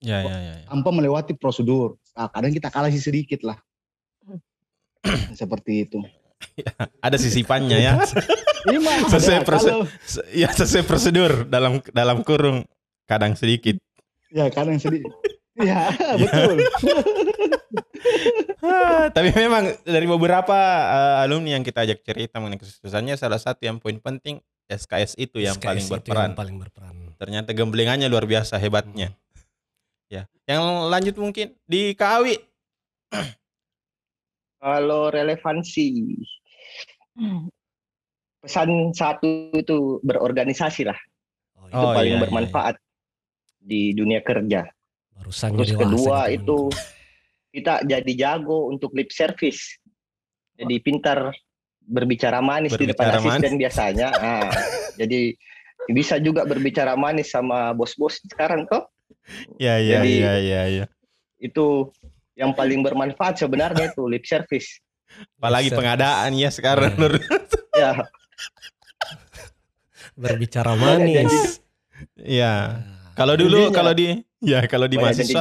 Ya, 0.05 0.21
ya, 0.21 0.29
ya. 0.29 0.55
ya. 0.61 0.67
tanpa 0.69 0.93
melewati 0.93 1.33
prosedur 1.33 1.97
nah, 2.13 2.29
kadang 2.29 2.53
kita 2.53 2.69
kalasi 2.69 3.01
sedikit 3.01 3.41
lah 3.41 3.57
seperti 5.41 5.89
itu 5.89 6.05
Ada 7.01 7.17
sisipannya 7.17 7.79
ya. 7.81 7.93
ini 8.69 8.79
mah 8.83 9.09
Sesuai 9.09 9.47
Se- 10.05 10.27
Ya 10.35 10.51
sesuai 10.51 10.85
prosedur 10.85 11.47
dalam 11.47 11.81
dalam 11.93 12.21
kurung 12.23 12.67
kadang 13.07 13.39
sedikit. 13.39 13.79
ya 14.35 14.51
kadang 14.51 14.77
sedikit 14.77 15.13
ya 15.57 15.89
betul 16.21 16.61
Tapi 19.17 19.29
memang 19.33 19.73
dari 19.83 20.05
beberapa 20.05 20.59
eh, 20.91 21.25
alumni 21.25 21.57
yang 21.57 21.65
kita 21.65 21.87
ajak 21.89 22.05
cerita 22.05 22.37
mengenai 22.43 22.61
kesuksesannya 22.61 23.15
salah 23.17 23.41
satu 23.41 23.65
yang 23.65 23.81
poin 23.81 23.97
penting 23.97 24.43
SKS 24.67 25.15
itu 25.17 25.41
yang 25.41 25.57
SKS 25.57 25.65
paling 25.65 25.85
itu 25.87 25.93
berperan. 25.95 26.29
Yang 26.29 26.37
paling 26.37 26.57
berperan. 26.59 26.95
Ternyata 27.17 27.51
gemblengannya 27.55 28.11
luar 28.11 28.27
biasa 28.27 28.59
hebatnya. 28.59 29.15
Ya. 30.11 30.27
Yang 30.45 30.63
lanjut 30.91 31.17
mungkin 31.17 31.47
di 31.65 31.95
KAWI. 31.95 32.37
Kalau 34.67 35.15
relevansi 35.15 36.19
pesan 38.43 38.91
satu 38.91 39.55
itu 39.55 40.03
berorganisasi 40.03 40.91
lah. 40.91 40.99
Oh, 41.55 41.71
Itu 41.71 41.87
Oh, 41.87 41.95
paling 41.95 42.11
iya, 42.11 42.19
iya, 42.19 42.25
bermanfaat 42.27 42.75
di 43.63 43.95
dunia 43.95 44.27
kerja. 44.27 44.67
Barusan 45.15 45.55
Terus 45.55 45.71
jadi 45.71 45.75
kedua 45.79 46.19
itu 46.35 46.59
kita 47.55 47.87
jadi 47.87 48.13
jago 48.19 48.67
untuk 48.75 48.91
lip 48.99 49.15
service. 49.15 49.79
Jadi 50.59 50.83
pintar 50.83 51.31
berbicara 51.87 52.43
manis 52.43 52.75
di 52.75 52.91
depan 52.91 53.15
Berbicara 53.15 53.23
asisten 53.23 53.55
biasanya. 53.55 54.09
Ah, 54.27 54.51
jadi 54.99 55.31
bisa 55.95 56.19
juga 56.19 56.43
berbicara 56.43 56.99
manis 56.99 57.31
sama 57.31 57.71
bos-bos 57.71 58.19
sekarang 58.27 58.67
toh. 58.67 58.83
Ya, 59.63 59.79
ya, 59.79 60.03
Jadi- 60.03 60.23
ya, 60.27 60.35
ya, 60.43 60.63
ya. 60.83 60.85
Itu 61.39 61.95
yang 62.37 62.53
paling 62.53 62.85
bermanfaat 62.85 63.41
sebenarnya 63.41 63.91
itu 63.91 64.05
lip 64.07 64.23
service. 64.23 64.79
Apalagi 65.41 65.73
pengadaan 65.73 66.31
ya 66.33 66.53
sekarang. 66.53 66.93
Iya. 66.93 67.01
Nur. 67.01 67.15
Ya, 67.77 67.93
Berbicara 70.15 70.73
janji. 70.73 70.85
manis. 71.17 71.35
Iya. 72.17 72.85
Kalau 73.13 73.35
dulu 73.35 73.73
kalau 73.73 73.93
di 73.93 74.21
ya 74.41 74.65
kalau 74.65 74.85
di 74.85 74.97
mahasiswa. 74.97 75.41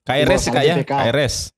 KRS 0.00 0.42
kak 0.48 0.64
ya. 0.64 0.74
KRS. 0.80 1.52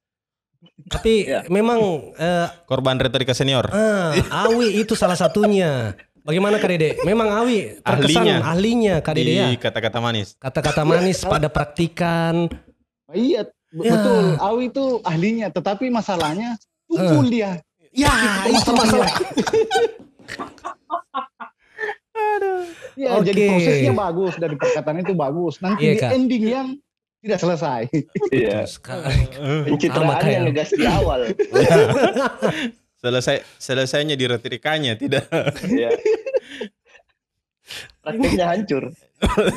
Tapi 0.83 1.15
Ya. 1.25 1.41
memang 1.47 1.79
eh, 2.15 2.47
Korban 2.67 2.99
retorika 2.99 3.31
senior. 3.33 3.71
ah, 3.71 4.15
Awi 4.47 4.83
itu 4.83 4.95
salah 4.95 5.15
satunya. 5.15 5.95
Bagaimana 6.23 6.63
Kak 6.63 6.71
Dede? 6.71 7.03
Memang 7.03 7.35
Awi 7.35 7.83
terkesan 7.83 8.23
Ahlinya. 8.23 8.37
ahlinya, 8.47 8.95
Kak 9.03 9.15
Dede 9.19 9.33
ya. 9.35 9.47
Kata-kata 9.59 9.99
manis. 9.99 10.39
Kata-kata 10.39 10.87
manis 10.87 11.19
pada 11.19 11.51
praktikan. 11.51 12.47
Iya, 13.11 13.51
Ya. 13.75 13.93
betul. 13.97 14.25
Awi 14.37 14.63
itu 14.69 14.85
ahlinya, 15.03 15.49
tetapi 15.49 15.89
masalahnya 15.89 16.61
tumpul 16.85 17.25
dia. 17.27 17.57
Ya, 17.91 18.13
itu 18.47 18.71
masalah. 18.71 19.09
Ya, 22.93 23.17
Oke. 23.17 23.33
jadi 23.33 23.43
prosesnya 23.49 23.93
bagus 23.97 24.35
dari 24.37 24.55
perkataan 24.55 25.01
itu 25.01 25.17
bagus. 25.17 25.59
Nanti 25.59 25.81
Iya, 25.83 25.93
di 25.93 25.99
Kak. 25.99 26.11
ending 26.13 26.45
yang 26.45 26.69
tidak 27.19 27.39
selesai. 27.41 27.83
Iya. 28.31 28.69
Sekali. 28.69 29.17
Sama 29.33 29.65
Pencitraannya 29.67 30.17
kayak- 30.21 30.43
ngegas 30.47 30.71
di 30.71 30.85
awal. 30.85 31.21
Selesai 33.03 33.37
selesainya 33.59 34.15
di 34.15 34.27
retorikanya 34.29 34.95
tidak. 34.95 35.27
Iya. 35.65 35.91
Praktiknya 37.99 38.47
hancur. 38.47 38.95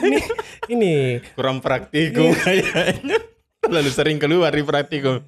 Ini 0.73 1.21
Kurang 1.35 1.61
praktikum 1.61 2.33
kayaknya. 2.33 3.19
Terlalu 3.69 3.91
sering 3.91 4.17
keluar 4.21 4.53
di 4.53 4.61
praktikum. 4.61 5.21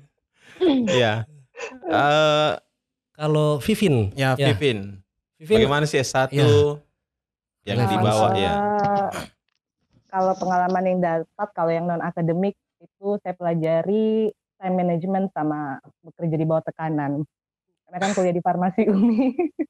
Iya. 0.89 1.25
Eh, 1.89 2.51
kalau 3.17 3.57
Vivin, 3.57 4.13
ya, 4.13 4.37
Ya. 4.37 4.53
Vivin. 4.53 5.01
Vivin 5.37 5.65
Bagaimana 5.65 5.85
sih 5.89 6.01
S1 6.01 6.33
Ya. 6.33 6.45
yang 7.65 7.77
Nah, 7.83 7.89
di 7.89 7.97
bawah 7.97 8.31
Eh, 8.33 8.41
ya? 8.41 8.53
Kalau 10.07 10.33
pengalaman 10.39 10.83
yang 10.87 10.99
dapat, 11.03 11.47
kalau 11.51 11.71
yang 11.73 11.85
non 11.85 11.99
akademik 11.99 12.55
itu 12.79 13.17
saya 13.21 13.35
pelajari 13.35 14.31
time 14.57 14.75
management 14.77 15.29
sama 15.35 15.81
bekerja 16.01 16.35
di 16.37 16.45
bawah 16.47 16.63
tekanan. 16.65 17.25
Karena 17.85 17.97
kan 18.01 18.11
kuliah 18.17 18.33
di 18.33 18.41
farmasi 18.41 18.87
Umi. 18.89 19.35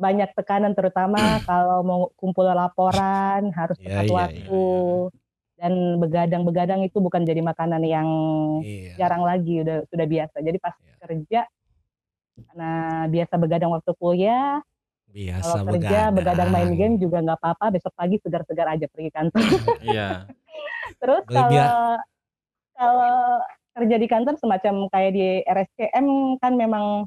Banyak 0.00 0.32
tekanan 0.32 0.72
terutama 0.72 1.18
kalau 1.50 1.84
mau 1.84 2.00
kumpul 2.16 2.48
laporan 2.48 3.52
harus 3.52 3.76
tepat 3.76 4.06
iya, 4.08 4.14
waktu. 4.14 4.64
Dan 5.60 6.00
begadang-begadang 6.00 6.80
itu 6.88 6.96
bukan 7.04 7.20
jadi 7.28 7.44
makanan 7.44 7.84
yang 7.84 8.08
Iya. 8.64 8.96
jarang 8.96 9.28
lagi 9.28 9.60
udah 9.60 9.84
sudah 9.92 10.06
biasa. 10.08 10.40
Jadi 10.40 10.56
pas 10.56 10.72
Iya. 10.80 10.94
kerja 11.04 11.40
karena 12.40 12.72
biasa 13.12 13.34
begadang 13.36 13.68
waktu 13.76 13.92
kuliah, 14.00 14.64
Biasa 15.10 15.60
kalau 15.60 15.74
kerja 15.74 16.08
begadang 16.08 16.48
main 16.48 16.72
game 16.72 16.96
juga 16.96 17.20
nggak 17.20 17.38
apa-apa. 17.44 17.76
Besok 17.76 17.92
pagi 17.92 18.16
segar-segar 18.24 18.72
aja 18.72 18.88
pergi 18.88 19.10
kantor. 19.12 19.36
Iya. 19.84 20.08
Terus 21.00 21.24
kalau 21.28 22.00
kalau 22.72 23.14
kerja 23.76 23.96
di 24.00 24.06
kantor 24.08 24.34
semacam 24.40 24.88
kayak 24.88 25.12
di 25.12 25.44
RSCM 25.44 26.40
kan 26.40 26.56
memang 26.56 27.04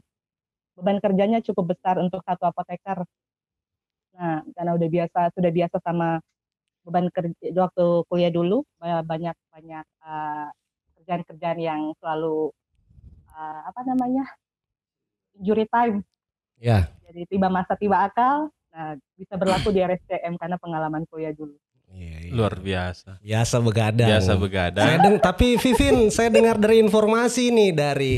beban 0.77 1.01
kerjanya 1.01 1.41
cukup 1.41 1.73
besar 1.73 1.97
untuk 1.97 2.21
satu 2.21 2.45
apoteker. 2.45 3.01
Nah, 4.13 4.45
karena 4.53 4.71
udah 4.77 4.89
biasa 4.93 5.19
sudah 5.33 5.49
biasa 5.49 5.81
sama 5.81 6.21
beban 6.83 7.07
kerja 7.09 7.33
waktu 7.57 7.85
kuliah 8.05 8.27
dulu 8.29 8.67
ba- 8.75 9.01
banyak 9.01 9.35
banyak 9.49 9.85
eh, 9.85 10.47
kerjaan-kerjaan 10.95 11.57
yang 11.57 11.81
selalu 11.97 12.51
eh, 13.29 13.59
apa 13.65 13.81
namanya 13.83 14.23
injury 15.33 15.65
time. 15.65 16.03
Ya. 16.57 16.91
Jadi 17.03 17.27
tiba 17.27 17.47
masa 17.47 17.73
tiba 17.73 17.99
akal. 18.01 18.49
Nah, 18.69 18.97
bisa 19.13 19.35
berlaku 19.35 19.69
di 19.69 19.79
RSCM 19.79 20.33
karena 20.35 20.57
pengalaman 20.57 21.05
kuliah 21.05 21.29
dulu. 21.29 21.53
Iya, 21.93 22.25
iya. 22.25 22.31
Luar 22.33 22.57
biasa. 22.57 23.21
Biasa 23.21 23.55
begadang. 23.59 24.09
Biasa 24.09 24.25
Saya 24.27 24.39
begadang. 24.39 24.87
deng- 24.97 25.21
tapi 25.21 25.55
Vivin, 25.55 26.09
saya 26.09 26.27
dengar 26.27 26.57
dari 26.57 26.81
informasi 26.81 27.53
nih 27.53 27.69
dari 27.69 28.15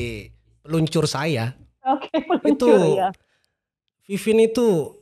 peluncur 0.62 1.06
saya. 1.06 1.52
Oke, 1.86 2.08
Itu 2.48 2.72
meluncur 2.72 2.82
ya. 2.96 3.10
Vivin 4.02 4.40
itu 4.42 4.96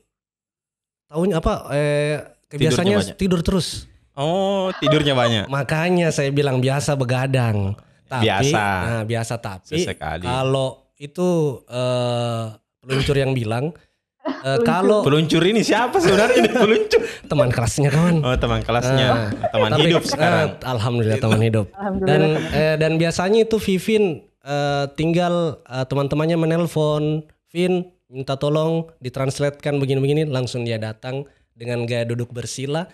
tahunya 1.06 1.38
apa? 1.38 1.54
Eh, 1.70 2.18
kebiasaannya 2.54 2.98
banyak. 3.02 3.18
tidur 3.18 3.42
terus. 3.42 3.90
Oh, 4.14 4.70
tidurnya 4.78 5.18
banyak. 5.18 5.50
Makanya 5.50 6.14
saya 6.14 6.30
bilang 6.30 6.62
biasa 6.62 6.94
begadang. 6.94 7.74
Tapi, 8.06 8.30
Biasa. 8.30 8.62
Nah, 8.86 9.04
biasa 9.04 9.34
tapi 9.42 9.74
Sesekali. 9.74 10.22
kalau 10.22 10.86
itu 10.96 11.30
eh, 11.66 12.44
peluncur 12.78 13.16
yang 13.18 13.34
bilang 13.34 13.74
eh, 14.22 14.60
kalau 14.62 15.02
Peluncur 15.02 15.42
ini 15.42 15.66
siapa 15.66 15.98
sebenarnya 15.98 16.38
ini 16.38 16.52
peluncur? 16.54 17.02
teman 17.32 17.50
kelasnya 17.50 17.90
kawan. 17.90 18.22
Oh, 18.22 18.38
teman 18.38 18.62
kelasnya, 18.62 19.34
teman 19.50 19.70
Tapi, 19.74 19.82
hidup 19.90 20.04
eh, 20.06 20.10
sekarang. 20.14 20.48
alhamdulillah 20.62 21.18
teman 21.18 21.42
hidup. 21.42 21.68
Alhamdulillah. 21.74 22.06
Dan 22.06 22.22
teman. 22.38 22.54
eh, 22.54 22.76
dan 22.78 22.92
biasanya 23.02 23.40
itu 23.44 23.58
Vivin 23.58 24.04
eh, 24.46 24.86
tinggal 24.94 25.34
eh, 25.66 25.86
teman-temannya 25.90 26.38
menelpon, 26.38 27.26
Vin 27.50 27.90
minta 28.06 28.38
tolong 28.38 28.94
ditranslatekan 29.02 29.82
begini-begini, 29.82 30.30
langsung 30.30 30.62
dia 30.62 30.78
datang 30.78 31.26
dengan 31.54 31.86
gaya 31.86 32.04
duduk 32.06 32.34
bersila, 32.34 32.90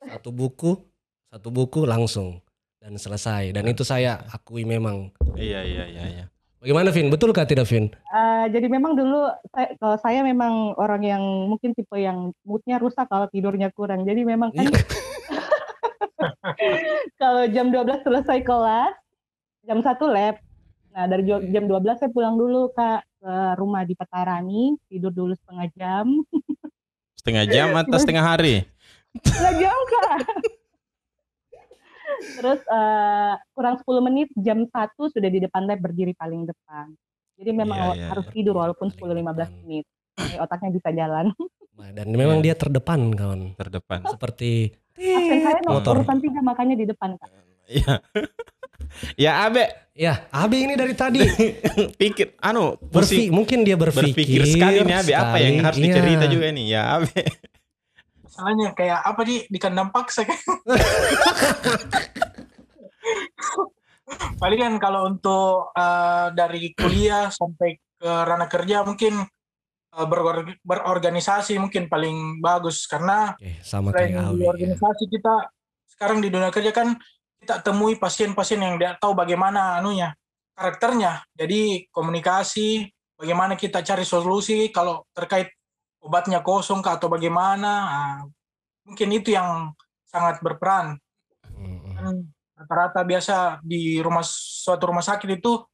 satu 0.00 0.32
buku, 0.32 0.76
satu 1.28 1.48
buku 1.52 1.84
langsung 1.84 2.40
dan 2.80 2.96
selesai. 2.96 3.52
Dan 3.52 3.68
itu 3.68 3.84
saya 3.84 4.24
akui 4.32 4.64
memang. 4.64 5.12
Iya, 5.36 5.60
iya, 5.64 5.84
iya, 5.86 6.04
iya. 6.08 6.24
Bagaimana 6.58 6.90
Vin? 6.90 7.06
Betul 7.06 7.30
kah 7.30 7.46
tidak 7.46 7.70
Vin? 7.70 7.86
Eh, 7.94 8.44
jadi 8.50 8.66
memang 8.66 8.98
dulu 8.98 9.30
saya, 9.54 9.78
kalau 9.78 9.96
saya 10.02 10.26
memang 10.26 10.74
orang 10.74 11.06
yang 11.06 11.22
mungkin 11.46 11.70
tipe 11.70 11.94
yang 11.94 12.34
moodnya 12.42 12.82
rusak 12.82 13.06
kalau 13.06 13.30
tidurnya 13.30 13.70
kurang. 13.70 14.02
Jadi 14.02 14.26
memang 14.26 14.50
kan 14.50 14.66
kalau 17.22 17.46
jam 17.54 17.70
12 17.70 18.02
selesai 18.02 18.42
kelas, 18.42 18.94
jam 19.70 19.78
1 19.78 19.86
lab. 20.10 20.34
Nah, 20.98 21.06
dari 21.06 21.22
jam 21.30 21.70
12 21.70 21.94
saya 21.94 22.10
pulang 22.10 22.34
dulu 22.34 22.74
Kak 22.74 23.06
ke 23.22 23.34
rumah 23.54 23.86
di 23.86 23.94
Petarani, 23.94 24.74
tidur 24.90 25.14
dulu 25.14 25.38
setengah 25.38 25.66
jam. 25.78 26.10
Setengah 27.18 27.44
jam 27.46 27.68
atau 27.74 27.96
setengah 27.96 28.24
hari? 28.24 28.62
Setengah 29.18 29.54
jam 29.58 29.78
Kak. 29.84 30.18
Terus 32.34 32.60
eh, 32.62 33.34
kurang 33.52 33.76
10 33.78 33.84
menit 34.02 34.28
jam 34.36 34.62
1 34.62 34.70
sudah 34.96 35.28
di 35.28 35.40
depan 35.40 35.64
lab 35.64 35.78
berdiri 35.78 36.14
paling 36.14 36.44
depan. 36.44 36.90
Jadi 37.34 37.50
memang 37.52 37.78
Iya, 37.78 37.94
iya, 37.94 38.06
harus 38.08 38.26
iya. 38.26 38.34
tidur 38.34 38.54
walaupun 38.56 38.90
Paling 38.90 39.22
10-15 39.22 39.22
depan. 39.22 39.50
menit. 39.60 39.84
Jadi 40.16 40.34
otaknya 40.36 40.70
bisa 40.72 40.88
jalan. 40.90 41.26
Nah, 41.74 41.90
Dan 41.92 42.10
memang 42.10 42.38
Iya. 42.38 42.44
dia 42.44 42.54
terdepan 42.58 43.00
kawan. 43.12 43.54
Terdepan. 43.54 44.00
Seperti 44.08 44.74
Absen 44.98 45.38
saya 45.40 45.62
nomor 45.62 45.78
Motor. 45.78 45.94
urutan 45.96 46.18
tiga 46.18 46.40
makanya 46.40 46.74
di 46.74 46.86
depan 46.86 47.14
Kak. 47.14 47.30
Iya. 47.68 48.02
ya, 49.24 49.44
Abe, 49.44 49.64
ya 49.92 50.26
Abi 50.30 50.64
ini 50.64 50.74
dari 50.74 50.94
tadi. 50.94 51.20
Pikir 52.00 52.38
anu 52.40 52.76
berpikir 52.78 53.28
pusing. 53.28 53.28
mungkin 53.30 53.58
dia 53.62 53.76
berpikir, 53.76 54.14
berpikir 54.14 54.40
sekali 54.46 54.82
nih 54.82 54.96
Abe. 54.96 55.12
Apa 55.12 55.36
yang 55.38 55.54
harus 55.62 55.78
Iya. 55.78 55.84
dicerita 55.90 56.24
juga 56.26 56.46
nih? 56.50 56.66
Ya 56.68 56.82
Abe. 56.96 57.20
Soalnya 58.28 58.70
kayak 58.70 59.00
apa 59.02 59.20
di 59.22 59.42
di 59.46 59.58
kandang 59.58 59.90
paksa 59.90 60.22
kan 64.58 64.74
kalau 64.78 65.06
untuk 65.06 65.74
eh, 65.74 66.26
dari 66.32 66.72
kuliah 66.72 67.28
sampai 67.28 67.76
ke 67.98 68.06
ranah 68.06 68.46
kerja 68.46 68.86
mungkin 68.86 69.26
eh, 69.90 70.06
beror- 70.06 70.58
berorganisasi 70.62 71.58
mungkin 71.58 71.90
paling 71.90 72.38
bagus. 72.38 72.86
Karena 72.86 73.34
Oke, 73.34 73.58
sama 73.60 73.90
selain 73.92 74.14
kayak 74.16 74.32
di 74.32 74.42
ya. 74.42 74.48
organisasi 74.48 75.04
kita 75.10 75.34
sekarang 75.88 76.18
di 76.22 76.28
dunia 76.30 76.48
kerja 76.48 76.70
kan 76.70 76.94
kita 77.48 77.64
temui 77.64 77.96
pasien-pasien 77.96 78.60
yang 78.60 78.76
tidak 78.76 79.00
tahu 79.00 79.16
bagaimana 79.16 79.80
anunya 79.80 80.12
karakternya. 80.52 81.24
Jadi 81.32 81.88
komunikasi, 81.88 82.84
bagaimana 83.16 83.56
kita 83.56 83.80
cari 83.80 84.04
solusi 84.04 84.68
kalau 84.68 85.08
terkait 85.16 85.48
obatnya 86.04 86.44
kosong 86.44 86.84
kah 86.84 87.00
atau 87.00 87.08
bagaimana. 87.08 87.72
Nah, 87.88 88.16
mungkin 88.84 89.08
itu 89.16 89.32
yang 89.32 89.72
sangat 90.04 90.44
berperan. 90.44 91.00
Rata-rata 92.52 93.00
biasa 93.00 93.64
di 93.64 93.96
rumah 94.04 94.20
suatu 94.28 94.92
rumah 94.92 95.00
sakit 95.00 95.40
itu 95.40 95.64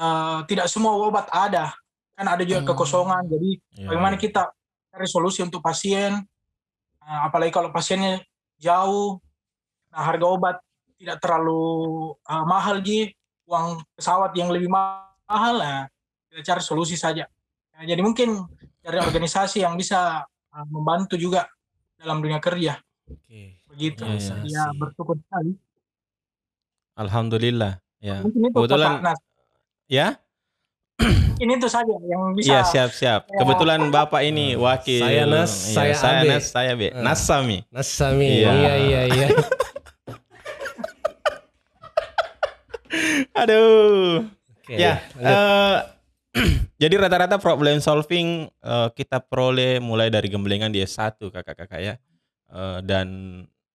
eh, 0.00 0.38
tidak 0.48 0.72
semua 0.72 0.96
obat 0.96 1.28
ada. 1.28 1.76
Kan 2.16 2.32
ada 2.32 2.48
juga 2.48 2.64
Hmm. 2.64 2.68
kekosongan. 2.72 3.28
Jadi 3.28 3.60
Iya, 3.76 3.92
bagaimana 3.92 4.16
iya. 4.16 4.24
kita 4.24 4.42
cari 4.88 5.04
solusi 5.04 5.44
untuk 5.44 5.60
pasien 5.60 6.16
Nah, 7.04 7.28
apalagi 7.28 7.52
kalau 7.52 7.68
pasiennya 7.68 8.24
jauh 8.56 9.20
nah 9.90 10.06
harga 10.06 10.26
obat 10.30 10.56
tidak 11.00 11.16
terlalu 11.16 11.62
uh, 12.20 12.44
mahal 12.44 12.84
ji 12.84 13.08
uang 13.48 13.80
pesawat 13.96 14.36
yang 14.36 14.52
lebih 14.52 14.68
ma- 14.68 15.08
mahal 15.24 15.56
nah 15.56 15.80
kita 16.28 16.54
cari 16.54 16.62
solusi 16.62 16.94
saja 16.94 17.24
Nah, 17.72 17.88
jadi 17.88 18.04
mungkin 18.04 18.44
dari 18.84 19.00
organisasi 19.00 19.64
yang 19.64 19.72
bisa 19.72 20.20
uh, 20.52 20.66
membantu 20.68 21.16
juga 21.16 21.48
dalam 21.96 22.20
dunia 22.20 22.36
kerja 22.36 22.76
Oke. 23.08 23.56
begitu 23.72 24.04
Iya, 24.04 24.36
iya. 24.44 24.68
ya 24.68 24.76
bersyukur 24.76 25.16
sekali 25.16 25.56
Alhamdulillah. 26.92 27.80
Ya. 27.96 28.20
Kebetulan 28.24 29.00
Nas. 29.00 29.16
ya? 29.88 30.20
Ini 31.40 31.56
itu 31.56 31.68
saja 31.72 31.96
yang 32.04 32.36
bisa. 32.36 32.52
Iya, 32.52 32.60
siap-siap. 32.68 33.20
Ya. 33.32 33.36
Kebetulan 33.40 33.80
Bapak 33.88 34.20
ini 34.20 34.52
wakil. 34.52 35.00
Saya 35.00 35.24
Nas, 35.24 35.48
Iya, 35.48 35.72
saya 35.72 35.94
saya. 35.96 36.20
Nas, 36.28 36.44
saya 36.52 36.72
B. 36.76 36.92
Eh. 36.92 37.00
Nasami. 37.00 37.64
Nasami. 37.72 38.44
Iya. 38.44 38.50
Iya 38.52 38.72
iya 38.76 39.00
iya. 39.08 39.26
Aduh. 43.40 44.28
Oke, 44.60 44.76
ya, 44.76 45.00
eh, 45.16 45.78
jadi 46.82 46.94
rata-rata 47.00 47.40
problem 47.40 47.80
solving 47.80 48.52
eh, 48.52 48.88
kita 48.92 49.24
peroleh 49.24 49.80
mulai 49.80 50.12
dari 50.12 50.28
gemblengan 50.28 50.68
di 50.68 50.84
S1 50.84 51.16
kakak-kakak 51.16 51.80
ya. 51.80 51.94
Eh, 52.52 52.78
dan 52.84 53.08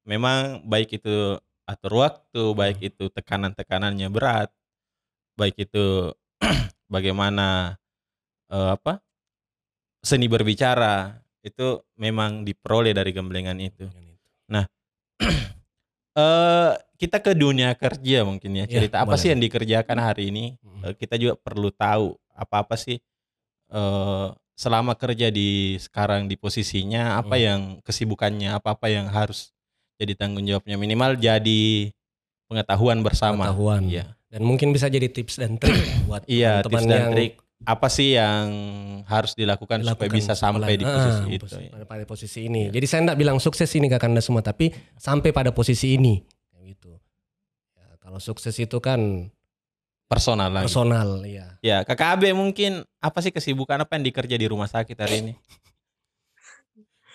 memang 0.06 0.62
baik 0.70 1.02
itu 1.02 1.42
atur 1.66 2.06
waktu, 2.06 2.44
baik 2.54 2.80
itu 2.94 3.10
tekanan-tekanannya 3.10 4.08
berat, 4.14 4.54
baik 5.34 5.66
itu 5.66 6.14
bagaimana 6.94 7.82
eh, 8.54 8.70
apa 8.78 9.02
seni 10.06 10.30
berbicara 10.30 11.18
itu 11.42 11.82
memang 11.98 12.46
diperoleh 12.46 12.94
dari 12.94 13.10
gemblengan 13.10 13.58
itu. 13.58 13.90
eh 16.16 16.72
kita 16.96 17.20
ke 17.20 17.36
dunia 17.36 17.76
kerja 17.76 18.24
mungkin 18.24 18.56
ya 18.56 18.64
Ya, 18.64 18.80
cerita 18.80 19.04
apa 19.04 19.14
boleh. 19.14 19.20
sih 19.20 19.30
yang 19.30 19.42
dikerjakan 19.42 19.98
hari 19.98 20.32
ini 20.32 20.46
Hmm. 20.60 20.84
Eh, 20.84 20.94
kita 20.96 21.16
juga 21.16 21.36
perlu 21.36 21.70
tahu 21.70 22.16
apa-apa 22.32 22.76
sih 22.76 22.98
eh 23.68 24.28
selama 24.56 24.96
kerja 24.96 25.28
di 25.28 25.76
sekarang 25.78 26.26
di 26.26 26.36
posisinya 26.36 27.20
apa 27.20 27.36
Hmm. 27.36 27.44
yang 27.44 27.62
kesibukannya 27.82 28.50
apa-apa 28.54 28.88
yang 28.88 29.06
harus 29.06 29.52
jadi 29.96 30.16
tanggung 30.16 30.44
jawabnya 30.44 30.76
minimal 30.76 31.16
jadi 31.16 31.92
pengetahuan 32.46 33.00
bersama 33.02 33.48
Pengetahuan. 33.48 33.84
Iya. 33.86 34.06
Dan 34.28 34.44
mungkin 34.44 34.72
bisa 34.72 34.88
jadi 34.88 35.08
tips 35.08 35.40
dan 35.40 35.56
trik 35.56 35.76
buat 36.06 36.24
Iya, 36.26 36.60
teman-teman 36.62 36.72
tips 36.78 36.86
dan 36.86 36.96
yang 36.98 37.12
trik. 37.12 37.34
Apa 37.66 37.88
sih 37.88 38.14
yang 38.14 38.46
harus 39.04 39.34
dilakukan, 39.34 39.82
supaya 39.82 40.06
dilakukan 40.06 40.14
bisa 40.14 40.34
sampai 40.34 40.78
di 40.78 40.86
Ah, 40.86 40.94
posisi 40.94 41.24
itu 41.34 41.44
pos- 41.44 41.58
ya. 41.58 41.70
pada, 41.70 41.86
pada 41.86 42.04
posisi 42.06 42.40
ini. 42.46 42.70
Jadi 42.70 42.86
saya 42.86 43.00
enggak 43.04 43.18
bilang 43.18 43.38
sukses 43.38 43.68
ini 43.74 43.86
ke 43.86 43.98
Anda 43.98 44.22
semua, 44.22 44.40
tapi 44.40 44.70
sampai 44.96 45.30
pada 45.30 45.50
posisi 45.50 45.94
ini. 45.94 46.22
Kayak 46.52 46.64
gitu. 46.72 46.92
Ya, 47.74 47.86
kalau 47.98 48.18
sukses 48.18 48.54
itu 48.54 48.78
kan 48.78 49.30
personal 50.06 50.54
lagi 50.54 50.70
personal, 50.70 51.26
ya. 51.26 51.58
ya 51.60 51.82
kakak 51.82 52.16
Abe 52.16 52.30
mungkin 52.32 52.86
apa 53.02 53.20
sih 53.20 53.30
kesibukan 53.30 53.76
apa 53.76 53.98
yang 53.98 54.06
dikerja 54.06 54.38
di 54.38 54.46
rumah 54.46 54.70
sakit 54.70 54.94
hari 54.96 55.18
ini 55.20 55.34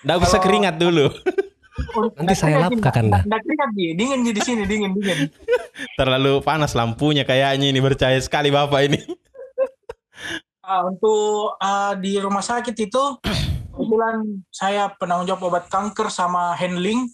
Nggak 0.03 0.17
usah 0.19 0.31
Kalau- 0.33 0.43
keringat 0.43 0.75
dulu 0.75 1.07
Nanti 2.13 2.35
saya 2.35 2.61
lap, 2.61 2.75
Kakanda. 2.77 3.23
Nggak 3.23 3.41
keringat 3.41 3.71
Ji. 3.73 3.87
dingin 3.95 4.21
di 4.27 4.43
sini 4.43 4.67
dingin 4.67 4.91
dingin. 4.93 5.31
terlalu 5.99 6.43
panas 6.43 6.75
lampunya 6.75 7.23
kayaknya 7.23 7.71
ini 7.71 7.81
bercahaya 7.81 8.19
sekali 8.19 8.51
bapak 8.51 8.81
ini 8.85 8.99
Ah, 10.71 10.87
untuk 10.87 11.59
ah, 11.59 11.99
di 11.99 12.15
rumah 12.23 12.47
sakit 12.47 12.79
itu 12.79 13.03
kebetulan 13.75 14.23
saya 14.55 14.87
penanggung 14.95 15.27
jawab 15.27 15.51
obat 15.51 15.67
kanker 15.67 16.07
sama 16.15 16.55
handling 16.55 17.11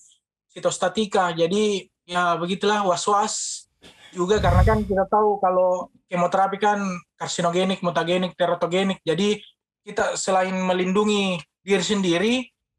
sitostatika. 0.52 1.32
Jadi 1.32 1.88
ya 2.04 2.36
begitulah 2.36 2.84
was-was 2.84 3.64
juga 4.12 4.44
karena 4.44 4.60
kan 4.60 4.84
kita 4.84 5.08
tahu 5.08 5.40
kalau 5.40 5.88
kemoterapi 6.04 6.60
kan 6.60 6.84
karsinogenik, 7.16 7.80
mutagenik, 7.80 8.36
teratogenik. 8.36 9.00
Jadi 9.08 9.40
kita 9.88 10.20
selain 10.20 10.52
melindungi 10.52 11.40
diri 11.64 11.80
sendiri, 11.80 12.34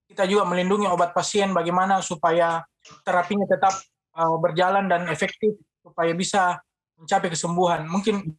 kita 0.06 0.30
juga 0.30 0.46
melindungi 0.46 0.86
obat 0.86 1.10
pasien 1.10 1.58
bagaimana 1.58 2.06
supaya 2.06 2.62
terapinya 3.02 3.50
tetap 3.50 3.74
ah, 4.14 4.38
berjalan 4.38 4.86
dan 4.86 5.10
efektif 5.10 5.58
supaya 5.82 6.14
bisa 6.14 6.62
mencapai 7.02 7.34
kesembuhan. 7.34 7.90
Mungkin 7.90 8.30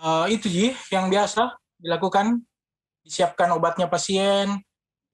eh, 0.00 0.26
itu 0.34 0.46
Ji 0.50 0.66
yang 0.90 1.12
biasa 1.12 1.54
dilakukan. 1.78 2.42
Disiapkan 3.04 3.52
obatnya 3.52 3.84
pasien 3.84 4.64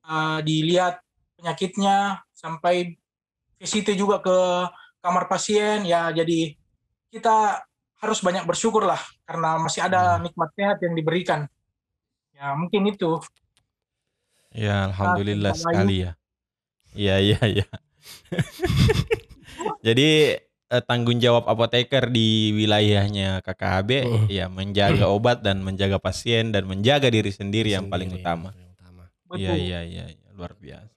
eh, 0.07 0.39
dilihat 0.47 1.03
penyakitnya 1.35 2.23
sampai 2.31 2.95
VCT 3.61 3.99
juga 3.99 4.23
ke 4.23 4.39
kamar 5.03 5.27
pasien. 5.27 5.83
Ya 5.85 6.09
jadi 6.15 6.55
kita 7.11 7.67
harus 8.01 8.19
banyak 8.25 8.49
bersyukur 8.49 8.89
lah 8.89 9.01
karena 9.29 9.61
masih 9.61 9.85
ada 9.85 10.17
nikmat 10.23 10.49
sehat 10.57 10.81
yang 10.81 10.97
diberikan. 10.97 11.45
Ya 12.33 12.57
mungkin 12.57 12.89
itu. 12.89 13.21
Ya 14.51 14.89
alhamdulillah 14.89 15.53
Bapak 15.53 15.63
sekali 15.63 15.97
ya. 16.09 16.13
Iya 16.97 17.17
iya 17.23 17.41
iya. 17.47 17.67
Jadi 19.87 20.37
eh, 20.71 20.81
tanggung 20.81 21.19
jawab 21.19 21.45
apoteker 21.45 22.09
di 22.09 22.55
wilayahnya 22.55 23.43
KKHB 23.43 23.91
Mm. 24.01 24.27
ya 24.31 24.47
menjaga 24.47 25.07
obat 25.07 25.43
dan 25.43 25.61
menjaga 25.61 25.99
pasien 25.99 26.55
dan 26.55 26.65
menjaga 26.65 27.11
diri 27.11 27.29
sendiri 27.29 27.75
yang 27.75 27.91
paling 27.91 28.09
Sendiri, 28.09 28.23
utama 28.23 28.51
iya 29.35 29.55
iya 29.55 29.81
iya 29.83 30.05
iya, 30.09 30.29
luar 30.33 30.55
biasa 30.55 30.95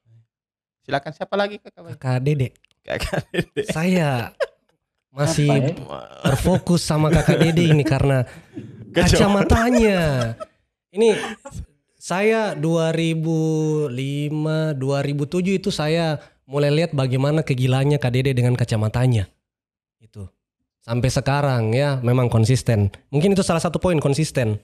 silakan 0.81 1.11
siapa 1.11 1.35
lagi 1.35 1.57
kakak 1.57 1.97
Kakak 1.97 2.17
Dede, 2.21 2.49
kakak 2.81 3.23
Dede. 3.29 3.61
saya 3.69 4.33
masih 5.09 5.45
Apa 5.45 5.61
ya? 5.61 5.73
terfokus 6.25 6.81
sama 6.81 7.07
Kakak 7.07 7.37
Dede 7.37 7.69
ini 7.69 7.85
karena 7.85 8.25
kacamatanya. 8.89 10.33
Ini 10.89 11.13
saya 11.95 12.57
2005, 12.57 13.93
2007 14.73 15.61
itu 15.61 15.69
saya 15.69 16.17
mulai 16.43 16.73
lihat 16.73 16.91
bagaimana 16.91 17.41
kegilaannya 17.41 17.97
Kak 17.97 18.09
Dede 18.09 18.33
dengan 18.33 18.57
kacamatanya. 18.57 19.29
Sampai 20.83 21.07
sekarang 21.07 21.71
ya 21.71 22.03
memang 22.03 22.27
konsisten. 22.27 22.91
Mungkin 23.07 23.31
itu 23.31 23.43
salah 23.43 23.63
satu 23.63 23.79
poin 23.79 24.03
konsisten. 24.03 24.59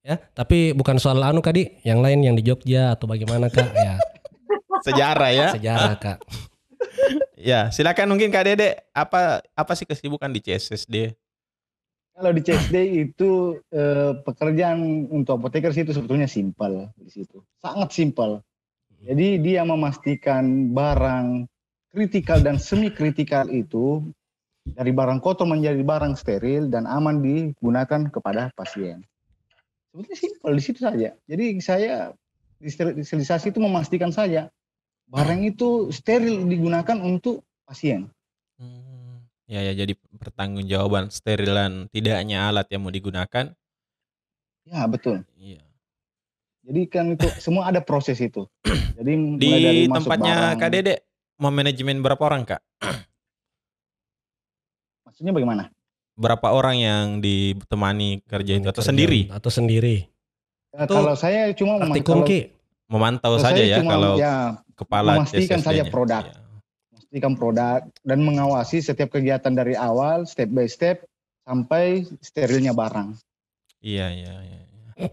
Ya, 0.00 0.16
tapi 0.32 0.72
bukan 0.72 0.96
soal 0.96 1.20
anu 1.20 1.44
Kak 1.44 1.52
Di, 1.52 1.76
yang 1.84 2.00
lain 2.00 2.24
yang 2.24 2.32
di 2.32 2.40
Jogja 2.40 2.96
atau 2.96 3.04
bagaimana 3.04 3.52
Kak? 3.52 3.68
Ya, 3.76 4.00
sejarah 4.86 5.30
ya 5.32 5.48
sejarah 5.52 5.96
Kak. 6.00 6.18
ya 7.36 7.68
silakan 7.68 8.16
mungkin 8.16 8.32
kak 8.32 8.48
Dede 8.48 8.88
apa 8.96 9.44
apa 9.52 9.72
sih 9.76 9.84
kesibukan 9.84 10.32
di 10.32 10.40
CSSD 10.40 11.12
Kalau 12.16 12.36
di 12.36 12.40
CSD 12.44 12.76
itu 13.00 13.60
eh, 13.72 14.12
pekerjaan 14.24 15.08
untuk 15.08 15.40
apoteker 15.40 15.72
itu 15.72 15.92
sebetulnya 15.96 16.28
simpel 16.28 16.92
di 17.00 17.08
situ, 17.08 17.40
sangat 17.60 17.96
simpel. 17.96 18.44
Jadi 19.00 19.40
dia 19.40 19.64
memastikan 19.64 20.68
barang 20.76 21.48
kritikal 21.88 22.44
dan 22.44 22.60
semi 22.60 22.92
kritikal 22.92 23.48
itu 23.48 24.04
dari 24.64 24.92
barang 24.92 25.18
kotor 25.18 25.48
menjadi 25.48 25.80
barang 25.80 26.14
steril 26.14 26.68
dan 26.68 26.84
aman 26.84 27.20
digunakan 27.20 28.06
kepada 28.08 28.52
pasien. 28.52 29.02
Sebetulnya 29.90 30.16
simpel 30.16 30.52
di 30.54 30.62
situ 30.62 30.80
saja. 30.80 31.10
Jadi 31.26 31.46
saya 31.58 32.14
sterilisasi 32.60 33.50
itu 33.50 33.58
memastikan 33.58 34.12
saja 34.12 34.52
barang 35.10 35.42
itu 35.42 35.90
steril 35.90 36.46
digunakan 36.46 37.00
untuk 37.02 37.42
pasien. 37.66 38.06
Hmm, 38.60 39.24
ya 39.48 39.64
ya 39.64 39.72
jadi 39.74 39.96
pertanggungjawaban 40.20 41.08
sterilan 41.10 41.88
tidak 41.90 42.20
hanya 42.20 42.52
alat 42.52 42.68
yang 42.70 42.84
mau 42.84 42.92
digunakan 42.94 43.50
Ya 44.68 44.86
betul. 44.86 45.24
iya 45.34 45.64
Jadi 46.62 46.80
kan 46.86 47.16
itu 47.16 47.26
semua 47.40 47.72
ada 47.72 47.80
proses 47.80 48.20
itu. 48.20 48.44
Jadi 49.00 49.12
mulai 49.16 49.58
di 49.58 49.64
dari 49.64 49.82
tempatnya 49.88 50.34
barang- 50.36 50.58
kak 50.60 50.70
Dede 50.70 50.94
mau 51.40 51.48
manajemen 51.50 52.04
berapa 52.04 52.20
orang 52.20 52.44
kak 52.44 52.60
Maksudnya 55.20 55.36
bagaimana? 55.36 55.64
berapa 56.20 56.48
orang 56.52 56.76
yang 56.80 57.04
ditemani 57.20 58.24
kerja 58.28 58.60
itu 58.60 58.68
atau 58.68 58.84
sendiri 58.84 59.28
Atau 59.32 59.48
sendiri. 59.52 60.04
Ya, 60.72 60.84
Itu 60.88 60.96
kalau 60.96 61.16
saya 61.16 61.48
cuma 61.56 61.80
memantau 62.88 63.36
kalau 63.36 63.38
saja 63.40 63.60
saya 63.60 63.68
ya 63.68 63.78
cuma, 63.80 63.90
kalau 63.92 64.14
ya 64.16 64.34
kepala 64.76 65.20
memastikan 65.20 65.60
saja 65.60 65.84
produk. 65.88 66.24
Iya. 66.24 66.40
memastikan 66.88 67.32
produk 67.36 67.80
dan 68.04 68.18
mengawasi 68.24 68.80
setiap 68.80 69.12
kegiatan 69.12 69.52
dari 69.52 69.76
awal 69.76 70.24
step 70.24 70.48
by 70.48 70.64
step 70.68 71.04
sampai 71.44 72.08
sterilnya 72.24 72.72
barang. 72.72 73.16
iya 73.84 74.08
iya 74.12 74.34
iya 74.40 74.60
iya. 74.60 75.08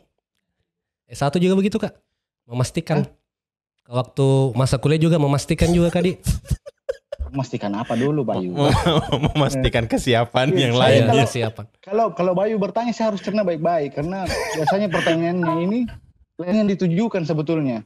S1 1.11 1.35
juga 1.39 1.55
begitu 1.55 1.79
kak 1.79 1.95
memastikan 2.47 3.03
waktu 3.87 4.27
masa 4.55 4.79
kuliah 4.79 4.99
juga 4.99 5.19
memastikan 5.19 5.71
juga 5.71 5.91
kak 5.91 6.03
Di 6.03 6.13
Memastikan 7.29 7.71
apa 7.73 7.93
dulu 7.93 8.23
Bayu? 8.23 8.51
Mem- 8.51 8.73
memastikan 9.33 9.85
kesiapan 9.85 10.51
Iya, 10.51 10.59
yang 10.69 10.73
lain 10.75 11.01
kalau- 11.03 11.21
kesiapan 11.23 11.65
Kalau 11.79 12.05
kalau 12.11 12.33
Bayu 12.33 12.55
bertanya 12.55 12.91
saya 12.91 13.11
harus 13.11 13.19
cerna 13.19 13.41
baik-baik 13.41 13.93
karena 13.93 14.23
biasanya 14.55 14.87
pertanyaannya 14.87 15.55
ini 15.61 15.79
lain 16.37 16.55
yang 16.55 16.69
ditujukan 16.69 17.23
sebetulnya. 17.23 17.81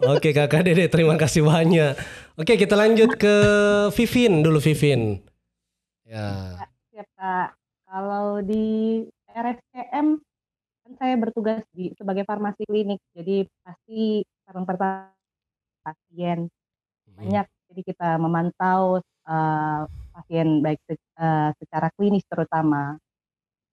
oke 0.00 0.28
kakak 0.30 0.62
Dede 0.62 0.86
terima 0.86 1.14
kasih 1.14 1.42
banyak 1.42 1.98
oke 2.34 2.52
kita 2.54 2.74
lanjut 2.74 3.14
ke 3.14 3.34
Vivin 3.92 4.42
dulu 4.42 4.58
Vivin 4.58 5.18
ya 6.04 6.54
Siap 6.90 7.08
Kak. 7.16 7.48
Kalau 7.84 8.38
di 8.38 9.02
RSCM 9.26 10.06
kan 10.84 10.92
saya 10.94 11.14
bertugas 11.16 11.62
di 11.70 11.90
sebagai 11.94 12.22
farmasi 12.22 12.62
klinik. 12.66 13.02
Jadi 13.10 13.42
pasti 13.62 14.02
sarang 14.42 14.62
pertama 14.62 15.10
pasien 15.84 16.48
banyak. 17.14 17.46
Jadi 17.70 17.80
kita 17.84 18.16
memantau 18.16 19.04
eh, 19.28 19.80
pasien 20.14 20.48
baik 20.64 20.80
se- 20.88 21.14
eh, 21.20 21.50
secara 21.60 21.88
klinis 21.94 22.24
terutama. 22.26 22.96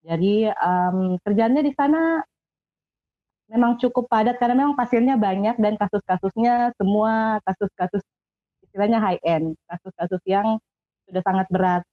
Jadi 0.01 0.49
em, 0.49 0.97
kerjaannya 1.21 1.61
di 1.61 1.73
sana 1.77 2.25
memang 3.51 3.77
cukup 3.77 4.09
padat 4.09 4.39
karena 4.41 4.65
memang 4.65 4.73
pasiennya 4.79 5.19
banyak 5.19 5.59
dan 5.61 5.75
kasus-kasusnya 5.77 6.73
semua 6.79 7.37
kasus-kasus 7.45 8.01
istilahnya 8.65 8.97
high 9.03 9.21
end, 9.21 9.53
kasus-kasus 9.67 10.21
yang 10.25 10.57
sudah 11.05 11.21
sangat 11.21 11.47
berat. 11.51 11.83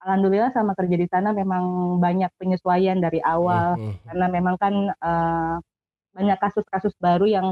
Alhamdulillah 0.00 0.50
sama 0.52 0.72
kerja 0.76 0.96
di 0.96 1.06
sana 1.08 1.30
memang 1.30 1.96
banyak 2.00 2.32
penyesuaian 2.40 2.98
dari 3.00 3.20
awal 3.20 3.76
hmm. 3.78 4.04
karena 4.10 4.26
memang 4.28 4.56
kan 4.60 4.74
eh, 4.92 5.56
banyak 6.12 6.38
kasus-kasus 6.42 6.92
baru 7.00 7.24
yang 7.24 7.46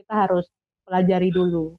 kita 0.00 0.14
harus 0.26 0.48
pelajari 0.86 1.28
dulu. 1.34 1.74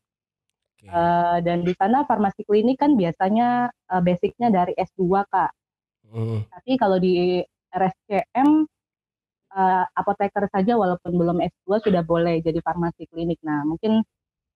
Oke. 0.77 0.87
Eh, 0.87 1.37
dan 1.47 1.65
di 1.65 1.73
sana 1.79 2.05
farmasi 2.05 2.43
klinik 2.45 2.77
kan 2.83 2.93
biasanya 2.99 3.71
eh, 3.71 4.01
basicnya 4.05 4.47
dari 4.53 4.73
S2 4.77 5.25
kak. 5.31 5.51
Hmm. 6.11 6.45
Tapi 6.51 6.71
kalau 6.79 6.97
di 7.01 7.41
RSCM 7.73 8.49
eh, 9.57 9.85
apoteker 9.95 10.45
saja 10.53 10.73
walaupun 10.77 11.11
belum 11.17 11.37
S2 11.43 11.81
sudah 11.85 12.03
boleh 12.05 12.39
jadi 12.45 12.59
farmasi 12.61 13.07
klinik. 13.11 13.39
Nah 13.47 13.63
mungkin 13.67 14.03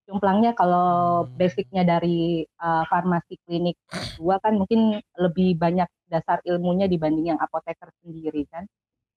jumplangnya 0.09 0.51
kalau 0.57 1.25
Hmm. 1.25 1.37
basicnya 1.39 1.83
dari 1.87 2.43
eh, 2.45 2.83
farmasi 2.91 3.35
klinik 3.47 3.77
S2 3.91 4.37
kan 4.43 4.53
mungkin 4.59 4.99
lebih 5.19 5.57
banyak 5.57 5.89
dasar 6.11 6.39
ilmunya 6.47 6.85
dibanding 6.91 7.33
yang 7.35 7.39
apoteker 7.41 7.89
sendiri 8.03 8.45
kan. 8.51 8.67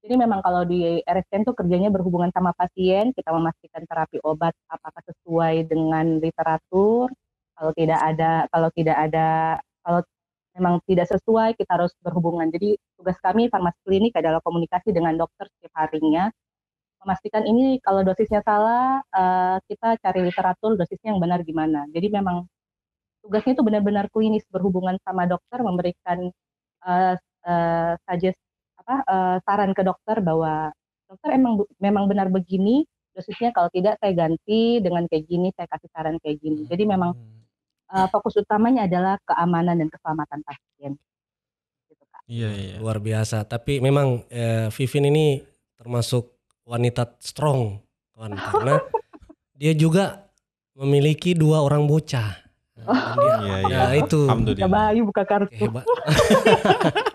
Jadi 0.04 0.14
memang 0.20 0.44
kalau 0.44 0.68
di 0.68 1.00
RSCM 1.00 1.48
tuh 1.48 1.56
kerjanya 1.56 1.88
berhubungan 1.88 2.28
sama 2.36 2.52
pasien, 2.52 3.16
kita 3.16 3.32
memastikan 3.32 3.88
terapi 3.88 4.20
obat 4.20 4.52
apakah 4.68 5.00
sesuai 5.08 5.64
dengan 5.64 6.20
literatur. 6.20 7.08
Kalau 7.56 7.72
tidak 7.72 8.00
ada, 8.04 8.44
kalau 8.52 8.68
tidak 8.76 8.96
ada, 9.00 9.56
kalau 9.80 10.00
memang 10.60 10.74
tidak 10.84 11.08
sesuai, 11.08 11.56
kita 11.56 11.70
harus 11.80 11.92
berhubungan. 12.04 12.52
Jadi 12.52 12.76
tugas 13.00 13.16
kami 13.24 13.48
farmasi 13.48 13.80
klinik 13.80 14.12
adalah 14.20 14.44
komunikasi 14.44 14.92
dengan 14.92 15.16
dokter 15.16 15.48
setiap 15.56 15.72
harinya, 15.88 16.28
memastikan 17.04 17.44
ini 17.48 17.78
kalau 17.84 18.00
dosisnya 18.04 18.40
salah, 18.44 19.00
eh, 19.12 19.56
kita 19.68 20.00
cari 20.00 20.20
literatur 20.24 20.76
dosisnya 20.80 21.12
yang 21.16 21.20
benar 21.24 21.40
gimana. 21.44 21.84
Jadi 21.92 22.08
memang 22.12 22.44
tugasnya 23.24 23.56
itu 23.56 23.64
benar-benar 23.64 24.06
klinis 24.12 24.44
berhubungan 24.52 24.96
sama 25.04 25.24
dokter, 25.28 25.60
memberikan 25.64 26.28
eh, 26.88 27.14
eh, 27.48 27.92
suggest 28.08 28.38
apa 28.84 28.96
eh, 29.02 29.36
saran 29.40 29.72
ke 29.72 29.80
dokter 29.80 30.20
bahwa 30.20 30.68
dokter 31.04 31.32
emang 31.32 31.58
memang 31.78 32.04
benar 32.04 32.28
begini 32.28 32.84
dosisnya 33.10 33.48
kalau 33.48 33.68
tidak 33.68 33.96
saya 33.96 34.12
ganti 34.12 34.78
dengan 34.78 35.06
kayak 35.06 35.24
gini 35.24 35.48
saya 35.50 35.64
kasih 35.66 35.88
saran 35.88 36.16
kayak 36.18 36.36
gini 36.36 36.64
jadi 36.64 36.84
memang 36.84 37.16
eh, 37.88 38.06
fokus 38.08 38.36
utamanya 38.36 38.84
adalah 38.84 39.16
keamanan 39.22 39.78
dan 39.78 39.88
keselamatan 39.88 40.40
pasien 40.42 40.92
gitu 41.86 42.04
kak 42.06 42.22
Iya, 42.26 42.50
iya. 42.50 42.74
Luar 42.76 42.98
biasa. 42.98 43.44
Tapi 43.44 43.78
memang 43.78 44.24
eh, 44.28 44.68
Vivin 44.68 45.06
ini 45.06 45.40
termasuk 45.76 46.32
wanita 46.64 47.16
strong, 47.20 47.78
kawan. 48.12 48.32
Karena 48.52 48.74
dia 49.52 49.72
juga 49.72 50.24
memiliki 50.72 51.32
dua 51.32 51.60
orang 51.60 51.84
bocah. 51.84 52.40
Nah, 52.74 52.84
dia- 53.14 53.38
Iya, 53.38 53.56
iya. 53.62 53.78
Nah, 53.78 53.92
itu. 53.94 54.20
Alhamdulillah. 54.26 54.88
Buka 55.04 55.22
kartu 55.22 55.52
Hebat. 55.54 55.84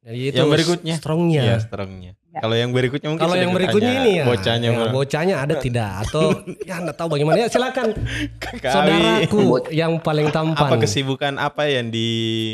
Jadi 0.00 0.32
itu 0.32 0.36
Yang 0.40 0.50
berikutnya? 0.50 0.94
strongnya. 0.96 1.42
Iya, 1.44 1.56
strongnya. 1.60 2.12
Ya. 2.30 2.40
Kalau 2.40 2.56
yang 2.56 2.70
berikutnya 2.70 3.08
mungkin 3.10 3.24
Kalau 3.26 3.36
yang 3.36 3.50
berikutnya 3.50 3.92
ini 4.00 4.12
ya, 4.16 4.24
bocahnya 4.24 4.68
ya, 4.70 4.78
mana? 4.78 4.92
bocahnya 4.94 5.34
ada 5.42 5.54
tidak 5.58 5.90
atau 6.06 6.30
ya 6.68 6.74
anda 6.78 6.94
tahu 6.94 7.08
bagaimana 7.10 7.42
ya 7.42 7.48
silakan 7.50 7.90
Kak 8.38 8.62
Awi, 8.62 8.70
saudaraku 8.70 9.42
yang 9.74 9.98
paling 9.98 10.30
tampan. 10.30 10.62
apa 10.62 10.78
kesibukan 10.78 11.34
apa 11.36 11.66
yang 11.66 11.90
di 11.90 12.08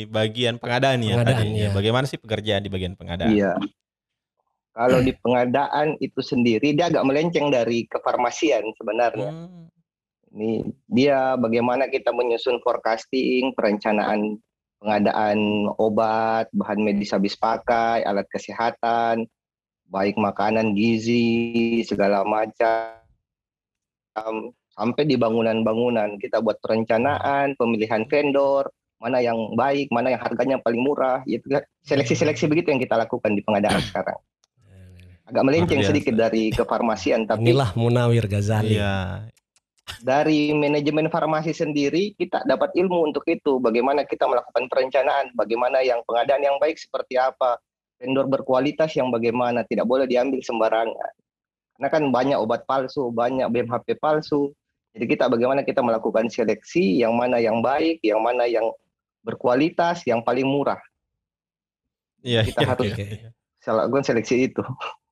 bagian 0.09 0.57
pengadaan 0.57 1.05
ya? 1.05 1.21
Pengadaan, 1.21 1.45
tadi? 1.45 1.61
iya. 1.61 1.69
Bagaimana 1.77 2.09
sih 2.09 2.17
pekerjaan 2.17 2.65
di 2.65 2.71
bagian 2.73 2.97
pengadaan? 2.97 3.37
Iya. 3.37 3.53
Kalau 4.73 4.99
di 5.01 5.13
pengadaan 5.13 6.01
itu 6.01 6.21
sendiri 6.21 6.73
dia 6.73 6.89
agak 6.89 7.05
melenceng 7.05 7.53
dari 7.53 7.85
kefarmasian 7.85 8.65
sebenarnya. 8.75 9.29
Hmm, 9.29 9.69
Ini 10.33 10.51
dia 10.89 11.33
bagaimana 11.33 11.89
kita 11.89 12.13
menyusun 12.13 12.61
forecasting, 12.61 13.53
perencanaan 13.53 14.41
pengadaan 14.81 15.71
obat, 15.81 16.49
bahan 16.53 16.81
medis 16.85 17.13
habis 17.13 17.37
pakai, 17.37 18.05
alat 18.05 18.29
kesehatan, 18.29 19.25
baik 19.89 20.19
makanan 20.19 20.77
gizi, 20.77 21.81
segala 21.87 22.23
macam. 22.27 23.01
Sampai 24.77 25.09
di 25.09 25.17
bangunan-bangunan 25.17 26.21
kita 26.21 26.45
buat 26.45 26.61
perencanaan, 26.61 27.57
pemilihan 27.57 28.05
vendor, 28.05 28.69
mana 29.01 29.21
yang 29.21 29.57
baik, 29.57 29.89
mana 29.93 30.13
yang 30.13 30.21
harganya 30.21 30.57
paling 30.61 30.81
murah, 30.81 31.21
itu 31.29 31.49
kan 31.49 31.65
seleksi-seleksi 31.85 32.49
begitu 32.49 32.73
yang 32.73 32.81
kita 32.81 32.97
lakukan 32.97 33.33
di 33.33 33.41
pengadaan 33.45 33.81
sekarang. 33.81 34.21
Agak 35.27 35.43
melenceng 35.43 35.83
sedikit 35.83 36.15
dari 36.15 36.55
kefarmasian, 36.55 37.27
tapi 37.27 37.51
Inilah 37.51 37.75
Munawir 37.75 38.31
Ghazali. 38.31 38.79
Iya. 38.79 39.27
Dari 40.03 40.51
manajemen 40.53 41.07
farmasi 41.09 41.55
sendiri 41.55 42.13
kita 42.19 42.43
dapat 42.45 42.75
ilmu 42.75 43.11
untuk 43.13 43.23
itu. 43.31 43.63
Bagaimana 43.63 44.03
kita 44.03 44.27
melakukan 44.27 44.67
perencanaan 44.67 45.33
bagaimana 45.39 45.81
yang 45.83 46.03
pengadaan 46.05 46.43
yang 46.43 46.57
baik 46.59 46.77
seperti 46.77 47.17
apa 47.17 47.57
vendor 47.97 48.29
berkualitas 48.29 48.93
yang 48.99 49.09
bagaimana 49.09 49.63
tidak 49.65 49.87
boleh 49.89 50.05
diambil 50.05 50.43
sembarangan. 50.43 51.13
Karena 51.77 51.89
kan 51.93 52.03
banyak 52.11 52.39
obat 52.41 52.67
palsu 52.69 53.09
banyak 53.15 53.47
BMHP 53.49 53.97
palsu. 54.01 54.53
Jadi 54.97 55.05
kita 55.13 55.29
bagaimana 55.29 55.61
kita 55.61 55.85
melakukan 55.85 56.27
seleksi 56.33 57.05
yang 57.05 57.13
mana 57.15 57.37
yang 57.37 57.61
baik 57.61 58.01
yang 58.01 58.21
mana 58.25 58.49
yang 58.49 58.65
berkualitas 59.21 60.03
yang 60.09 60.25
paling 60.25 60.49
murah. 60.49 60.81
Iya, 62.25 62.43
Kita 62.49 62.61
iya, 62.65 62.69
harus- 62.73 62.97
iya. 62.97 63.31
saya 63.61 63.87
lakukan 63.87 64.03
seleksi 64.03 64.51
itu. 64.51 64.63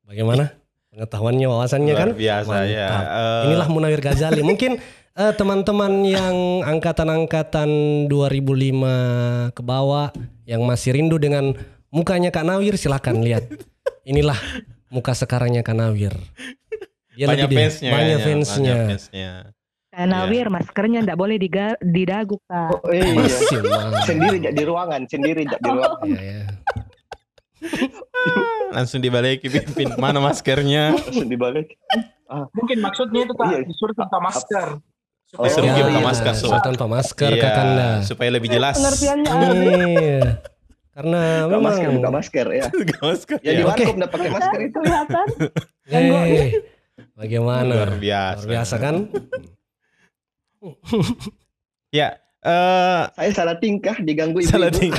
Bagaimana 0.08 0.50
pengetahuannya, 0.95 1.47
wawasannya 1.51 1.95
kan? 1.95 2.09
Luar 2.14 2.20
biasa 2.22 2.55
ya. 2.64 2.86
Mantap. 2.86 3.05
Eh, 3.11 3.42
Inilah 3.51 3.68
Munawir 3.68 4.01
Ghazali. 4.01 4.40
Mungkin 4.47 4.78
eh, 5.14 5.32
teman-teman 5.34 5.92
yang 6.07 6.62
angkatan-angkatan 6.62 7.70
2005 8.07 9.51
ke 9.51 9.62
bawah 9.62 10.14
yang 10.47 10.62
masih 10.62 10.95
rindu 10.95 11.18
dengan 11.18 11.51
mukanya 11.90 12.30
Kak 12.30 12.47
Nawir 12.47 12.78
silakan 12.78 13.26
lihat. 13.26 13.51
Inilah 14.07 14.38
muka 14.86 15.18
sekarangnya 15.18 15.66
Kak 15.66 15.74
Nawir. 15.74 16.14
Dia 17.14 17.26
banyak 17.26 17.51
fansnya. 17.51 17.90
banyak 17.90 18.18
fansnya. 18.22 18.74
Banyak 18.74 18.90
fansnya. 18.95 19.30
Kak 19.90 20.07
Nawir 20.07 20.47
maskernya 20.51 21.07
nggak 21.07 21.14
boleh 21.14 21.38
diga- 21.38 21.78
didagu 21.78 22.34
kak 22.51 22.82
oh 22.82 22.90
iya 22.90 23.14
sendiri 24.03 24.42
di 24.51 24.64
ruangan 24.66 25.07
sendiri 25.07 25.47
di 25.47 25.55
ruangan 25.62 26.03
Iya, 26.03 26.18
iya. 26.18 26.42
Langsung 28.74 28.98
dibalikin 28.98 29.48
pimpin. 29.48 29.94
Mana 29.96 30.18
maskernya? 30.18 30.98
langsung 30.98 31.30
dibalik 31.30 31.78
Mungkin 32.50 32.82
maksudnya 32.82 33.22
itu 33.22 33.34
Iya. 33.38 33.62
disuruh 33.62 33.94
tanpa 33.94 34.18
masker. 34.18 34.82
Oh, 35.34 35.46
suruh 35.46 35.66
iya, 35.66 35.82
pakai 35.82 35.98
iya. 35.98 36.02
masker, 36.02 36.34
so. 36.34 36.46
so 36.50 36.58
tanpa 36.58 36.86
masker 36.86 37.30
Iya, 37.30 37.42
Kakanda. 37.42 37.88
supaya 38.02 38.30
lebih 38.34 38.50
jelas. 38.50 38.74
pengertiannya 38.74 39.32
Iya. 39.94 40.20
Karena 40.94 41.20
buka 41.46 41.50
memang 41.50 41.62
masker 41.66 41.88
buka 41.90 42.10
masker 42.10 42.46
ya 42.50 42.64
Bukan 42.78 43.00
masker. 43.02 43.36
ya 43.42 43.50
di 43.50 43.58
ya. 43.58 43.66
warkop 43.66 43.94
udah 43.98 44.10
pakai 44.10 44.30
masker 44.30 44.60
itu 44.62 44.78
kelihatan 44.78 45.26
eh, 45.90 46.50
bagaimana? 47.14 47.66
Luar 47.66 47.92
biasa. 47.98 48.34
Luar 48.38 48.48
biasa 48.50 48.74
kan? 48.78 48.94
Ya, 51.94 52.18
eh 52.42 53.02
saya 53.14 53.30
salah 53.30 53.56
tingkah 53.62 53.94
diganggu 54.00 54.42
ibu 54.42 54.50
salah 54.50 54.66
tinggi. 54.66 54.98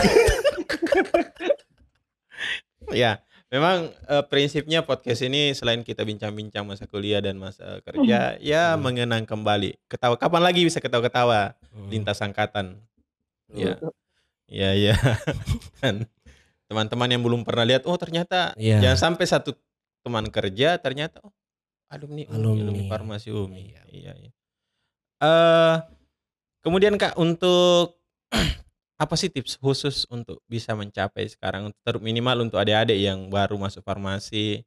ya, 2.95 3.19
memang 3.55 3.77
eh, 3.87 4.23
prinsipnya 4.27 4.83
podcast 4.83 5.23
ini 5.23 5.55
selain 5.55 5.79
kita 5.79 6.03
bincang-bincang 6.03 6.61
masa 6.61 6.83
kuliah 6.85 7.23
dan 7.23 7.39
masa 7.39 7.79
kerja, 7.81 8.35
ya 8.37 8.75
Hmm. 8.75 8.83
mengenang 8.83 9.23
kembali. 9.23 9.79
Ketawa 9.87 10.19
kapan 10.19 10.43
lagi 10.43 10.61
bisa 10.61 10.77
ketawa-ketawa 10.77 11.55
Hmm. 11.71 11.87
lintas 11.87 12.19
angkatan. 12.19 12.75
Ya. 13.47 13.79
Iya, 14.45 14.69
iya. 14.75 14.93
Dan 15.79 16.03
teman-teman 16.65 17.07
yang 17.07 17.21
belum 17.21 17.41
pernah 17.41 17.63
lihat, 17.63 17.85
oh 17.85 17.95
ternyata 17.95 18.51
Iya. 18.55 18.81
jangan 18.83 19.15
sampai 19.15 19.25
satu 19.25 19.55
teman 20.01 20.27
kerja 20.27 20.77
ternyata 20.77 21.17
oh 21.21 21.33
alumni 21.87 22.25
Umi, 22.25 22.35
Alumni. 22.35 22.61
alumni 22.61 22.83
farmasi 22.85 23.29
Umi. 23.31 23.71
Iya. 23.71 23.81
Iya, 23.87 24.11
iya. 24.19 24.31
Eh 25.17 25.75
kemudian 26.59 26.97
Kak 26.97 27.15
untuk 27.15 28.01
apa 28.95 29.15
sih 29.15 29.27
tips 29.27 29.59
khusus 29.59 30.07
untuk 30.07 30.39
bisa 30.47 30.71
mencapai 30.71 31.27
sekarang 31.27 31.71
ter 31.83 31.99
minimal 31.99 32.47
untuk 32.47 32.57
adik-adik 32.57 32.95
yang 32.95 33.27
baru 33.27 33.55
masuk 33.55 33.81
farmasi? 33.81 34.63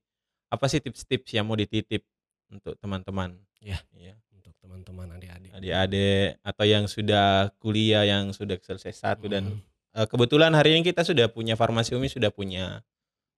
Apa 0.48 0.64
sih 0.66 0.80
tips-tips 0.80 1.32
yang 1.32 1.44
mau 1.44 1.56
dititip 1.56 2.04
untuk 2.48 2.76
teman-teman? 2.76 3.36
Iya. 3.60 3.80
Iya. 3.92 4.16
Untuk 4.32 4.52
teman-teman 4.60 5.16
adik-adik. 5.16 5.50
Adik-adik 5.52 6.40
atau 6.40 6.64
yang 6.64 6.84
sudah 6.84 7.52
kuliah 7.56 8.04
yang 8.04 8.32
sudah 8.32 8.56
selesai 8.60 8.92
satu 8.94 9.28
dan 9.28 9.44
Hmm. 9.48 9.64
Eh, 9.96 10.04
kebetulan 10.06 10.52
hari 10.52 10.76
ini 10.76 10.84
kita 10.84 11.00
sudah 11.00 11.32
punya 11.32 11.56
farmasi 11.56 11.96
Umi 11.96 12.12
sudah 12.12 12.28
punya 12.28 12.84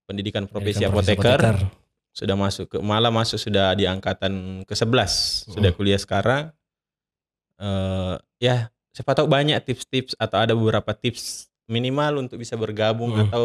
pendidikan 0.05 0.51
profesi 0.51 0.83
Pendidikan 0.83 0.91
apoteker, 0.93 1.41
apoteker. 1.41 1.57
sudah 2.11 2.35
masuk 2.37 2.67
ke 2.67 2.77
malah 2.83 3.15
masuk 3.15 3.39
sudah 3.39 3.71
di 3.79 3.87
angkatan 3.87 4.67
ke-11 4.67 5.13
sudah 5.47 5.71
Hmm. 5.71 5.79
kuliah 5.79 5.97
sekarang 5.97 6.51
eh 7.61 8.15
ya 8.41 8.73
siapa 8.91 9.15
tahu 9.15 9.27
banyak 9.31 9.59
tips-tips 9.63 10.19
atau 10.19 10.39
ada 10.43 10.53
beberapa 10.55 10.91
tips 10.95 11.49
minimal 11.71 12.27
untuk 12.27 12.43
bisa 12.43 12.59
bergabung 12.59 13.15
Hmm. 13.15 13.25
atau 13.31 13.45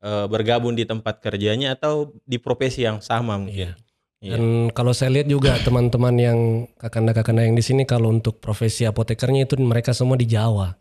eh, 0.00 0.26
bergabung 0.32 0.72
di 0.72 0.88
tempat 0.88 1.20
kerjanya 1.20 1.76
atau 1.76 2.08
di 2.24 2.40
profesi 2.40 2.88
yang 2.88 3.04
sama 3.04 3.36
mungkin. 3.36 3.76
Iya. 4.20 4.36
Dan 4.36 4.68
kalau 4.72 4.92
saya 4.92 5.12
lihat 5.16 5.28
juga 5.28 5.56
teman-teman 5.60 6.14
yang 6.16 6.38
kakanda-kakanda 6.76 7.44
yang 7.44 7.56
di 7.56 7.64
sini 7.64 7.84
kalau 7.88 8.12
untuk 8.12 8.36
profesi 8.40 8.84
apotekernya 8.84 9.44
itu 9.48 9.56
mereka 9.60 9.92
semua 9.92 10.16
di 10.16 10.24
Jawa. 10.28 10.72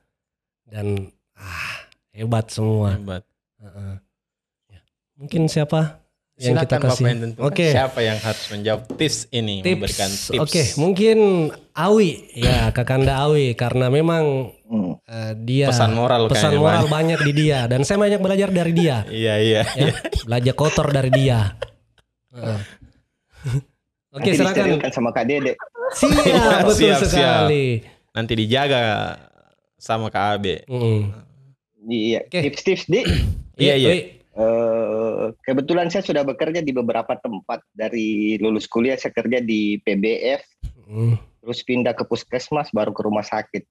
Dan 0.63 1.07
ah, 1.35 1.87
hebat 2.15 2.51
semua. 2.51 2.95
Hebat. 2.95 3.23
Heeh. 3.59 3.93
Ya. 4.71 4.79
Mungkin 5.19 5.47
siapa 5.51 5.99
yang 6.39 6.55
Silakan 6.55 6.63
kita 6.63 6.75
Bapak 6.77 6.87
kasih? 6.89 7.03
yang 7.05 7.19
tentukan 7.21 7.45
Oke. 7.45 7.67
siapa 7.69 7.99
yang 7.99 8.17
harus 8.17 8.45
menjawab 8.47 8.81
tips 8.95 9.17
ini, 9.29 9.55
memberikan 9.59 10.07
Tips. 10.07 10.23
tips. 10.29 10.39
Oke, 10.39 10.63
mungkin 10.77 11.17
Awi 11.73 12.09
ya 12.33 12.71
Kakanda 12.71 13.13
Awi 13.21 13.51
karena 13.53 13.87
memang 13.87 14.55
Hmm. 14.63 15.01
eh, 15.03 15.33
dia 15.35 15.65
Pesan 15.67 15.91
moral 15.91 16.29
pesan 16.29 16.53
moral 16.55 16.85
banyak. 16.85 17.17
banyak 17.17 17.19
di 17.25 17.33
dia 17.35 17.65
dan 17.65 17.81
saya 17.81 17.97
banyak 17.97 18.17
belajar 18.17 18.49
dari 18.49 18.69
dia. 18.71 19.01
Iya, 19.11 19.35
iya. 19.37 19.61
ya. 19.67 19.91
Belajar 20.23 20.53
kotor 20.53 20.87
dari 20.87 21.09
dia. 21.09 21.57
Heeh. 22.29 22.59
Oke, 24.09 24.29
Nanti 24.29 24.37
silakan. 24.37 24.65
sama 24.89 25.09
Kak 25.09 25.25
Dede. 25.25 25.53
Siap, 25.91 26.13
betul 26.67 26.75
Siap, 26.75 26.99
siap. 26.99 27.09
sekali. 27.49 27.81
Nanti 28.09 28.33
dijaga 28.35 28.81
sama 29.75 30.07
KB. 30.07 30.65
Mm. 30.65 31.01
Iya, 31.83 32.19
Oke. 32.23 32.39
tips-tips 32.43 32.85
di 32.85 33.01
Iya, 33.55 33.73
iya. 33.73 33.89
Eh, 34.39 35.35
kebetulan 35.43 35.91
saya 35.91 35.99
sudah 35.99 36.23
bekerja 36.23 36.63
di 36.63 36.71
beberapa 36.71 37.11
tempat. 37.19 37.59
Dari 37.75 38.39
lulus 38.39 38.71
kuliah 38.71 38.95
saya 38.95 39.11
kerja 39.11 39.43
di 39.43 39.75
PBF 39.83 40.43
Mm. 40.89 41.21
terus 41.45 41.61
pindah 41.61 41.93
ke 41.93 42.01
puskesmas 42.01 42.73
baru 42.73 42.89
ke 42.89 43.01
rumah 43.05 43.21
sakit. 43.21 43.61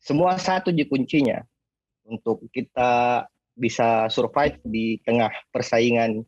Semua 0.00 0.40
satu 0.40 0.72
di 0.72 0.88
kuncinya 0.88 1.44
untuk 2.08 2.48
kita 2.48 3.24
bisa 3.52 4.08
survive 4.08 4.56
di 4.64 4.96
tengah 5.04 5.28
persaingan 5.52 6.24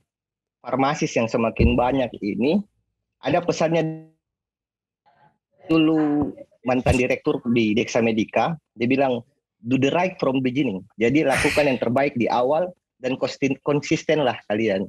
farmasis 0.61 1.17
yang 1.17 1.33
semakin 1.33 1.73
banyak 1.73 2.13
ini. 2.21 2.61
Ada 3.25 3.41
pesannya 3.41 4.13
dulu 5.73 6.37
mantan 6.69 7.01
direktur 7.01 7.41
di 7.49 7.73
Dexa 7.73 8.05
Medica 8.05 8.53
dia 8.77 8.89
bilang 8.91 9.25
do 9.65 9.81
the 9.81 9.89
right 9.97 10.21
from 10.21 10.45
beginning. 10.45 10.85
Jadi 11.01 11.25
lakukan 11.25 11.65
yang 11.65 11.81
terbaik 11.81 12.13
di 12.21 12.29
awal 12.29 12.69
dan 12.99 13.15
konsisten 13.15 13.57
konsistenlah 13.61 14.37
kalian 14.47 14.89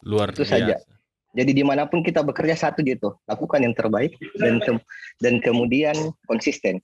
Luar 0.00 0.30
Itu 0.30 0.42
biasa. 0.42 0.54
saja. 0.54 0.76
jadi 1.30 1.50
di 1.50 1.60
mana 1.60 1.84
pun 1.84 2.00
kita 2.00 2.22
bekerja 2.22 2.56
satu 2.58 2.80
gitu 2.80 3.18
lakukan 3.24 3.60
yang 3.60 3.72
terbaik 3.72 4.12
dan 4.34 4.58
ke- 4.58 4.80
dan 5.18 5.38
kemudian 5.38 5.94
konsisten 6.24 6.80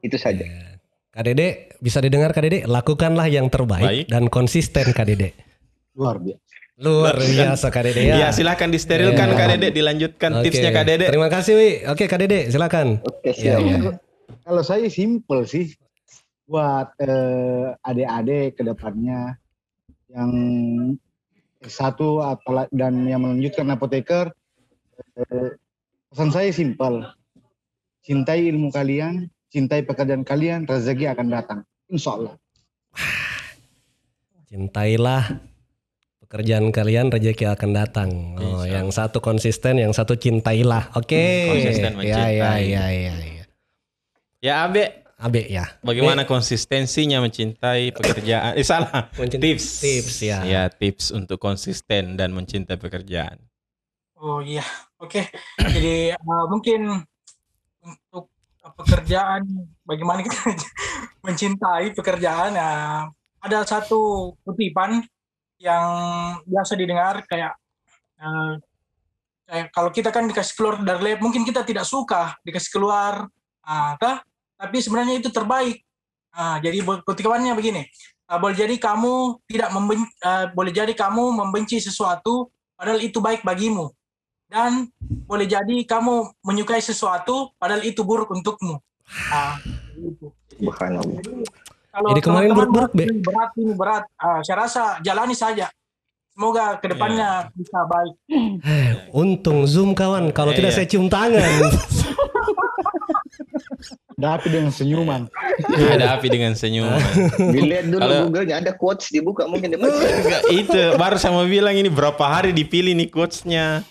itu 0.00 0.16
saja 0.16 0.42
Ya. 0.42 0.76
Kak 1.10 1.24
Dede, 1.24 1.70
bisa 1.78 2.02
didengar 2.02 2.30
Kak 2.30 2.42
Dede? 2.42 2.66
Lakukanlah 2.66 3.28
yang 3.28 3.46
terbaik 3.46 3.86
Baik. 3.86 4.06
dan 4.08 4.26
konsisten 4.26 4.90
Kak 4.90 5.06
Dede. 5.06 5.30
Luar 5.94 6.18
biasa. 6.18 6.42
Luar 6.76 7.14
biasa 7.14 7.66
Kak 7.70 7.86
Dede 7.86 8.00
Iya, 8.04 8.18
ya. 8.18 8.28
silahkan 8.28 8.66
disterilkan 8.66 9.28
Iya. 9.28 9.36
Kak 9.36 9.46
Dede, 9.48 9.68
dilanjutkan 9.70 10.30
Oke. 10.34 10.42
tipsnya 10.44 10.70
Kak 10.70 10.84
Dede. 10.84 11.06
Terima 11.06 11.30
kasih 11.30 11.54
Wi. 11.54 11.70
Oke 11.86 12.04
Kak 12.04 12.18
Dede, 12.18 12.50
silakan. 12.50 12.98
oke 13.00 13.30
siap 13.30 13.62
iya. 13.62 13.94
Kalau 14.42 14.60
saya 14.60 14.90
simple 14.90 15.46
sih 15.46 15.70
buat 16.44 16.92
eh, 17.00 17.72
adik-adik 17.80 18.60
ke 18.60 18.62
depannya 18.62 19.40
yang 20.12 20.30
satu 21.64 22.20
apala- 22.20 22.68
dan 22.68 23.08
yang 23.08 23.24
melanjutkan 23.24 23.72
apoteker 23.72 24.28
eh, 25.16 25.56
pesan 26.12 26.30
saya 26.30 26.52
simpel. 26.52 27.08
Cintai 28.04 28.52
ilmu 28.52 28.68
kalian, 28.68 29.32
cintai 29.48 29.80
pekerjaan 29.80 30.28
kalian, 30.28 30.68
rezeki 30.68 31.08
akan 31.08 31.28
datang. 31.32 31.60
Insya 31.88 32.20
Allah. 32.20 32.34
Cintailah 34.44 35.40
pekerjaan 36.20 36.68
kalian, 36.68 37.08
rezeki 37.08 37.48
akan 37.48 37.70
datang. 37.72 38.10
Oh, 38.36 38.60
Insya 38.60 38.76
yang 38.76 38.88
satu 38.92 39.24
konsisten, 39.24 39.80
yang 39.80 39.96
satu 39.96 40.20
cintailah. 40.20 40.92
Oke. 40.94 41.16
Hmm, 41.16 41.48
konsisten 41.56 41.84
Ya, 41.84 41.88
ya, 41.90 41.96
mencintai. 41.96 42.62
ya, 42.68 42.84
ya, 42.92 43.14
ya. 43.16 43.44
Ya, 44.44 44.54
Abe, 44.68 45.03
Abe 45.14 45.46
ya. 45.46 45.64
bagaimana 45.80 46.26
konsistensinya 46.26 47.22
mencintai 47.22 47.94
pekerjaan? 47.94 48.58
Eh, 48.58 48.66
salah. 48.66 49.08
Mencint- 49.14 49.40
Tips. 49.40 49.66
Tips 49.80 50.16
ya. 50.26 50.38
Ya, 50.42 50.62
tips 50.66 51.14
untuk 51.14 51.38
konsisten 51.38 52.18
dan 52.18 52.34
mencintai 52.34 52.74
pekerjaan. 52.76 53.38
Oh 54.18 54.40
iya, 54.42 54.64
oke. 54.98 55.20
Jadi 55.60 56.10
uh, 56.16 56.44
mungkin 56.50 57.04
untuk 57.84 58.32
pekerjaan, 58.74 59.44
bagaimana 59.84 60.24
kita 60.24 60.34
mencintai 61.26 61.92
pekerjaan, 61.92 62.56
ya, 62.56 62.70
ada 63.44 63.58
satu 63.68 64.32
kutipan 64.42 65.04
yang 65.60 65.88
biasa 66.48 66.72
didengar 66.74 67.22
kayak, 67.28 67.52
uh, 68.18 68.56
kayak 69.44 69.68
kalau 69.70 69.92
kita 69.92 70.08
kan 70.08 70.24
dikasih 70.24 70.56
keluar 70.56 70.80
dari 70.80 71.12
lab, 71.12 71.20
mungkin 71.20 71.44
kita 71.44 71.60
tidak 71.62 71.84
suka 71.84 72.34
dikasih 72.42 72.70
keluar, 72.72 73.28
ah, 73.62 73.94
kah? 74.00 74.24
Tapi 74.64 74.80
sebenarnya 74.80 75.20
itu 75.20 75.28
terbaik. 75.28 75.84
Ah, 76.34 76.58
jadi 76.58 76.82
kutipannya 76.82 77.54
begini, 77.54 77.86
ah, 78.26 78.42
boleh 78.42 78.58
jadi 78.58 78.74
kamu 78.74 79.44
tidak 79.46 79.70
membenci, 79.70 80.10
boleh 80.56 80.72
jadi 80.74 80.92
kamu 80.92 81.30
membenci 81.30 81.78
sesuatu, 81.78 82.50
padahal 82.74 82.98
itu 82.98 83.22
baik 83.22 83.46
bagimu 83.46 83.94
dan 84.50 84.86
boleh 85.26 85.50
jadi 85.50 85.82
kamu 85.82 86.30
menyukai 86.44 86.78
sesuatu 86.78 87.50
padahal 87.58 87.82
itu 87.82 88.06
buruk 88.06 88.30
untukmu. 88.30 88.78
Nah, 89.30 89.58
itu. 89.98 90.30
Kalau 91.94 92.10
Jadi 92.10 92.20
kemarin 92.26 92.50
buruk-buruk, 92.50 92.90
Be? 92.90 93.06
berat 93.22 93.50
ini 93.54 93.72
berat, 93.78 94.04
ah, 94.18 94.42
saya 94.42 94.66
rasa 94.66 94.98
jalani 94.98 95.34
saja. 95.34 95.70
Semoga 96.34 96.82
ke 96.82 96.90
depannya 96.90 97.46
bisa 97.54 97.86
baik. 97.86 98.14
Eh, 98.66 98.90
untung 99.14 99.62
Zoom 99.70 99.94
kawan. 99.94 100.34
Kalau 100.34 100.50
Iya, 100.50 100.58
tidak 100.58 100.70
iya. 100.74 100.78
saya 100.82 100.86
cium 100.90 101.06
tangan. 101.06 101.70
Tapi 104.24 104.46
dengan 104.48 104.72
senyuman. 104.72 105.28
Ada 105.94 106.16
api 106.16 106.32
dengan 106.32 106.56
senyuman. 106.56 106.96
Dilihat 107.52 107.92
dulu 107.92 108.00
Kalau- 108.00 108.22
Google-nya 108.26 108.56
ada 108.58 108.72
quotes 108.72 109.12
dibuka 109.12 109.44
mungkin. 109.44 109.76
Enggak, 109.76 110.48
itu 110.48 110.80
baru 110.96 111.20
saya 111.20 111.36
mau 111.36 111.44
bilang 111.44 111.76
ini 111.76 111.92
berapa 111.92 112.24
hari 112.24 112.56
dipilih 112.56 112.96
nih 112.96 113.12
coachnya. 113.12 113.84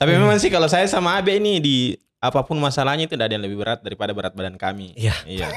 Tapi 0.00 0.10
memang 0.16 0.40
sih 0.40 0.48
kalau 0.48 0.64
saya 0.66 0.88
sama 0.88 1.20
Abe 1.20 1.36
ini 1.36 1.60
di 1.60 1.76
apa 2.16 2.40
pun 2.42 2.56
masalahnya 2.56 3.04
itu 3.04 3.12
tidak 3.14 3.28
ada 3.28 3.34
yang 3.36 3.44
lebih 3.44 3.60
berat 3.60 3.84
daripada 3.84 4.16
berat 4.16 4.32
badan 4.32 4.56
kami. 4.56 4.96
Iya. 4.96 5.12
Iya. 5.28 5.52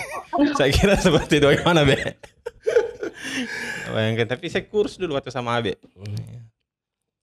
saya 0.59 0.69
kira 0.69 0.99
seperti 0.99 1.39
itu 1.39 1.47
bagaimana 1.47 1.87
Be? 1.87 1.95
Bayangkan 3.89 4.27
tapi 4.29 4.51
saya 4.51 4.67
kurus 4.67 4.99
dulu 4.99 5.15
waktu 5.17 5.31
sama 5.31 5.55
Abe. 5.57 5.79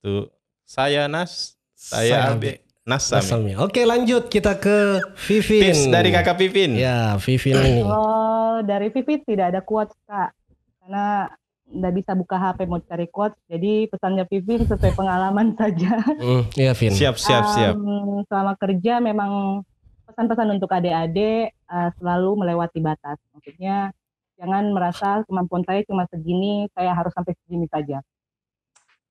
Tuh 0.01 0.32
saya 0.66 1.07
Nas, 1.07 1.55
Saya 1.76 2.26
saya 2.26 2.34
Abe. 2.34 2.59
Nas 2.59 2.66
Sami. 2.87 3.18
Asalnya. 3.18 3.55
Oke 3.59 3.82
lanjut 3.82 4.30
kita 4.30 4.62
ke 4.62 5.03
Vivin. 5.26 5.59
Tips 5.59 5.91
dari 5.91 6.14
kakak 6.14 6.39
Pipin. 6.39 6.78
Ya 6.78 7.18
Vivin 7.18 7.59
ini. 7.59 7.82
Kalau 7.82 8.62
dari 8.62 8.95
Vivi 8.95 9.14
tidak 9.26 9.51
ada 9.51 9.61
quotes 9.61 9.99
kak, 10.07 10.30
karena 10.78 11.26
nggak 11.66 11.95
bisa 11.99 12.14
buka 12.14 12.39
HP 12.39 12.59
mau 12.64 12.78
cari 12.78 13.11
quotes. 13.11 13.34
Jadi 13.51 13.91
pesannya 13.91 14.22
Vivi 14.30 14.62
sesuai 14.62 14.95
pengalaman 14.95 15.51
saja. 15.59 15.99
Hmm, 15.99 16.47
Iya 16.55 16.78
Vin. 16.78 16.95
Siap 16.95 17.18
siap 17.18 17.45
siap. 17.51 17.74
Em, 17.74 18.22
selama 18.30 18.55
kerja 18.55 19.03
memang 19.03 19.66
pesan-pesan 20.07 20.55
untuk 20.55 20.70
adik-adik 20.70 21.51
eh, 21.51 21.91
selalu 21.99 22.39
melewati 22.39 22.78
batas. 22.78 23.18
Maksudnya 23.34 23.91
jangan 24.39 24.70
merasa 24.70 25.26
kemampuan 25.26 25.66
saya 25.66 25.82
cuma 25.82 26.07
segini, 26.07 26.70
saya 26.70 26.95
harus 26.95 27.11
sampai 27.11 27.34
segini 27.43 27.66
saja. 27.66 27.99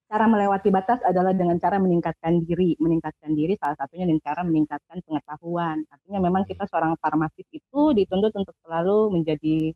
Cara 0.05 0.29
melewati 0.29 0.69
batas 0.69 1.01
adalah 1.01 1.33
dengan 1.33 1.57
cara 1.57 1.81
meningkatkan 1.81 2.45
diri, 2.45 2.77
meningkatkan 2.77 3.33
diri 3.33 3.57
salah 3.57 3.73
satunya 3.73 4.05
dengan 4.05 4.21
cara 4.21 4.45
meningkatkan 4.45 5.01
pengetahuan. 5.01 5.81
Artinya 5.89 6.19
memang 6.29 6.45
kita 6.45 6.69
seorang 6.69 6.93
farmasis 7.01 7.47
itu 7.49 7.81
dituntut 7.97 8.29
untuk 8.37 8.53
selalu 8.61 9.09
menjadi 9.17 9.73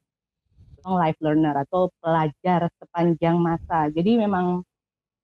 long 0.85 0.97
life 1.01 1.17
learner 1.25 1.55
atau 1.65 1.89
pelajar 1.97 2.69
sepanjang 2.77 3.41
masa. 3.41 3.89
Jadi 3.89 4.21
memang 4.21 4.61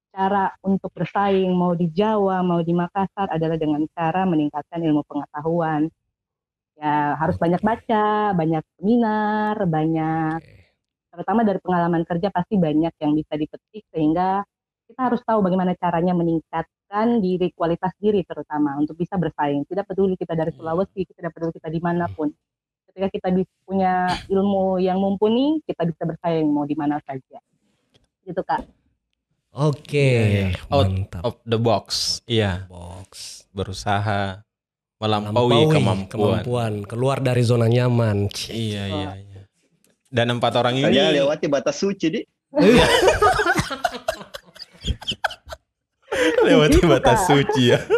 cara 0.10 0.50
untuk 0.66 0.90
bersaing 0.96 1.54
mau 1.54 1.78
di 1.78 1.92
Jawa 1.94 2.42
mau 2.42 2.66
di 2.66 2.74
Makassar 2.74 3.30
adalah 3.30 3.62
dengan 3.62 3.86
cara 3.94 4.26
meningkatkan 4.26 4.82
ilmu 4.82 5.06
pengetahuan. 5.06 5.86
Ya 6.82 7.14
harus 7.22 7.38
banyak 7.38 7.62
baca, 7.62 8.34
banyak 8.34 8.64
seminar, 8.82 9.56
banyak 9.70 10.40
terutama 11.16 11.48
dari 11.48 11.64
pengalaman 11.64 12.04
kerja 12.04 12.28
pasti 12.28 12.60
banyak 12.60 12.92
yang 13.00 13.12
bisa 13.16 13.34
dipetik 13.40 13.88
sehingga 13.96 14.44
kita 14.86 15.02
harus 15.12 15.22
tahu 15.26 15.42
bagaimana 15.42 15.74
caranya 15.76 16.14
meningkatkan 16.14 17.20
diri 17.20 17.50
kualitas 17.58 17.92
diri 17.98 18.22
terutama 18.22 18.78
untuk 18.78 18.94
bisa 18.96 19.18
bersaing. 19.18 19.66
Tidak 19.66 19.86
peduli 19.86 20.14
kita 20.14 20.38
dari 20.38 20.54
Sulawesi, 20.54 21.04
tidak 21.10 21.34
peduli 21.34 21.52
kita 21.58 21.70
di 21.74 21.82
mana 21.82 22.06
pun. 22.10 22.30
Ketika 22.90 23.12
kita 23.12 23.28
punya 23.66 24.08
ilmu 24.30 24.80
yang 24.80 25.02
mumpuni, 25.02 25.60
kita 25.66 25.84
bisa 25.84 26.06
bersaing 26.06 26.48
mau 26.48 26.64
di 26.64 26.78
mana 26.78 27.02
saja. 27.04 27.42
Gitu 28.24 28.42
kak. 28.46 28.64
Oke. 29.56 29.96
Iya, 29.96 30.24
iya. 30.28 30.48
Out 30.70 30.88
Mantap. 30.88 31.22
Of 31.26 31.36
the 31.44 31.60
box. 31.60 32.20
Iya. 32.30 32.70
Box. 32.70 33.44
Berusaha 33.52 34.46
melampaui, 34.96 35.68
kemampuan. 35.68 36.08
kemampuan, 36.08 36.74
keluar 36.88 37.18
dari 37.20 37.44
zona 37.44 37.68
nyaman. 37.68 38.32
Iya, 38.48 38.84
iya, 38.88 39.12
iya. 39.20 39.42
Dan 40.08 40.40
empat 40.40 40.56
orang 40.56 40.80
ini 40.80 40.88
Saya 40.88 41.12
lewati 41.12 41.46
batas 41.52 41.76
suci, 41.76 42.08
Di. 42.08 42.22
lewati 46.42 46.78
Gitu, 46.78 46.88
batas 46.88 47.20
Kak. 47.22 47.28
suci 47.30 47.64
ya. 47.72 47.80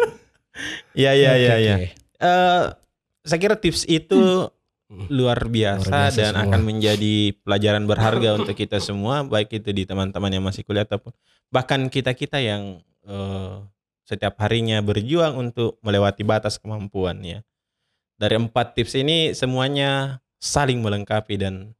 Iya, 0.92 1.14
iya, 1.14 1.32
iya, 1.34 1.54
iya. 1.56 1.76
Eh, 2.18 2.64
saya 3.22 3.38
kira 3.38 3.54
tips 3.54 3.86
itu 3.86 4.50
Hmm. 4.88 5.04
luar 5.06 5.36
biasa, 5.44 5.84
Luar 5.84 6.08
biasa 6.08 6.16
dan 6.16 6.32
semua. 6.32 6.44
akan 6.48 6.60
menjadi 6.64 7.14
pelajaran 7.38 7.84
berharga 7.84 8.28
untuk 8.34 8.56
kita 8.56 8.80
semua, 8.80 9.20
baik 9.22 9.52
itu 9.54 9.68
di 9.68 9.84
teman-teman 9.84 10.32
yang 10.32 10.40
masih 10.40 10.64
kuliah 10.64 10.82
ataupun 10.82 11.12
bahkan 11.46 11.86
kita-kita 11.86 12.40
yang 12.40 12.80
eh, 13.04 13.54
setiap 14.02 14.34
harinya 14.38 14.80
berjuang 14.80 15.36
untuk 15.38 15.76
melewati 15.78 16.24
batas 16.24 16.56
kemampuan 16.56 17.20
ya. 17.20 17.44
Dari 18.16 18.34
empat 18.34 18.74
tips 18.74 18.96
ini 18.96 19.30
semuanya 19.30 20.18
saling 20.36 20.80
melengkapi 20.80 21.36
dan 21.36 21.76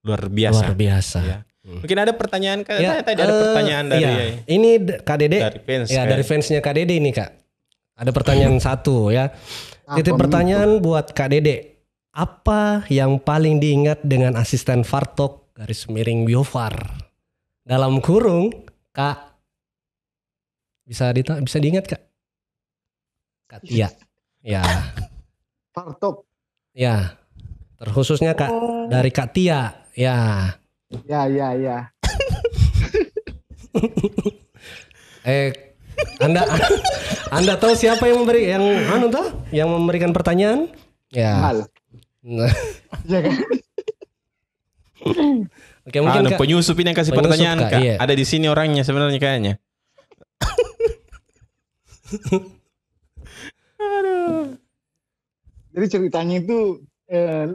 luar 0.00 0.26
biasa. 0.26 0.64
Luar 0.64 0.74
biasa. 0.74 1.18
Ya. 1.20 1.38
Hmm. 1.60 1.78
Mungkin 1.78 1.98
ada 1.98 2.12
pertanyaan 2.12 2.60
kan? 2.62 2.80
Ya, 2.80 3.00
tadi 3.00 3.20
ada 3.20 3.28
eh, 3.28 3.40
pertanyaan 3.44 3.84
dari 3.86 4.00
iya. 4.00 4.14
Ini 4.48 4.70
Kak 4.98 5.16
Dede, 5.18 5.38
dari 5.38 5.60
fans. 5.60 5.86
ya 5.86 5.94
kayak- 5.94 6.08
dari 6.08 6.24
fansnya 6.24 6.60
Kak 6.60 6.74
Dede 6.74 6.94
ini 6.94 7.10
Kak. 7.10 7.30
Ada 7.94 8.10
pertanyaan 8.10 8.56
satu 8.64 9.08
ya. 9.08 9.28
Titik 9.90 10.14
Apa 10.14 10.20
pertanyaan 10.24 10.80
buat 10.80 11.12
Kak 11.12 11.28
Dede. 11.28 11.84
Apa 12.10 12.88
yang 12.88 13.18
paling 13.18 13.58
diingat 13.58 14.00
dengan 14.00 14.34
asisten 14.34 14.82
Fartok 14.82 15.52
garis 15.52 15.84
miring 15.86 16.24
Biofar? 16.24 16.72
Dalam 17.60 18.00
kurung 18.00 18.48
Kak 18.90 19.36
bisa 20.82 21.12
dita 21.12 21.36
bisa 21.36 21.56
diingat 21.56 21.86
Kak? 21.86 22.02
Kak 23.46 23.60
Tia. 23.62 23.92
Ya, 24.40 24.64
Fartok. 25.70 26.24
ya. 26.72 27.20
Terkhususnya 27.76 28.32
Kak 28.32 28.48
Oh, 28.48 28.88
dari 28.88 29.08
Kak 29.08 29.28
Tia. 29.30 29.84
Ya. 29.92 30.16
Ya, 31.06 31.30
ya, 31.30 31.48
ya. 31.54 31.78
Eh 35.20 35.52
Anda 36.18 36.48
Anda 37.36 37.54
tahu 37.60 37.76
siapa 37.76 38.08
yang 38.08 38.24
memberi 38.24 38.48
yang 38.48 38.64
anu 38.88 39.12
tahu 39.12 39.26
yang 39.52 39.68
memberikan 39.70 40.10
pertanyaan? 40.16 40.72
Ya. 41.12 41.36
Hal. 41.38 41.58
Nah, 42.24 42.50
Ya 43.10 43.20
kan? 43.20 43.36
Oke, 45.80 45.98
mungkin 46.00 46.22
Anu, 46.24 46.30
Kak, 46.34 46.40
penyusup 46.40 46.76
ini 46.80 46.92
yang 46.92 46.98
kasih 46.98 47.12
Penyusup, 47.12 47.24
pertanyaan 47.32 47.58
Kak, 47.60 47.70
Kak. 47.72 47.80
iya. 47.80 47.94
Ada 47.96 48.14
di 48.16 48.24
sini 48.28 48.46
orangnya 48.48 48.82
sebenarnya 48.84 49.20
kayaknya. 49.20 49.54
Jadi 55.70 55.86
ceritanya 55.86 56.36
itu 56.42 56.82
eh, 57.08 57.54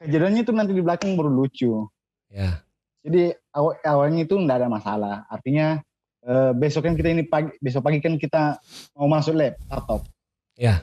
kejadiannya 0.00 0.40
itu 0.46 0.52
nanti 0.54 0.72
di 0.72 0.82
belakang 0.82 1.18
baru 1.18 1.30
lucu. 1.30 1.90
Ya. 2.32 2.64
Jadi 3.04 3.36
awal 3.52 3.76
awalnya 3.84 4.24
itu 4.24 4.34
enggak 4.40 4.64
ada 4.64 4.68
masalah. 4.72 5.16
Artinya 5.28 5.78
eh, 6.24 6.52
besok 6.56 6.88
kan 6.88 6.96
kita 6.96 7.12
ini 7.12 7.28
pagi 7.28 7.52
besok 7.60 7.84
pagi 7.84 8.00
kan 8.00 8.16
kita 8.16 8.56
mau 8.96 9.06
masuk 9.06 9.36
lab 9.36 9.54
laptop. 9.68 10.08
Ya. 10.56 10.82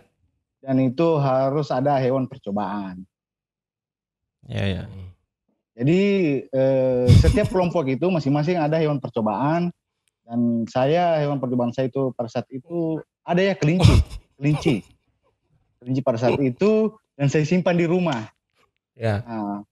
Dan 0.62 0.78
itu 0.84 1.18
harus 1.18 1.74
ada 1.74 1.97
hewan 1.97 2.30
percobaan. 2.30 3.04
Ya 4.45 4.64
ya. 4.68 4.84
Jadi 5.80 6.02
eh, 6.43 7.06
setiap 7.24 7.47
kelompok 7.50 7.88
itu 7.88 8.06
masing-masing 8.12 8.60
ada 8.60 8.76
hewan 8.78 9.00
percobaan 9.00 9.72
dan 10.28 10.68
saya 10.70 11.18
hewan 11.24 11.39
percobaan 11.39 11.74
saya 11.74 11.89
itu 11.89 12.12
pada 12.14 12.30
saat 12.30 12.45
itu 12.54 13.00
ada 13.24 13.41
ya 13.41 13.56
kelinci, 13.56 13.95
kelinci, 14.36 14.84
kelinci 15.80 16.02
pada 16.04 16.20
saat 16.20 16.38
itu 16.38 16.93
dan 17.16 17.32
saya 17.32 17.47
simpan 17.47 17.80
di 17.80 17.88
rumah. 17.88 18.28
Ya. 18.93 19.24
Nah, 19.24 19.64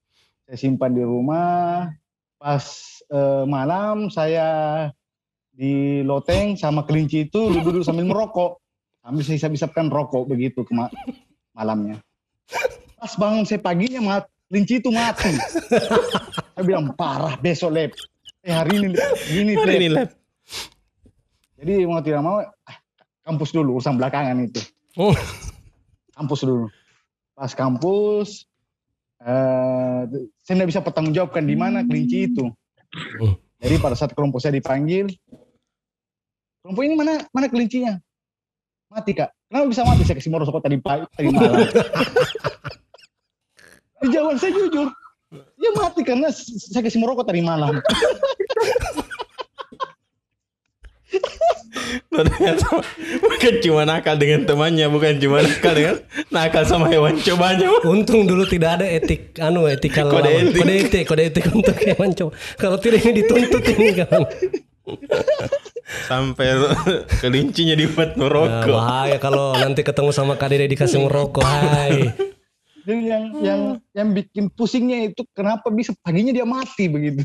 saya 0.48 0.56
simpan 0.56 0.96
di 0.96 1.04
rumah. 1.04 1.92
Pas 2.40 2.64
eh, 3.12 3.44
malam 3.44 4.08
saya 4.08 4.48
di 5.52 6.00
loteng 6.00 6.56
sama 6.56 6.88
kelinci 6.88 7.28
itu 7.28 7.52
duduk 7.60 7.84
sambil 7.84 8.08
merokok, 8.08 8.56
sambil 9.04 9.22
saya 9.28 9.36
hisap-hisapkan 9.36 9.92
rokok 9.92 10.24
begitu 10.24 10.64
ke 10.64 10.72
ma- 10.72 10.88
malamnya. 11.52 12.00
Pas 12.96 13.12
bangun 13.20 13.44
saya 13.44 13.60
paginya 13.60 14.00
mat, 14.00 14.24
kelinci 14.48 14.80
itu 14.80 14.88
mati. 14.88 15.36
saya 16.56 16.64
bilang 16.64 16.96
parah 16.96 17.36
besok 17.36 17.68
lab. 17.76 17.92
Eh 18.40 18.54
hari 18.54 18.80
ini 18.80 18.96
gini 19.28 19.52
Hari 19.52 19.68
lab. 19.68 19.76
ini 19.76 19.88
lab. 19.92 20.10
Jadi 21.58 21.74
mau 21.84 22.00
tidak 22.00 22.22
mau 22.24 22.38
ah, 22.40 22.78
kampus 23.26 23.50
dulu 23.52 23.76
urusan 23.76 24.00
belakangan 24.00 24.38
itu. 24.48 24.62
Oh. 24.96 25.12
Kampus 26.16 26.40
dulu. 26.46 26.70
Pas 27.34 27.50
kampus 27.52 28.46
eh 29.18 30.00
saya 30.46 30.54
tidak 30.62 30.68
bisa 30.70 30.80
pertanggungjawabkan 30.84 31.44
di 31.44 31.56
mana 31.58 31.82
kelinci 31.82 32.30
itu. 32.30 32.46
Hmm. 33.18 33.34
Jadi 33.58 33.74
pada 33.82 33.98
saat 33.98 34.14
kelompok 34.14 34.38
saya 34.38 34.54
dipanggil, 34.54 35.10
kelompok 36.62 36.82
ini 36.86 36.94
mana 36.94 37.26
mana 37.34 37.50
kelincinya? 37.50 37.98
Mati 38.88 39.12
kak. 39.12 39.34
Kenapa 39.50 39.64
bisa 39.68 39.82
mati? 39.84 40.02
Saya 40.06 40.16
kasih 40.16 40.30
merosot 40.30 40.62
tadi 40.62 40.78
pagi, 40.78 41.04
tadi 41.12 41.28
malam. 41.34 41.66
Jawaban 44.14 44.38
saya 44.38 44.54
jujur, 44.54 44.88
dia 45.58 45.70
mati 45.74 46.06
karena 46.06 46.30
saya 46.32 46.86
kasih 46.86 47.02
merokok 47.02 47.26
tadi 47.26 47.42
malam. 47.42 47.76
bukan 53.22 53.54
cuma 53.60 53.82
nakal 53.84 54.14
dengan 54.14 54.42
temannya, 54.42 54.86
bukan 54.88 55.14
cuma 55.18 55.38
nakal 55.40 55.72
dengan 55.72 55.96
nakal 56.34 56.64
sama 56.64 56.86
hewan 56.88 57.14
cobanya. 57.16 57.68
Untung 57.84 58.24
dulu 58.24 58.42
tidak 58.44 58.82
ada 58.82 58.86
etik 58.86 59.36
anu 59.38 59.64
etikal 59.64 60.08
Kode 60.08 60.26
lawan. 60.26 60.48
etik. 60.48 60.58
kode 60.58 60.74
etik 60.74 61.04
kode 61.06 61.22
etik 61.28 61.44
untuk 61.50 61.76
hewan 61.78 62.10
coba. 62.12 62.30
Kalau 62.56 62.76
tidak 62.76 63.00
ini 63.02 63.22
dituntut 63.22 63.62
ini 63.68 63.88
kan. 63.94 64.22
Sampai 66.04 66.48
kelincinya 67.22 67.74
dibuat 67.74 68.16
Nah, 68.16 68.24
merokok. 68.24 68.72
bahaya 68.72 69.16
kalau 69.16 69.52
nanti 69.54 69.80
ketemu 69.80 70.10
sama 70.10 70.34
Kak 70.34 70.48
Dede 70.48 70.66
dikasih 70.66 71.00
merokok. 71.00 71.44
Hai. 71.44 72.12
Dan 72.82 72.98
yang 73.04 73.24
yang 73.38 73.60
yang 73.92 74.08
bikin 74.12 74.48
pusingnya 74.48 75.12
itu 75.12 75.20
kenapa 75.32 75.68
bisa 75.68 75.92
paginya 76.00 76.32
dia 76.32 76.48
mati 76.48 76.88
begitu. 76.88 77.20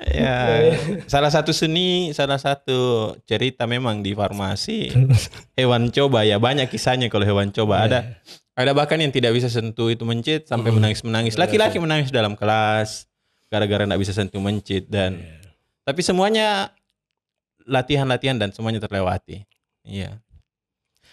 Ya, 0.10 0.72
salah 1.04 1.28
satu 1.28 1.52
seni, 1.52 2.08
salah 2.10 2.36
satu 2.36 3.12
cerita 3.22 3.68
memang 3.68 4.00
di 4.00 4.16
farmasi. 4.16 4.88
Hewan 5.60 5.92
coba 5.92 6.24
ya 6.24 6.40
banyak 6.40 6.66
kisahnya 6.66 7.06
kalau 7.06 7.22
hewan 7.22 7.52
coba. 7.52 7.84
Ada 7.84 8.16
ada 8.56 8.72
bahkan 8.72 8.96
yang 8.96 9.08
tidak 9.08 9.32
bisa 9.32 9.46
sentuh 9.46 9.88
itu 9.88 10.00
mencit 10.02 10.44
sampai 10.44 10.72
Hmm. 10.72 10.80
menangis 10.80 11.00
menangis 11.00 11.34
laki-laki 11.34 11.76
menangis 11.76 12.08
dalam 12.08 12.32
kelas 12.32 13.08
gara-gara 13.46 13.84
tidak 13.84 14.00
bisa 14.00 14.12
sentuh 14.12 14.36
mencit 14.38 14.84
dan 14.86 15.20
tapi 15.82 16.00
semuanya 16.00 16.72
latihan-latihan 17.62 18.36
dan 18.36 18.50
semuanya 18.50 18.80
terlewati. 18.80 19.44
Iya. 19.84 20.16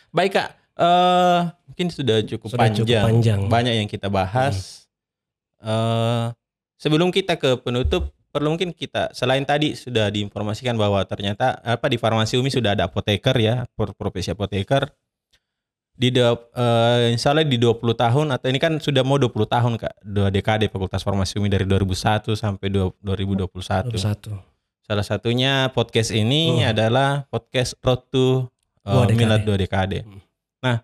Baik 0.10 0.32
kak. 0.34 0.50
Eh 0.76 1.40
mungkin 1.68 1.88
sudah 1.90 2.24
cukup, 2.24 2.48
Sudah 2.52 2.62
panjang. 2.64 2.86
cukup 2.86 3.04
panjang. 3.04 3.40
banyak 3.48 3.74
yang 3.78 3.88
kita 3.88 4.08
bahas. 4.08 4.88
Eh 5.60 6.26
sebelum 6.78 7.12
kita 7.12 7.36
ke 7.36 7.58
penutup 7.58 8.16
perlu 8.38 8.50
mungkin 8.50 8.70
kita 8.72 9.10
selain 9.12 9.42
tadi 9.42 9.74
sudah 9.74 10.08
diinformasikan 10.08 10.74
bahwa 10.74 11.02
ternyata 11.04 11.58
apa 11.60 11.86
di 11.86 11.98
farmasi 11.98 12.36
Umi 12.36 12.48
sudah 12.48 12.72
ada 12.72 12.86
apoteker 12.86 13.34
ya 13.36 13.66
pro- 13.70 13.92
profesi 13.92 14.30
apoteker 14.30 14.88
di 15.92 16.14
do, 16.14 16.22
eh, 16.54 17.10
insya 17.10 17.34
Allah 17.34 17.42
di 17.42 17.58
20 17.58 17.74
tahun 17.92 18.30
atau 18.30 18.46
ini 18.46 18.58
kan 18.58 18.78
sudah 18.78 19.02
mau 19.02 19.18
20 19.18 19.34
tahun 19.44 19.74
kak 19.76 19.94
dua 20.00 20.30
dekade 20.30 20.70
Fakultas 20.70 21.02
Farmasi 21.02 21.36
Umi 21.36 21.50
dari 21.50 21.66
2001 21.66 22.32
sampai 22.32 22.70
dua- 22.70 22.94
2021 23.02 23.98
Satu. 23.98 24.38
salah 24.80 25.02
satunya 25.02 25.68
podcast 25.70 26.14
ini 26.14 26.62
Hmm. 26.62 26.70
adalah 26.70 27.10
podcast 27.28 27.74
Road 27.82 28.06
to 28.08 28.46
eh, 28.86 28.88
Dua 28.88 29.04
dekade. 29.04 29.18
Milad 29.18 29.42
dua 29.42 29.58
dekade 29.58 30.00
Hmm. 30.02 30.22
nah 30.60 30.78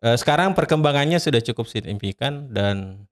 eh, 0.00 0.14
sekarang 0.14 0.54
perkembangannya 0.54 1.18
sudah 1.18 1.42
cukup 1.42 1.66
signifikan 1.66 2.46
dan 2.48 3.04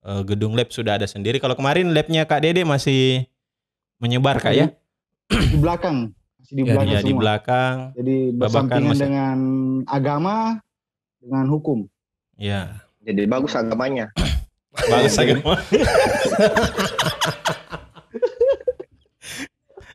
eh, 0.00 0.22
gedung 0.22 0.54
lab 0.54 0.70
sudah 0.70 0.96
ada 0.96 1.04
sendiri 1.04 1.38
kalau 1.38 1.54
kemarin 1.54 1.90
labnya 1.90 2.22
Kak 2.24 2.42
Dede 2.42 2.62
masih 2.62 3.26
menyebar 4.02 4.36
kak 4.36 4.50
ya 4.52 4.66
di 5.30 5.56
belakang, 5.56 6.10
masih 6.36 6.52
di 6.52 6.60
Ya, 6.60 6.74
belakang 6.74 6.90
ya 6.90 6.98
di 6.98 7.06
semua. 7.06 7.20
belakang 7.22 7.74
Jadi 7.94 8.16
bersampingan 8.34 8.82
masih- 8.84 9.00
dengan 9.00 9.38
agama, 9.86 10.36
dengan 11.16 11.46
hukum. 11.46 11.78
ya 12.34 12.82
Jadi 13.00 13.22
bagus 13.24 13.54
agamanya. 13.54 14.10
bagus 14.90 15.14
agama 15.16 15.54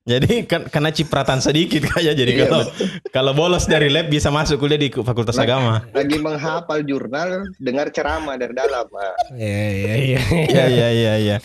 jadi 0.08 0.47
kan 0.47 0.64
kena 0.66 0.88
cipratan 0.89 1.38
sedikit 1.38 1.84
kak 1.84 1.99
ya 1.99 2.14
jadi 2.14 2.32
Iya, 2.34 2.47
kalau 2.47 2.64
kalau 3.12 3.32
bolos 3.34 3.66
dari 3.66 3.89
lab 3.89 4.08
bisa 4.08 4.30
masuk 4.30 4.55
kuliah 4.58 4.80
di 4.80 4.88
Fakultas 4.88 5.36
Nah. 5.36 5.43
Agama 5.43 5.74
Lagi 5.91 6.16
menghafal 6.18 6.80
jurnal, 6.82 7.43
dengar 7.58 7.91
ceramah 7.91 8.39
dari 8.39 8.55
dalam. 8.55 8.88
Ah, 8.89 9.12
Iya 9.34 9.68
iya 9.68 9.93
iya. 9.97 10.20
Iya 10.47 10.66
iya 10.66 10.88
iya 10.89 11.14
iya. 11.20 11.38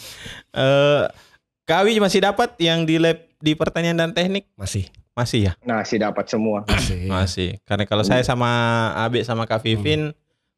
Eh 1.62 1.70
Kawi 1.70 2.02
masih 2.02 2.18
dapat 2.18 2.58
yang 2.58 2.82
di 2.82 2.98
lab 2.98 3.22
di 3.38 3.54
pertanian 3.54 3.94
dan 3.94 4.10
teknik? 4.10 4.50
Masih. 4.58 4.90
Masih 5.14 5.46
ya? 5.46 5.52
Masih 5.62 6.02
dapat 6.02 6.26
semua. 6.26 6.66
Masih. 6.66 7.06
Masih. 7.06 7.50
Karena 7.62 7.86
kalau 7.86 8.02
saya 8.02 8.26
sama 8.26 8.50
Abe 8.98 9.22
sama 9.22 9.46
Kak 9.46 9.62
Vivin 9.62 10.10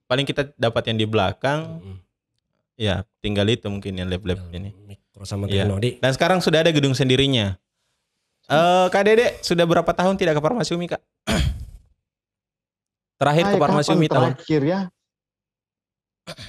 paling 0.08 0.24
kita 0.24 0.48
dapat 0.56 0.88
yang 0.88 0.96
di 1.00 1.06
belakang 1.08 1.80
Mm. 1.80 1.98
ya 2.74 2.94
tinggal 3.22 3.46
itu 3.52 3.68
mungkin 3.68 4.00
yang 4.00 4.08
lab-lab 4.08 4.48
ini. 4.50 4.72
Mikro 4.88 5.28
sama 5.28 5.44
teknodi. 5.44 6.00
Dan 6.00 6.10
sekarang 6.16 6.40
sudah 6.40 6.64
ada 6.64 6.72
gedung 6.72 6.96
sendirinya. 6.96 7.52
Eh 8.48 8.86
Kak 8.88 9.04
Dede 9.04 9.44
sudah 9.44 9.68
berapa 9.68 9.90
tahun 9.92 10.16
tidak 10.16 10.38
ke 10.38 10.40
Farmasi 10.40 10.72
Umi 10.72 10.88
Kak? 10.88 11.02
Terakhir 13.20 13.44
ke 13.52 13.56
Farmasi 13.60 13.92
Umi 13.92 14.08
tahun 14.08 14.32
terakhir 14.40 14.62
ya? 14.64 14.80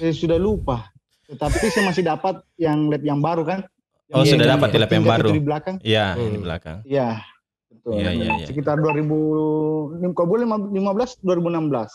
Saya 0.00 0.12
sudah 0.16 0.40
lupa. 0.40 0.88
Tetapi 1.28 1.56
saya 1.68 1.84
masih 1.84 2.04
dapat 2.08 2.40
yang 2.56 2.88
lab 2.88 3.02
yang 3.04 3.20
baru 3.20 3.44
kan? 3.44 3.60
Oh, 4.08 4.22
Yang 4.22 4.26
sudah 4.32 4.46
yang 4.46 4.54
dapat 4.54 4.68
di 4.68 4.78
lab 4.78 4.90
yang 4.90 5.02
baru. 5.04 5.28
itu 5.28 5.34
Di 5.34 5.42
belakang. 5.42 5.76
Iya, 5.82 6.06
Hmm. 6.14 6.30
di 6.30 6.38
belakang. 6.38 6.78
Iya. 6.84 7.08
Betul. 7.66 7.92
Iya, 7.96 8.10
iya, 8.12 8.28
iya. 8.36 8.46
Sekitar 8.46 8.76
2000 8.78 10.14
kalau 10.14 10.28
boleh 10.28 10.44
15 10.46 11.18
2016. 11.20 11.90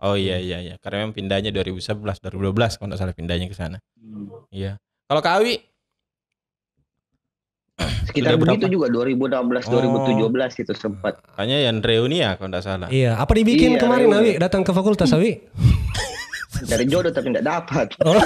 Oh 0.00 0.16
iya 0.16 0.40
iya 0.40 0.58
iya. 0.58 0.74
Karena 0.76 1.04
memang 1.04 1.12
pindahnya 1.12 1.50
2011 1.50 2.16
2012 2.18 2.32
kalau 2.74 2.88
nggak 2.88 2.98
salah 2.98 3.12
pindahnya 3.12 3.44
ke 3.44 3.54
sana. 3.54 3.76
Hmm. 3.94 4.32
Iya. 4.48 4.80
Kalau 5.04 5.20
Kak 5.20 5.36
Awi 5.38 5.60
Sekitar 8.02 8.34
Sudah 8.34 8.42
begitu 8.42 8.66
juga 8.70 8.86
2016 8.90 9.64
2017 9.64 10.52
itu 10.58 10.72
sempat. 10.74 11.16
kayaknya 11.32 11.58
yang 11.64 11.76
Reuni 11.78 12.20
ya 12.20 12.36
kalau 12.36 12.48
nggak 12.48 12.60
salah. 12.60 12.88
Iya, 12.88 13.16
apa 13.16 13.32
dibikin 13.32 13.76
Iya, 13.76 13.80
kemarin 13.80 14.06
Reuni. 14.06 14.16
Awi 14.18 14.32
datang 14.36 14.60
ke 14.60 14.72
fakultas 14.72 15.08
Awi? 15.10 15.40
Dari 16.62 16.84
jodoh 16.84 17.08
tapi 17.08 17.30
tidak 17.30 17.44
dapat. 17.46 17.86
Oh, 18.02 18.12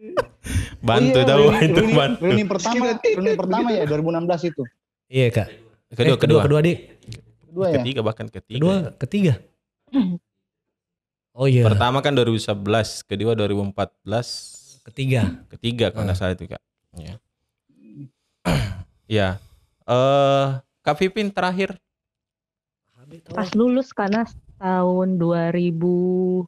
Bantu 0.80 1.12
Oh 1.14 1.20
iya, 1.20 1.28
tahu 1.28 1.42
reuni- 1.46 1.66
itu 1.66 1.82
bantu. 1.92 2.20
Reuni 2.24 2.44
pertama, 2.44 2.84
reuni 2.96 3.32
pertama 3.34 3.68
ya 3.70 3.84
2016 3.84 4.50
itu. 4.50 4.62
iya 5.06 5.26
kak. 5.28 5.48
Kedua 5.90 6.14
Eh, 6.14 6.18
kedua. 6.18 6.40
kedua 6.42 6.60
di 6.60 6.72
Kedua 7.42 7.66
ya. 7.68 7.74
Ketiga 7.76 8.00
bahkan 8.00 8.26
ketiga. 8.26 8.56
kedua 8.56 8.76
ketiga. 8.96 9.34
Oh 11.32 11.46
iya, 11.46 11.62
Pertama 11.62 11.98
kan 11.98 12.12
2011, 12.12 12.62
kedua 13.02 13.34
2014, 13.34 14.26
ketiga. 14.84 15.42
ketiga 15.48 15.90
kalau 15.90 16.06
nggak 16.06 16.14
Ah. 16.14 16.20
salah 16.20 16.34
itu 16.34 16.46
Kak. 16.46 16.62
Iya. 16.94 17.14
Iya. 19.06 19.28
Eh 19.90 20.46
Kak 20.80 20.96
Pipin 20.96 21.28
terakhir 21.28 21.74
Pas 23.26 23.50
lulus 23.52 23.90
karena 23.90 24.22
tahun 24.56 25.18
2013 25.18 26.46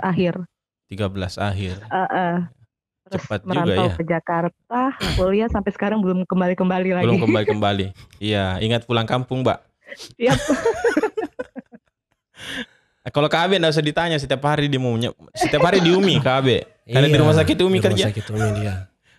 akhir. 0.00 0.46
13 0.88 1.10
akhir. 1.36 1.74
Eh, 1.82 2.08
eh. 2.08 2.36
Terus 3.06 3.22
Cepat 3.22 3.40
juga 3.40 3.50
merantau 3.54 3.86
ya. 3.86 3.94
ke 3.94 4.02
Jakarta, 4.04 4.80
kuliah 5.14 5.46
sampai 5.46 5.70
sekarang 5.70 6.02
belum 6.02 6.26
kembali-kembali 6.26 6.90
lagi. 6.92 7.06
Belum 7.06 7.22
kembali 7.22 7.46
kembali. 7.48 7.86
Iya, 8.18 8.58
ingat 8.58 8.82
pulang 8.82 9.06
kampung, 9.06 9.46
Mbak. 9.46 9.58
Siap. 10.18 10.38
Eh, 13.00 13.10
Kalau 13.14 13.30
Kak 13.30 13.46
Abe 13.46 13.54
nggak 13.56 13.70
usah 13.70 13.84
ditanya 13.84 14.18
setiap 14.18 14.42
hari 14.44 14.66
di 14.66 14.74
maunya, 14.76 15.14
setiap 15.32 15.62
hari 15.62 15.78
di 15.78 15.94
Umi 15.94 16.18
Kak 16.18 16.34
Abe. 16.42 16.66
Karena 16.82 17.06
di 17.06 17.14
Iya, 17.14 17.22
rumah 17.22 17.34
sakit 17.34 17.56
Umi 17.62 17.78
di 17.78 17.82
kerja. 17.82 18.04
Rumah 18.04 18.10
sakit 18.10 18.26
Umi 18.28 18.48
dia. 18.56 18.74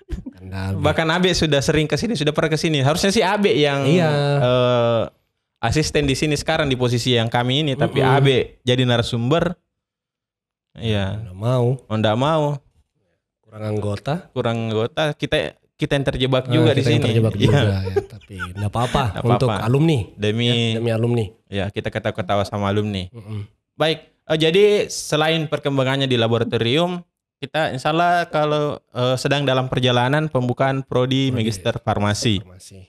Kandal. 0.08 0.72
Bahkan 0.80 1.08
Abe 1.10 1.32
sudah 1.32 1.60
sering 1.60 1.84
ke 1.84 1.96
sini, 1.96 2.16
sudah 2.16 2.32
pernah 2.32 2.52
ke 2.52 2.60
sini. 2.60 2.80
Harusnya 2.80 3.12
sih 3.12 3.24
Abe 3.24 3.56
yang 3.56 3.84
Iya. 3.84 4.08
eh, 4.38 5.02
asisten 5.60 6.04
di 6.04 6.16
sini 6.16 6.36
sekarang 6.36 6.68
di 6.68 6.76
posisi 6.76 7.16
yang 7.16 7.28
kami 7.28 7.64
ini, 7.64 7.74
tapi 7.74 8.00
Mm-mm. 8.00 8.16
Abe 8.20 8.38
jadi 8.62 8.84
narasumber. 8.84 9.56
Iya, 10.78 11.18
Nggak 11.20 11.38
mau, 11.38 11.66
oh, 11.80 11.96
nggak 11.96 12.18
mau, 12.18 12.44
kurang 13.42 13.64
anggota. 13.68 14.14
kurang 14.30 14.58
anggota. 14.64 15.04
Kita 15.12 15.36
kita 15.74 15.92
yang 15.94 16.06
terjebak 16.06 16.44
Ah, 16.44 16.52
juga 16.52 16.72
di 16.72 16.82
sini. 16.82 17.02
terjebak 17.04 17.34
Iya. 17.34 17.42
juga 17.44 17.58
ya, 17.62 17.78
tapi 18.08 18.34
enggak 18.38 18.66
apa-apa 18.68 19.04
Nggak 19.12 19.26
untuk 19.28 19.48
apa-apa. 19.48 19.66
alumni. 19.66 20.00
Demi 20.14 20.48
Ya, 20.48 20.56
demi 20.76 20.90
alumni. 20.90 21.26
ya 21.48 21.66
kita 21.68 21.90
ketawa-ketawa 21.90 22.44
sama 22.44 22.66
alumni. 22.68 23.10
Mm-mm. 23.10 23.46
Baik, 23.74 24.00
eh, 24.24 24.38
jadi 24.40 24.64
selain 24.88 25.46
perkembangannya 25.46 26.06
di 26.06 26.14
laboratorium, 26.14 27.02
kita 27.38 27.70
insya 27.72 27.90
Allah 27.90 28.26
kalau 28.26 28.78
eh, 28.88 29.16
sedang 29.16 29.42
dalam 29.44 29.66
perjalanan 29.66 30.26
pembukaan 30.26 30.82
prodi 30.82 31.30
Prodi. 31.30 31.36
magister 31.36 31.78
farmasi. 31.78 32.42
Farmasi. 32.42 32.80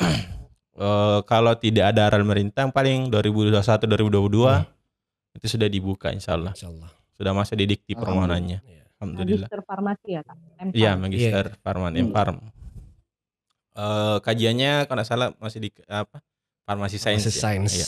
Eh, 0.78 1.20
kalau 1.24 1.58
tidak 1.58 1.90
ada 1.90 2.06
arahan 2.06 2.22
pemerintah 2.22 2.62
paling 2.70 3.10
2021-2022 3.10 4.62
itu 5.34 5.46
sudah 5.48 5.66
dibuka 5.66 6.14
insya 6.14 6.38
Allah. 6.38 6.54
Insyaallah. 6.54 6.86
Sudah 7.18 7.34
masuk 7.34 7.58
di 7.58 7.66
dikti 7.66 7.92
permohonannya. 7.92 8.58
Iya. 8.62 8.82
Alhamdulillah. 8.98 9.46
Magister 9.46 9.60
farmasi 9.62 10.08
ya 10.10 10.22
kak? 10.22 10.36
Iya, 10.70 10.90
Farm. 10.94 11.00
magister 11.02 11.44
farman, 11.60 11.92
Hmm. 11.92 12.02
M-Farm. 12.06 12.36
Eh, 13.74 14.16
kajiannya 14.22 14.72
kalau 14.86 14.98
nggak 14.98 15.06
salah 15.06 15.28
masih 15.38 15.58
di 15.62 15.70
apa? 15.86 16.18
Farmasi 16.62 16.98
sains. 16.98 17.22
Farmasi 17.22 17.38
ya? 17.38 17.42
sains. 17.42 17.72
Iya. 17.74 17.86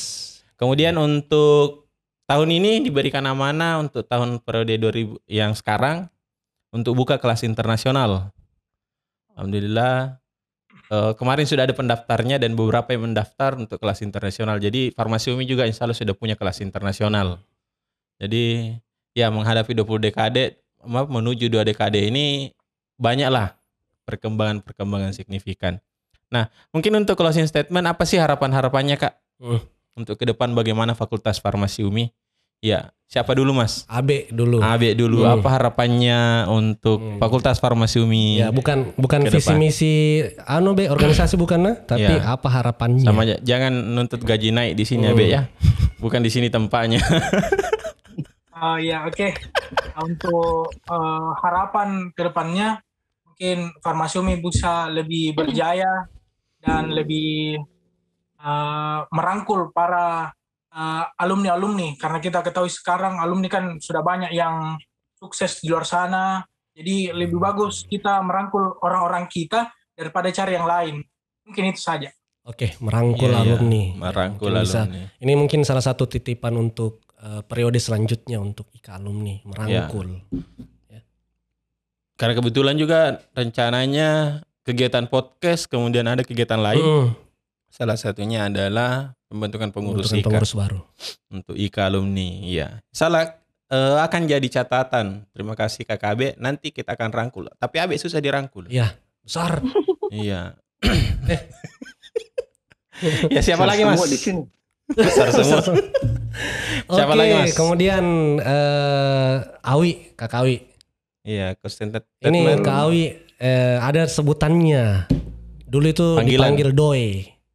Kemudian 0.54 0.94
untuk 0.98 1.90
tahun 2.26 2.48
ini 2.52 2.82
diberikan 2.82 3.26
amanah 3.26 3.82
untuk 3.82 4.06
tahun 4.06 4.38
periode 4.38 4.78
2000 4.78 5.18
yang 5.26 5.50
sekarang 5.54 6.06
untuk 6.70 6.94
buka 6.94 7.18
kelas 7.18 7.42
internasional. 7.42 8.30
Alhamdulillah 9.34 10.18
eh, 10.90 11.12
kemarin 11.18 11.46
sudah 11.46 11.66
ada 11.66 11.74
pendaftarnya 11.74 12.38
dan 12.38 12.54
beberapa 12.54 12.90
yang 12.94 13.10
mendaftar 13.10 13.58
untuk 13.58 13.78
kelas 13.78 14.02
internasional. 14.02 14.58
Jadi 14.58 14.90
Farmasi 14.90 15.34
Umi 15.34 15.42
juga 15.42 15.66
insya 15.66 15.86
Allah 15.86 15.98
sudah 15.98 16.14
punya 16.14 16.38
kelas 16.38 16.62
internasional. 16.62 17.42
Jadi 18.18 18.74
ya 19.12 19.28
menghadapi 19.28 19.72
20 19.72 19.84
dekade, 20.02 20.56
maaf 20.80 21.06
menuju 21.06 21.46
dua 21.46 21.62
dekade 21.62 22.00
ini 22.00 22.54
banyaklah 22.94 23.56
perkembangan-perkembangan 24.04 25.12
signifikan. 25.12 25.78
Nah, 26.28 26.46
mungkin 26.70 26.94
untuk 26.96 27.14
closing 27.14 27.44
statement 27.44 27.86
apa 27.86 28.02
sih 28.04 28.16
harapan-harapannya 28.16 28.96
Kak? 28.96 29.14
Hmm. 29.38 29.60
Untuk 29.92 30.14
ke 30.14 30.24
depan 30.24 30.52
bagaimana 30.52 30.94
Fakultas 30.94 31.36
Farmasi 31.36 31.82
Umi? 31.82 32.14
Ya, 32.60 32.92
siapa 33.04 33.32
dulu 33.32 33.50
Mas? 33.50 33.88
AB 33.88 34.28
dulu. 34.30 34.60
Abe 34.60 34.92
dulu. 34.92 35.24
Hmm. 35.24 35.40
Apa 35.40 35.48
harapannya 35.50 36.44
untuk 36.46 37.00
Hmm. 37.00 37.18
Fakultas 37.18 37.58
Farmasi 37.58 37.98
Umi? 37.98 38.38
Ya 38.38 38.52
bukan 38.52 38.92
bukan 38.94 39.26
visi 39.26 39.48
depan. 39.48 39.56
misi 39.56 39.92
anu 40.44 40.72
be 40.72 40.86
organisasi 40.86 41.34
bukan 41.34 41.58
nah, 41.58 41.76
tapi 41.80 42.06
Ya. 42.06 42.22
apa 42.30 42.46
harapannya? 42.46 43.02
Sama 43.02 43.24
aja. 43.24 43.40
Jangan 43.40 43.72
nuntut 43.72 44.20
gaji 44.20 44.52
naik 44.52 44.76
di 44.76 44.84
sini 44.84 45.04
Hmm. 45.04 45.14
Abe 45.16 45.24
ya. 45.26 45.48
Bukan 45.98 46.20
di 46.20 46.30
sini 46.30 46.46
tempatnya. 46.46 47.00
Eh, 48.60 48.78
ya 48.92 49.08
oke. 49.08 49.28
Untuk 50.04 50.68
eh, 50.76 51.30
harapan 51.40 52.12
ke 52.12 52.28
depannya 52.28 52.76
mungkin 53.24 53.72
Farmasi 53.80 54.20
Umi 54.20 54.36
bisa 54.36 54.92
lebih 54.92 55.32
berjaya 55.32 56.04
dan 56.60 56.92
lebih 56.92 57.56
eh, 58.36 58.98
merangkul 59.08 59.72
para 59.72 60.28
eh, 60.68 61.04
alumni-alumni 61.16 61.96
karena 61.96 62.20
kita 62.20 62.44
ketahui 62.44 62.68
sekarang 62.68 63.16
alumni 63.16 63.48
kan 63.48 63.64
sudah 63.80 64.04
banyak 64.04 64.36
yang 64.36 64.76
sukses 65.16 65.64
di 65.64 65.72
luar 65.72 65.88
sana. 65.88 66.44
Jadi 66.76 67.12
lebih 67.12 67.40
bagus 67.40 67.84
kita 67.84 68.20
merangkul 68.20 68.76
orang-orang 68.84 69.24
kita 69.28 69.72
daripada 69.92 70.28
cari 70.32 70.52
yang 70.56 70.68
lain. 70.68 71.00
Mungkin 71.44 71.72
itu 71.72 71.80
saja. 71.80 72.08
Oke, 72.40 72.72
merangkul 72.80 73.28
Iya, 73.28 73.36
iya. 73.36 73.42
alumni. 73.52 73.84
Merangkul 74.00 74.48
Mungkin 74.48 74.64
bisa. 74.64 74.80
alumni. 74.88 75.02
Ini 75.20 75.32
mungkin 75.36 75.60
salah 75.60 75.84
satu 75.84 76.08
titipan 76.08 76.56
untuk 76.56 77.04
eh, 77.20 77.42
periode 77.44 77.76
selanjutnya 77.76 78.40
untuk 78.40 78.72
IKA 78.72 78.96
alumni 78.96 79.36
merangkul. 79.44 80.24
Karena 82.20 82.36
kebetulan 82.36 82.76
juga 82.76 83.24
rencananya 83.32 84.40
kegiatan 84.60 85.08
podcast, 85.08 85.64
kemudian 85.64 86.04
ada 86.04 86.20
kegiatan 86.20 86.60
lain. 86.60 86.84
Mm, 86.84 87.08
Salah 87.70 87.96
satunya 87.96 88.50
adalah 88.50 89.14
pembentukan 89.30 89.72
pengurus 89.72 90.10
pembentukan 90.10 90.20
IKA 90.20 90.42
pengurus 90.42 90.52
baru. 90.58 90.80
untuk 91.32 91.56
IKA 91.56 91.88
alumni. 91.88 92.28
Iya. 92.44 92.68
Salah 92.92 93.40
eh, 93.72 93.98
akan 94.04 94.28
jadi 94.28 94.48
catatan. 94.50 95.24
Terima 95.32 95.56
kasih 95.56 95.88
KKB. 95.88 96.36
Nanti 96.36 96.74
kita 96.74 96.98
akan 96.98 97.08
rangkul. 97.08 97.48
Tapi 97.56 97.76
Abe 97.80 97.96
susah 97.96 98.20
dirangkul. 98.20 98.68
Iya. 98.68 99.00
Besar. 99.22 99.62
Iya. 100.10 100.58
ya 103.32 103.40
siapa 103.40 103.64
lagi 103.64 103.86
Mas? 103.86 103.96
Semua 103.96 104.10
di 104.10 104.18
sini. 104.18 104.42
Besar 104.92 105.28
semua. 105.36 105.60
Siapa 106.86 107.12
Oke, 107.12 107.18
lagi, 107.18 107.32
Mas? 107.36 107.54
kemudian 107.54 108.04
eh 108.38 109.34
Awi, 109.62 110.14
Kak 110.14 110.34
Awi. 110.36 110.56
Iya, 111.20 111.54
constant 111.56 111.94
Ini 112.18 112.58
Kak 112.60 112.76
Awi 112.84 113.02
eh, 113.36 113.76
ada 113.78 114.04
sebutannya. 114.04 115.06
Dulu 115.64 115.86
itu 115.86 116.06
Panggilan. 116.14 116.50
dipanggil 116.56 116.70
Doi. 116.72 117.06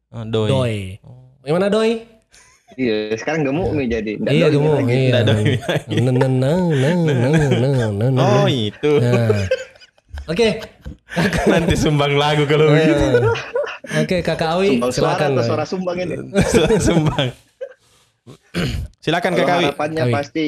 Oh, 0.08 0.24
doi. 0.24 0.48
Doi. 0.48 0.78
Gimana 1.42 1.68
Doi? 1.68 2.00
Iya, 2.74 3.12
sekarang 3.14 3.44
gemuk 3.44 3.70
nih 3.72 3.86
jadi. 3.90 4.12
Nggak 4.16 4.32
Iya, 4.32 4.46
doi 4.46 4.54
gemuk. 4.54 4.72
lagi. 4.74 4.96
Iya. 4.96 5.18
Doi 5.22 5.44
Nah, 5.86 6.12
nah, 6.12 6.28
nah, 6.28 6.56
nah, 7.52 7.90
nah, 7.92 8.08
nah. 8.10 8.24
Oh, 8.42 8.48
itu. 8.48 8.90
Nah. 8.96 9.44
Oke. 10.26 10.48
Nanti 11.46 11.74
sumbang 11.74 12.16
lagu 12.16 12.44
kalau 12.44 12.66
begitu. 12.68 13.06
Oke, 13.86 14.18
Kakak 14.20 14.58
Awi, 14.58 14.76
Sumbang 14.76 14.90
suara 14.90 15.14
silakan. 15.14 15.30
Doi. 15.32 15.46
suara 15.46 15.64
sumbang 15.64 15.96
ini? 16.02 16.14
sumbang. 16.88 17.28
Silakan 18.98 19.32
Kalau 19.32 19.46
Kak 19.46 19.54
Awi. 19.54 19.64
harapannya 19.70 20.02
Awi. 20.10 20.14
pasti 20.14 20.46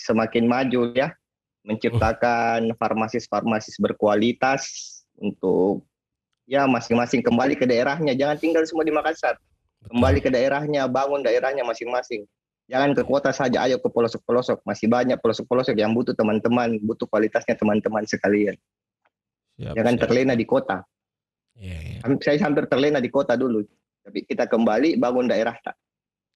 semakin 0.00 0.44
maju 0.48 0.80
ya, 0.96 1.12
menciptakan 1.62 2.72
farmasis-farmasis 2.80 3.76
berkualitas 3.76 4.64
untuk 5.20 5.84
ya 6.48 6.64
masing-masing 6.64 7.20
kembali 7.20 7.56
ke 7.56 7.68
daerahnya. 7.68 8.16
Jangan 8.16 8.40
tinggal 8.40 8.64
semua 8.64 8.84
di 8.84 8.92
Makassar. 8.92 9.36
Kembali 9.84 10.24
ke 10.24 10.32
daerahnya, 10.32 10.88
bangun 10.88 11.20
daerahnya 11.20 11.60
masing-masing. 11.60 12.24
Jangan 12.64 12.96
ke 12.96 13.04
kota 13.04 13.28
saja, 13.28 13.68
ayo 13.68 13.76
ke 13.76 13.92
pelosok-pelosok. 13.92 14.64
Masih 14.64 14.88
banyak 14.88 15.20
pelosok-pelosok 15.20 15.76
yang 15.76 15.92
butuh 15.92 16.16
teman-teman, 16.16 16.80
butuh 16.80 17.04
kualitasnya 17.04 17.52
teman-teman 17.60 18.08
sekalian. 18.08 18.56
Siap, 19.60 19.76
Jangan 19.76 19.94
siap. 20.00 20.02
terlena 20.08 20.32
di 20.32 20.48
kota. 20.48 20.80
Iya. 21.54 22.02
Ham- 22.02 22.20
Saya 22.20 22.38
hampir 22.42 22.66
terlena 22.66 22.98
di 22.98 23.08
kota 23.08 23.34
dulu. 23.34 23.62
Tapi 24.04 24.22
kita 24.22 24.44
kembali 24.44 24.96
bangun 24.96 25.26
daerah 25.26 25.56
tak. 25.58 25.76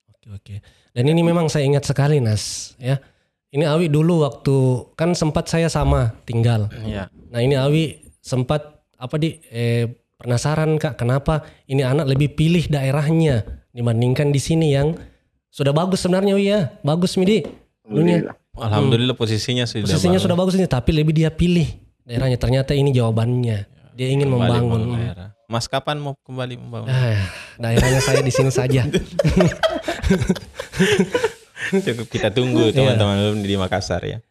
Oke, 0.09 0.29
oke. 0.33 0.55
Dan 0.91 1.05
ini 1.07 1.21
memang 1.21 1.47
saya 1.47 1.63
ingat 1.63 1.85
sekali, 1.85 2.19
Nas, 2.19 2.75
ya. 2.77 2.97
Ini 3.49 3.65
Awi 3.65 3.89
dulu 3.89 4.25
waktu 4.25 4.57
kan 4.93 5.13
sempat 5.13 5.49
saya 5.49 5.69
sama 5.69 6.17
tinggal. 6.25 6.69
Iya. 6.85 7.09
Nah, 7.29 7.41
ini 7.41 7.57
Awi 7.57 7.83
sempat 8.21 8.61
apa 8.95 9.17
di 9.17 9.41
eh, 9.49 9.89
penasaran 10.17 10.77
Kak, 10.77 10.97
kenapa 10.97 11.45
ini 11.65 11.81
anak 11.81 12.09
lebih 12.09 12.35
pilih 12.35 12.67
daerahnya 12.67 13.45
dibandingkan 13.73 14.29
di 14.29 14.41
sini 14.41 14.75
yang 14.75 14.97
sudah 15.49 15.73
bagus 15.73 16.05
sebenarnya 16.05 16.37
Wi 16.37 16.47
ya. 16.47 16.61
Bagus 16.83 17.17
Midi. 17.17 17.41
Alhamdulillah. 17.85 18.37
Alhamdulillah 18.59 19.17
posisinya 19.17 19.65
sudah 19.65 19.87
Posisinya 19.87 20.19
bagus. 20.19 20.25
sudah 20.25 20.37
bagus 20.37 20.55
ini, 20.59 20.67
tapi 20.67 20.91
lebih 20.93 21.15
dia 21.15 21.31
pilih 21.31 21.69
daerahnya. 22.05 22.37
Ternyata 22.37 22.75
ini 22.75 22.91
jawabannya. 22.91 23.78
Dia 23.99 24.09
ingin 24.09 24.31
Kembali 24.31 24.47
membangun. 24.63 24.79
membangun 24.79 25.03
daerah. 25.03 25.29
Mas 25.45 25.67
kapan 25.67 25.99
mau 25.99 26.15
kembali 26.23 26.55
membangun? 26.55 26.87
Ah, 26.87 27.19
daerahnya 27.59 27.99
saya 27.99 28.23
di 28.23 28.31
sini 28.31 28.47
saja. 28.49 28.87
Cukup 31.83 32.07
kita 32.07 32.31
tunggu 32.31 32.71
Iya. 32.71 32.95
teman-teman 32.95 33.43
di 33.43 33.59
Makassar 33.59 34.07
ya. 34.07 34.23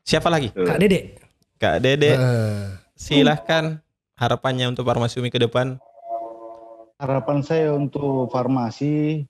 Siapa 0.00 0.30
lagi? 0.30 0.54
Kak 0.54 0.78
Dede. 0.78 1.18
Kak 1.58 1.82
Dede, 1.82 2.14
Ah, 2.14 2.78
silahkan 2.94 3.82
harapannya 4.14 4.70
untuk 4.70 4.86
Farmasi 4.86 5.18
Umi 5.18 5.28
ke 5.28 5.42
depan. 5.42 5.82
Harapan 6.96 7.42
saya 7.42 7.74
untuk 7.74 8.30
farmasi 8.30 9.26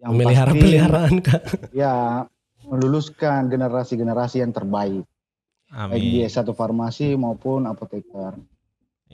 yang 0.00 0.10
memelihara 0.10 0.50
pasti 0.50 0.58
peliharaan 0.58 1.14
Kak. 1.20 1.42
ya 1.70 2.24
meluluskan 2.64 3.46
generasi-generasi 3.46 4.40
yang 4.40 4.50
terbaik 4.50 5.06
baik 5.68 6.00
di 6.00 6.18
Amin. 6.18 6.26
S1 6.26 6.48
farmasi 6.50 7.14
maupun 7.14 7.68
apoteker. 7.68 8.34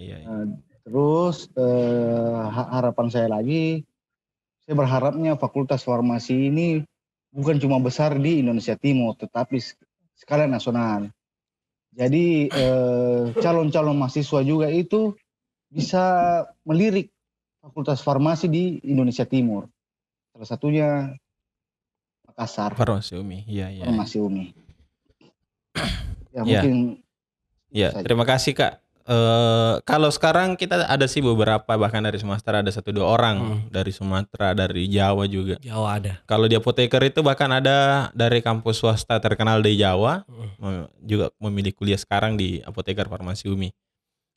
Iya, 0.01 0.16
iya. 0.24 0.28
Eh, 0.32 0.46
Terus 0.80 1.53
eh, 1.61 2.40
ha- 2.48 2.70
harapan 2.80 3.12
saya 3.12 3.28
lagi, 3.28 3.84
saya 4.64 4.74
berharapnya 4.74 5.36
fakultas 5.36 5.84
farmasi 5.84 6.48
ini 6.48 6.80
bukan 7.30 7.61
cuma 7.61 7.76
besar 7.78 8.16
di 8.16 8.40
Indonesia 8.40 8.74
Timur, 8.80 9.12
tetapi 9.20 9.61
skala 10.16 10.48
nasional. 10.48 11.12
Jadi 11.92 12.48
eh, 12.48 13.22
calon-calon 13.38 13.92
mahasiswa 13.94 14.40
juga 14.40 14.72
itu 14.72 15.12
bisa 15.68 16.03
melirik 16.64 17.12
fakultas 17.61 18.01
farmasi 18.01 18.48
di 18.48 18.80
Indonesia 18.88 19.28
Timur. 19.28 19.68
Salah 20.32 20.48
satunya 20.48 20.88
Makassar, 22.24 22.72
Farmasi 22.72 23.20
Umi. 23.20 23.44
Iya, 23.44 23.68
iya. 23.68 23.84
farmasi 23.84 24.16
Umi. 24.16 24.44
Ya 26.30 26.46
Ya. 26.46 26.62
mungkin 26.62 26.76
Ya, 27.70 27.94
terima 28.03 28.26
kasih 28.26 28.55
Kak. 28.55 28.82
Eh 29.11 29.75
kalau 29.83 30.07
sekarang 30.07 30.55
kita 30.55 30.87
ada 30.87 31.03
sih 31.11 31.19
beberapa 31.19 31.67
bahkan 31.75 31.99
dari 31.99 32.23
Sumatera 32.23 32.63
ada 32.63 32.71
satu 32.71 32.95
dua 32.95 33.11
orang 33.11 33.37
Hmm. 33.43 33.61
dari 33.67 33.91
Sumatera, 33.91 34.55
dari 34.55 34.87
Jawa 34.87 35.27
juga. 35.27 35.59
Jawa 35.59 35.99
ada. 35.99 36.23
Kalau 36.31 36.47
di 36.47 36.55
apoteker 36.55 37.03
itu 37.03 37.19
bahkan 37.19 37.51
ada 37.51 38.07
dari 38.15 38.39
kampus 38.39 38.79
swasta 38.79 39.19
terkenal 39.19 39.59
di 39.67 39.75
Jawa 39.83 40.23
Hmm. 40.63 40.87
juga 41.03 41.35
memilih 41.43 41.75
kuliah 41.75 41.99
sekarang 41.99 42.39
di 42.39 42.63
apoteker 42.63 43.11
farmasi 43.11 43.51
Umi. 43.51 43.75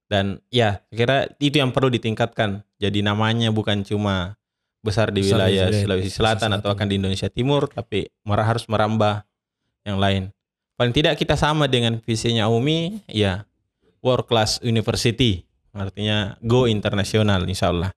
Dan 0.10 0.42
ya, 0.50 0.82
kira 0.90 1.30
itu 1.38 1.62
yang 1.62 1.70
perlu 1.70 1.94
ditingkatkan. 1.94 2.66
Jadi 2.82 3.06
namanya 3.06 3.54
bukan 3.54 3.86
cuma 3.86 4.42
besar 4.82 5.14
di 5.14 5.22
Besar 5.22 5.48
di 5.48 5.54
wilayah 5.54 5.70
wilayah 5.70 5.82
Sulawesi 5.86 6.10
Selatan 6.12 6.50
atau 6.50 6.74
Selatan. 6.74 6.76
akan 6.76 6.86
di 6.90 6.96
Indonesia 6.98 7.30
Timur, 7.30 7.70
tapi 7.70 8.10
merah 8.26 8.44
harus 8.50 8.66
merambah 8.66 9.22
yang 9.86 10.02
lain. 10.02 10.24
Paling 10.76 10.92
tidak 10.98 11.14
kita 11.16 11.38
sama 11.38 11.70
dengan 11.70 12.02
visinya 12.02 12.50
Umi, 12.50 13.00
ya 13.06 13.46
world 14.04 14.28
class 14.28 14.60
university, 14.60 15.48
artinya 15.72 16.36
go 16.44 16.68
internasional, 16.68 17.48
insya 17.48 17.72
Allah. 17.72 17.90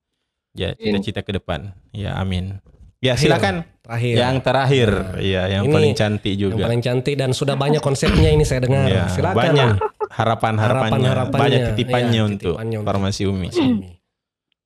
Ya 0.54 0.72
cita-cita 0.72 1.20
ke 1.20 1.34
depan. 1.34 1.74
Ya 1.90 2.16
amin. 2.16 2.62
Ya 2.96 3.12
silakan 3.12 3.68
Terakhir. 3.84 4.14
yang 4.16 4.36
terakhir, 4.40 4.88
Nah, 4.88 5.20
ya 5.20 5.42
yang 5.52 5.68
ini 5.68 5.74
paling 5.74 5.92
cantik 5.92 6.32
yang 6.32 6.56
juga. 6.56 6.64
paling 6.64 6.80
cantik 6.80 7.14
dan 7.14 7.30
sudah 7.30 7.52
banyak 7.52 7.78
konsepnya 7.78 8.32
ini 8.32 8.40
saya 8.42 8.64
dengar. 8.64 8.88
Ya, 8.88 9.04
Silakan. 9.12 9.36
banyak 9.36 9.70
harapan-harapannya, 10.08 11.10
Harapan-harapannya, 11.12 11.42
banyak 11.44 11.60
titipannya 11.76 12.16
iya, 12.16 12.24
untuk 12.24 12.56
titipannya 12.56 12.76
untuk- 12.80 12.88
farmasi 12.88 13.22
Umi. 13.28 13.48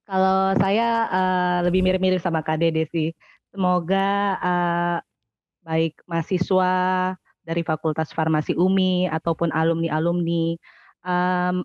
Kalau 0.06 0.54
saya 0.58 0.88
eh, 1.06 1.58
lebih 1.66 1.80
mirip-mirip 1.82 2.22
sama 2.22 2.42
Kak 2.42 2.58
Dede 2.58 2.86
sih. 2.86 3.10
Semoga 3.50 4.08
eh, 4.38 4.96
baik 5.60 6.06
mahasiswa 6.06 6.72
dari 7.42 7.62
Fakultas 7.62 8.10
Farmasi 8.10 8.54
UMI 8.54 9.10
ataupun 9.10 9.50
alumni-alumni 9.50 10.54
em, 11.04 11.62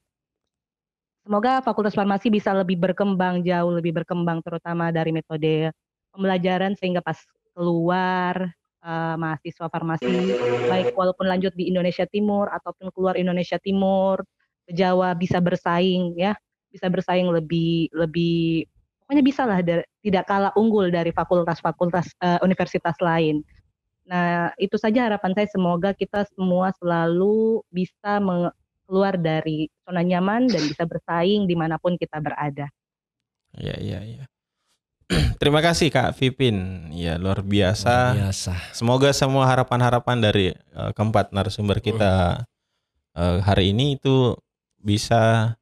semoga 1.25 1.61
Fakultas 1.65 1.97
Farmasi 1.97 2.29
bisa 2.29 2.53
lebih 2.53 2.77
berkembang 2.77 3.41
jauh 3.41 3.71
lebih 3.73 3.97
berkembang 3.97 4.39
terutama 4.45 4.93
dari 4.93 5.09
metode 5.09 5.73
pembelajaran 6.13 6.77
sehingga 6.77 7.01
pas 7.01 7.17
keluar 7.55 8.51
eh, 8.83 9.15
mahasiswa 9.17 9.67
farmasi 9.71 10.37
baik 10.67 10.91
walaupun 10.93 11.25
lanjut 11.29 11.53
di 11.57 11.69
Indonesia 11.71 12.05
Timur 12.09 12.49
ataupun 12.51 12.91
keluar 12.93 13.15
Indonesia 13.17 13.57
Timur 13.61 14.21
ke 14.65 14.71
Jawa 14.73 15.13
bisa 15.17 15.37
bersaing 15.41 16.17
ya 16.17 16.33
bisa 16.73 16.91
bersaing 16.91 17.29
lebih 17.31 17.89
lebih 17.95 18.67
pokoknya 19.05 19.23
bisa 19.23 19.43
lah 19.47 19.59
da- 19.63 19.85
tidak 20.01 20.25
kalah 20.27 20.51
unggul 20.57 20.89
dari 20.91 21.09
fakultas-fakultas 21.13 22.11
eh, 22.21 22.39
universitas 22.43 22.97
lain. 22.99 23.41
Nah 24.05 24.53
itu 24.61 24.77
saja 24.77 25.09
harapan 25.09 25.33
saya 25.33 25.47
semoga 25.49 25.93
kita 25.95 26.25
semua 26.33 26.69
selalu 26.77 27.61
bisa 27.73 28.21
keluar 28.85 29.17
dari 29.17 29.67
zona 29.83 30.05
nyaman 30.05 30.47
dan 30.47 30.61
bisa 30.65 30.85
bersaing 30.85 31.49
di 31.49 31.55
mana 31.57 31.75
pun 31.81 31.97
kita 31.97 32.21
berada. 32.21 32.69
Ya, 33.55 33.75
ya, 33.81 33.99
ya. 34.03 34.25
Terima 35.37 35.61
kasih 35.61 35.93
Kak 35.93 36.17
Vipin. 36.17 36.89
Ya 36.95 37.21
luar 37.21 37.45
biasa. 37.45 38.17
Luar 38.17 38.33
biasa. 38.33 38.53
Semoga 38.73 39.09
semua 39.13 39.45
harapan-harapan 39.45 40.17
dari 40.17 40.47
eh, 40.53 40.91
keempat 40.97 41.29
narasumber 41.29 41.77
kita 41.77 42.45
eh, 43.13 43.37
hari 43.45 43.69
ini 43.75 44.01
itu 44.01 44.33
bisa 44.81 45.53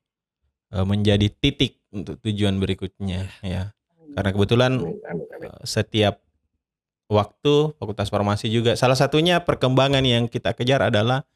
eh, 0.72 0.86
menjadi 0.88 1.28
titik 1.28 1.84
untuk 1.92 2.20
tujuan 2.24 2.56
berikutnya 2.58 3.28
ya. 3.44 3.76
Karena 4.14 4.30
kebetulan 4.30 4.72
Amin, 4.80 5.02
amin, 5.10 5.28
amin. 5.28 5.48
eh, 5.52 5.62
setiap 5.68 6.24
waktu 7.12 7.76
Fakultas 7.78 8.08
Farmasi 8.08 8.48
juga 8.48 8.80
salah 8.80 8.96
satunya 8.96 9.44
perkembangan 9.44 10.02
yang 10.08 10.32
kita 10.32 10.56
kejar 10.56 10.88
adalah 10.88 11.28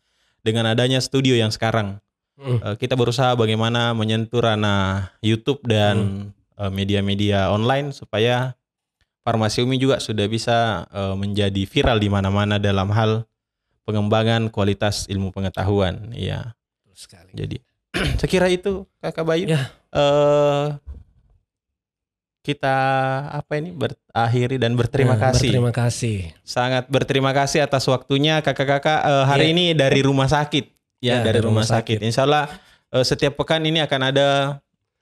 dengan 0.47 0.71
adanya 0.71 1.03
studio 1.03 1.35
yang 1.35 1.51
sekarang 1.51 1.99
Hmm. 2.37 2.61
Eh, 2.61 2.75
kita 2.77 2.93
berusaha 2.93 3.33
bagaimana 3.33 3.97
menyentuh 3.97 4.45
ranah 4.45 5.09
YouTube 5.25 5.65
dan 5.65 6.29
eh, 6.53 6.71
media-media 6.71 7.49
online 7.49 7.89
supaya 7.89 8.53
Farmasi 9.25 9.65
Umi 9.65 9.81
juga 9.81 9.97
sudah 9.97 10.29
bisa 10.29 10.85
eh, 10.93 11.15
menjadi 11.17 11.65
viral 11.65 11.97
di 11.97 12.13
mana-mana 12.13 12.61
dalam 12.61 12.93
hal 12.93 13.25
pengembangan 13.89 14.53
kualitas 14.53 15.09
ilmu 15.09 15.33
pengetahuan. 15.33 16.13
Iya, 16.13 16.53
sekali. 16.93 17.33
jadi 17.33 17.57
saya 18.21 18.29
kira 18.29 18.47
itu 18.53 18.85
Kakak 19.01 19.25
Bayu. 19.25 19.49
Ya. 19.49 19.73
Eh, 19.89 20.65
kita 22.47 22.75
apa 23.27 23.59
ini 23.59 23.69
berakhiri 23.69 24.55
dan 24.55 24.71
berterima 24.73 25.13
Nah, 25.13 25.29
kasih. 25.29 25.51
Berterima 25.51 25.71
kasih. 25.71 26.17
Sangat 26.41 26.87
berterima 26.87 27.31
kasih 27.31 27.59
atas 27.59 27.83
waktunya 27.85 28.39
kakak-kakak 28.39 28.99
eh, 29.03 29.23
hari 29.25 29.45
Iya. 29.45 29.53
ini 29.53 29.65
dari 29.73 29.99
rumah 29.99 30.25
sakit 30.25 30.65
ya, 30.97 31.19
Ya, 31.19 31.19
dari 31.19 31.35
dari 31.35 31.39
rumah 31.43 31.61
rumah 31.61 31.67
sakit. 31.69 31.99
Insya 31.99 32.23
Allah 32.23 32.47
eh, 32.89 33.03
setiap 33.03 33.35
pekan 33.35 33.59
ini 33.61 33.79
akan 33.79 34.01
ada 34.05 34.27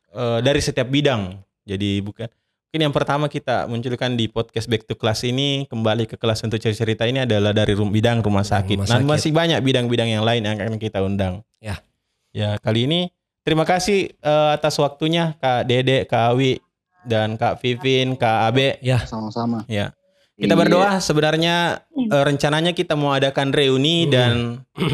eh, 0.10 0.40
dari 0.42 0.58
setiap 0.58 0.88
bidang. 0.88 1.38
Jadi 1.64 2.02
bukan 2.02 2.26
mungkin 2.66 2.82
yang 2.82 2.96
pertama 2.96 3.26
kita 3.28 3.66
munculkan 3.66 4.14
di 4.14 4.28
podcast 4.28 4.66
Back 4.66 4.84
to 4.84 4.94
Class 4.94 5.24
ini 5.24 5.64
kembali 5.66 6.06
ke 6.06 6.18
kelas 6.18 6.42
untuk 6.42 6.58
cerita 6.58 7.06
ini 7.06 7.22
adalah 7.22 7.50
dari 7.52 7.72
rum- 7.72 7.88
bidang 7.88 8.20
rumah 8.20 8.44
sakit. 8.44 8.76
rumah 8.76 8.90
Dan 8.90 9.00
sakit. 9.00 9.08
masih 9.08 9.32
banyak 9.32 9.60
bidang-bidang 9.62 10.10
yang 10.10 10.24
lain 10.24 10.42
yang 10.42 10.58
akan 10.58 10.76
kita 10.76 11.00
undang. 11.00 11.40
Ya. 11.58 11.80
Ya 12.30 12.60
kali 12.60 12.84
ini 12.84 13.14
terima 13.42 13.64
kasih 13.64 14.12
eh, 14.12 14.50
atas 14.52 14.76
waktunya 14.76 15.38
Kak 15.38 15.64
Dede, 15.64 16.04
Kak 16.04 16.34
Awi 16.34 16.60
dan 17.06 17.38
Kak 17.38 17.62
Vivin, 17.62 18.14
Kak 18.14 18.50
Abe. 18.50 18.78
sama-sama. 19.06 19.64
Ya. 19.66 19.94
Kita 20.36 20.52
Iya. 20.52 20.60
berdoa 20.60 20.92
sebenarnya 21.00 21.86
eh, 21.96 22.24
rencananya 22.24 22.76
kita 22.76 22.94
mau 22.94 23.16
adakan 23.16 23.50
reuni 23.50 24.04
Hmm. 24.04 24.12
dan 24.12 24.34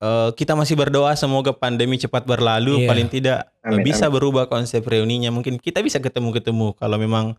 eh, 0.00 0.30
kita 0.32 0.54
masih 0.54 0.78
berdoa 0.78 1.12
semoga 1.14 1.50
pandemi 1.50 1.98
cepat 1.98 2.22
berlalu 2.22 2.84
Iya. 2.84 2.88
paling 2.88 3.08
tidak 3.08 3.38
eh, 3.60 3.74
Amin, 3.74 3.82
bisa 3.82 4.06
berubah 4.06 4.46
konsep 4.46 4.80
reuninya 4.82 5.28
mungkin 5.28 5.58
kita 5.58 5.82
bisa 5.82 5.98
ketemu-ketemu 5.98 6.72
kalau 6.74 6.96
memang 6.96 7.34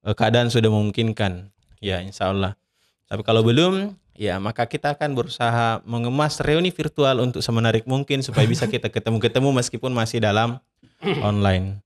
eh, 0.00 0.14
keadaan 0.16 0.48
sudah 0.48 0.72
memungkinkan. 0.72 1.52
Ya, 1.80 2.00
insya 2.00 2.28
Allah. 2.28 2.56
Tapi 3.04 3.20
kalau 3.20 3.40
belum, 3.40 3.92
ya 4.12 4.36
maka 4.36 4.64
kita 4.64 4.94
akan 4.94 5.12
berusaha 5.12 5.80
mengemas 5.82 6.40
reuni 6.40 6.68
virtual 6.68 7.20
untuk 7.20 7.40
semenarik 7.40 7.84
mungkin 7.84 8.20
supaya 8.20 8.44
bisa 8.44 8.64
kita 8.64 8.88
ketemu-ketemu 8.88 9.48
meskipun 9.52 9.92
masih 9.92 10.20
dalam 10.20 10.60
online. 11.20 11.80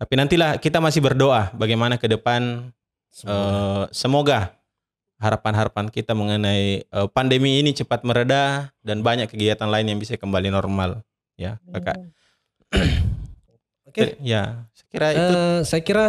Tapi 0.00 0.12
nantilah 0.16 0.56
kita 0.56 0.80
masih 0.80 1.04
berdoa 1.04 1.52
bagaimana 1.52 2.00
ke 2.00 2.08
depan 2.08 2.72
semoga 3.92 4.56
harapan-harapan 5.20 5.92
kita 5.92 6.16
mengenai 6.16 6.88
eh, 6.88 7.08
pandemi 7.12 7.60
ini 7.60 7.76
cepat 7.76 8.00
mereda 8.08 8.72
dan 8.80 9.04
banyak 9.04 9.28
kegiatan 9.28 9.68
lain 9.68 9.92
yang 9.92 9.98
bisa 10.00 10.16
kembali 10.16 10.48
normal 10.48 11.04
ya 11.36 11.60
kakak. 11.68 12.00
Oke. 13.90 14.16
Ya, 14.24 14.64
saya 14.72 14.86
kira 14.88 15.08
itu 15.12 15.36
Eh, 15.36 15.58
saya 15.68 15.82
kira 15.84 16.06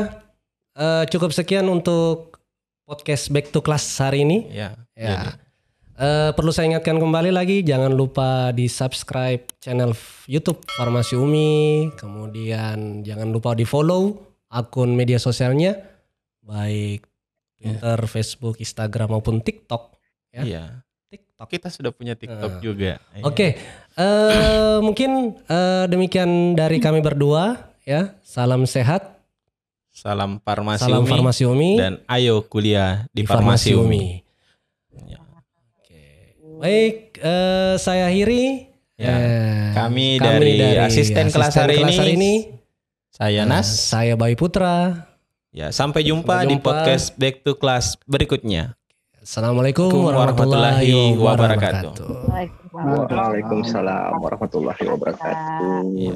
eh, 0.79 1.03
cukup 1.11 1.35
sekian 1.35 1.67
untuk 1.67 2.39
podcast 2.87 3.27
Back 3.27 3.51
to 3.51 3.59
Class 3.59 3.83
hari 3.99 4.23
ini. 4.23 4.47
ya. 4.55 4.79
Ya. 4.95 5.27
jadi. 5.27 5.50
Eh, 6.01 6.33
perlu 6.33 6.49
saya 6.49 6.65
ingatkan 6.65 6.97
kembali 6.97 7.29
lagi, 7.29 7.61
jangan 7.61 7.93
lupa 7.93 8.49
di 8.57 8.65
subscribe 8.65 9.45
channel 9.61 9.93
YouTube 10.25 10.57
Farmasi 10.73 11.13
Umi, 11.13 11.93
kemudian 11.93 13.05
jangan 13.05 13.29
lupa 13.29 13.53
di 13.53 13.69
follow 13.69 14.17
akun 14.49 14.97
media 14.97 15.21
sosialnya, 15.21 15.77
baik 16.41 17.05
Twitter, 17.53 17.99
Facebook, 18.09 18.57
Instagram 18.57 19.13
maupun 19.13 19.45
TikTok. 19.45 19.93
Ya. 20.33 20.41
Iya. 20.41 20.63
TikTok. 21.13 21.45
Kita 21.53 21.69
sudah 21.69 21.93
punya 21.93 22.17
TikTok 22.17 22.57
Nah. 22.57 22.61
juga. 22.65 22.97
Iya. 23.13 23.21
Oke, 23.21 23.47
eh, 23.93 24.77
mungkin 24.81 25.37
eh, 25.37 25.85
demikian 25.85 26.57
dari 26.57 26.81
kami 26.81 27.05
berdua. 27.05 27.69
Ya, 27.85 28.17
salam 28.25 28.65
sehat, 28.65 29.21
Salam 29.93 30.41
farmasi 30.41 30.81
salam 30.87 31.05
Umi 31.05 31.11
Farmasi 31.13 31.43
Umi 31.45 31.71
dan 31.77 32.01
ayo 32.09 32.41
kuliah 32.41 33.05
di, 33.13 33.21
di 33.21 33.29
farmasi, 33.29 33.77
Umi. 33.77 34.17
Ya. 34.17 34.30
Baik, 36.61 37.17
eh, 37.17 37.73
saya 37.81 38.05
Hiri. 38.05 38.69
Ya, 38.93 39.09
Eh, 39.09 39.73
kami 39.73 40.21
dari 40.21 40.61
asisten 40.77 41.33
kelas 41.33 41.57
hari 41.57 41.81
ini, 41.81 41.97
ini. 42.13 42.33
Saya 43.09 43.41
Eh, 43.41 43.49
Nas. 43.49 43.65
saya 43.65 44.13
Bayi 44.13 44.37
Putra. 44.37 45.09
Ya, 45.49 45.73
sampai 45.73 46.05
jumpa, 46.05 46.45
Sampai 46.45 46.53
di 46.53 46.61
jumpa. 46.61 46.69
podcast 46.69 47.17
Back 47.17 47.41
to 47.41 47.57
Class 47.57 47.97
berikutnya. 48.05 48.77
Assalamualaikum 49.17 49.89
warahmatullahi 49.89 51.17
warahmatullahi 51.17 51.17
wabarakatuh. 51.17 52.29
Waalaikumsalam. 53.09 54.21
Warahmatullahi 54.21 54.83
wabarakatuh. 54.85 55.97
Iya. 55.97 56.15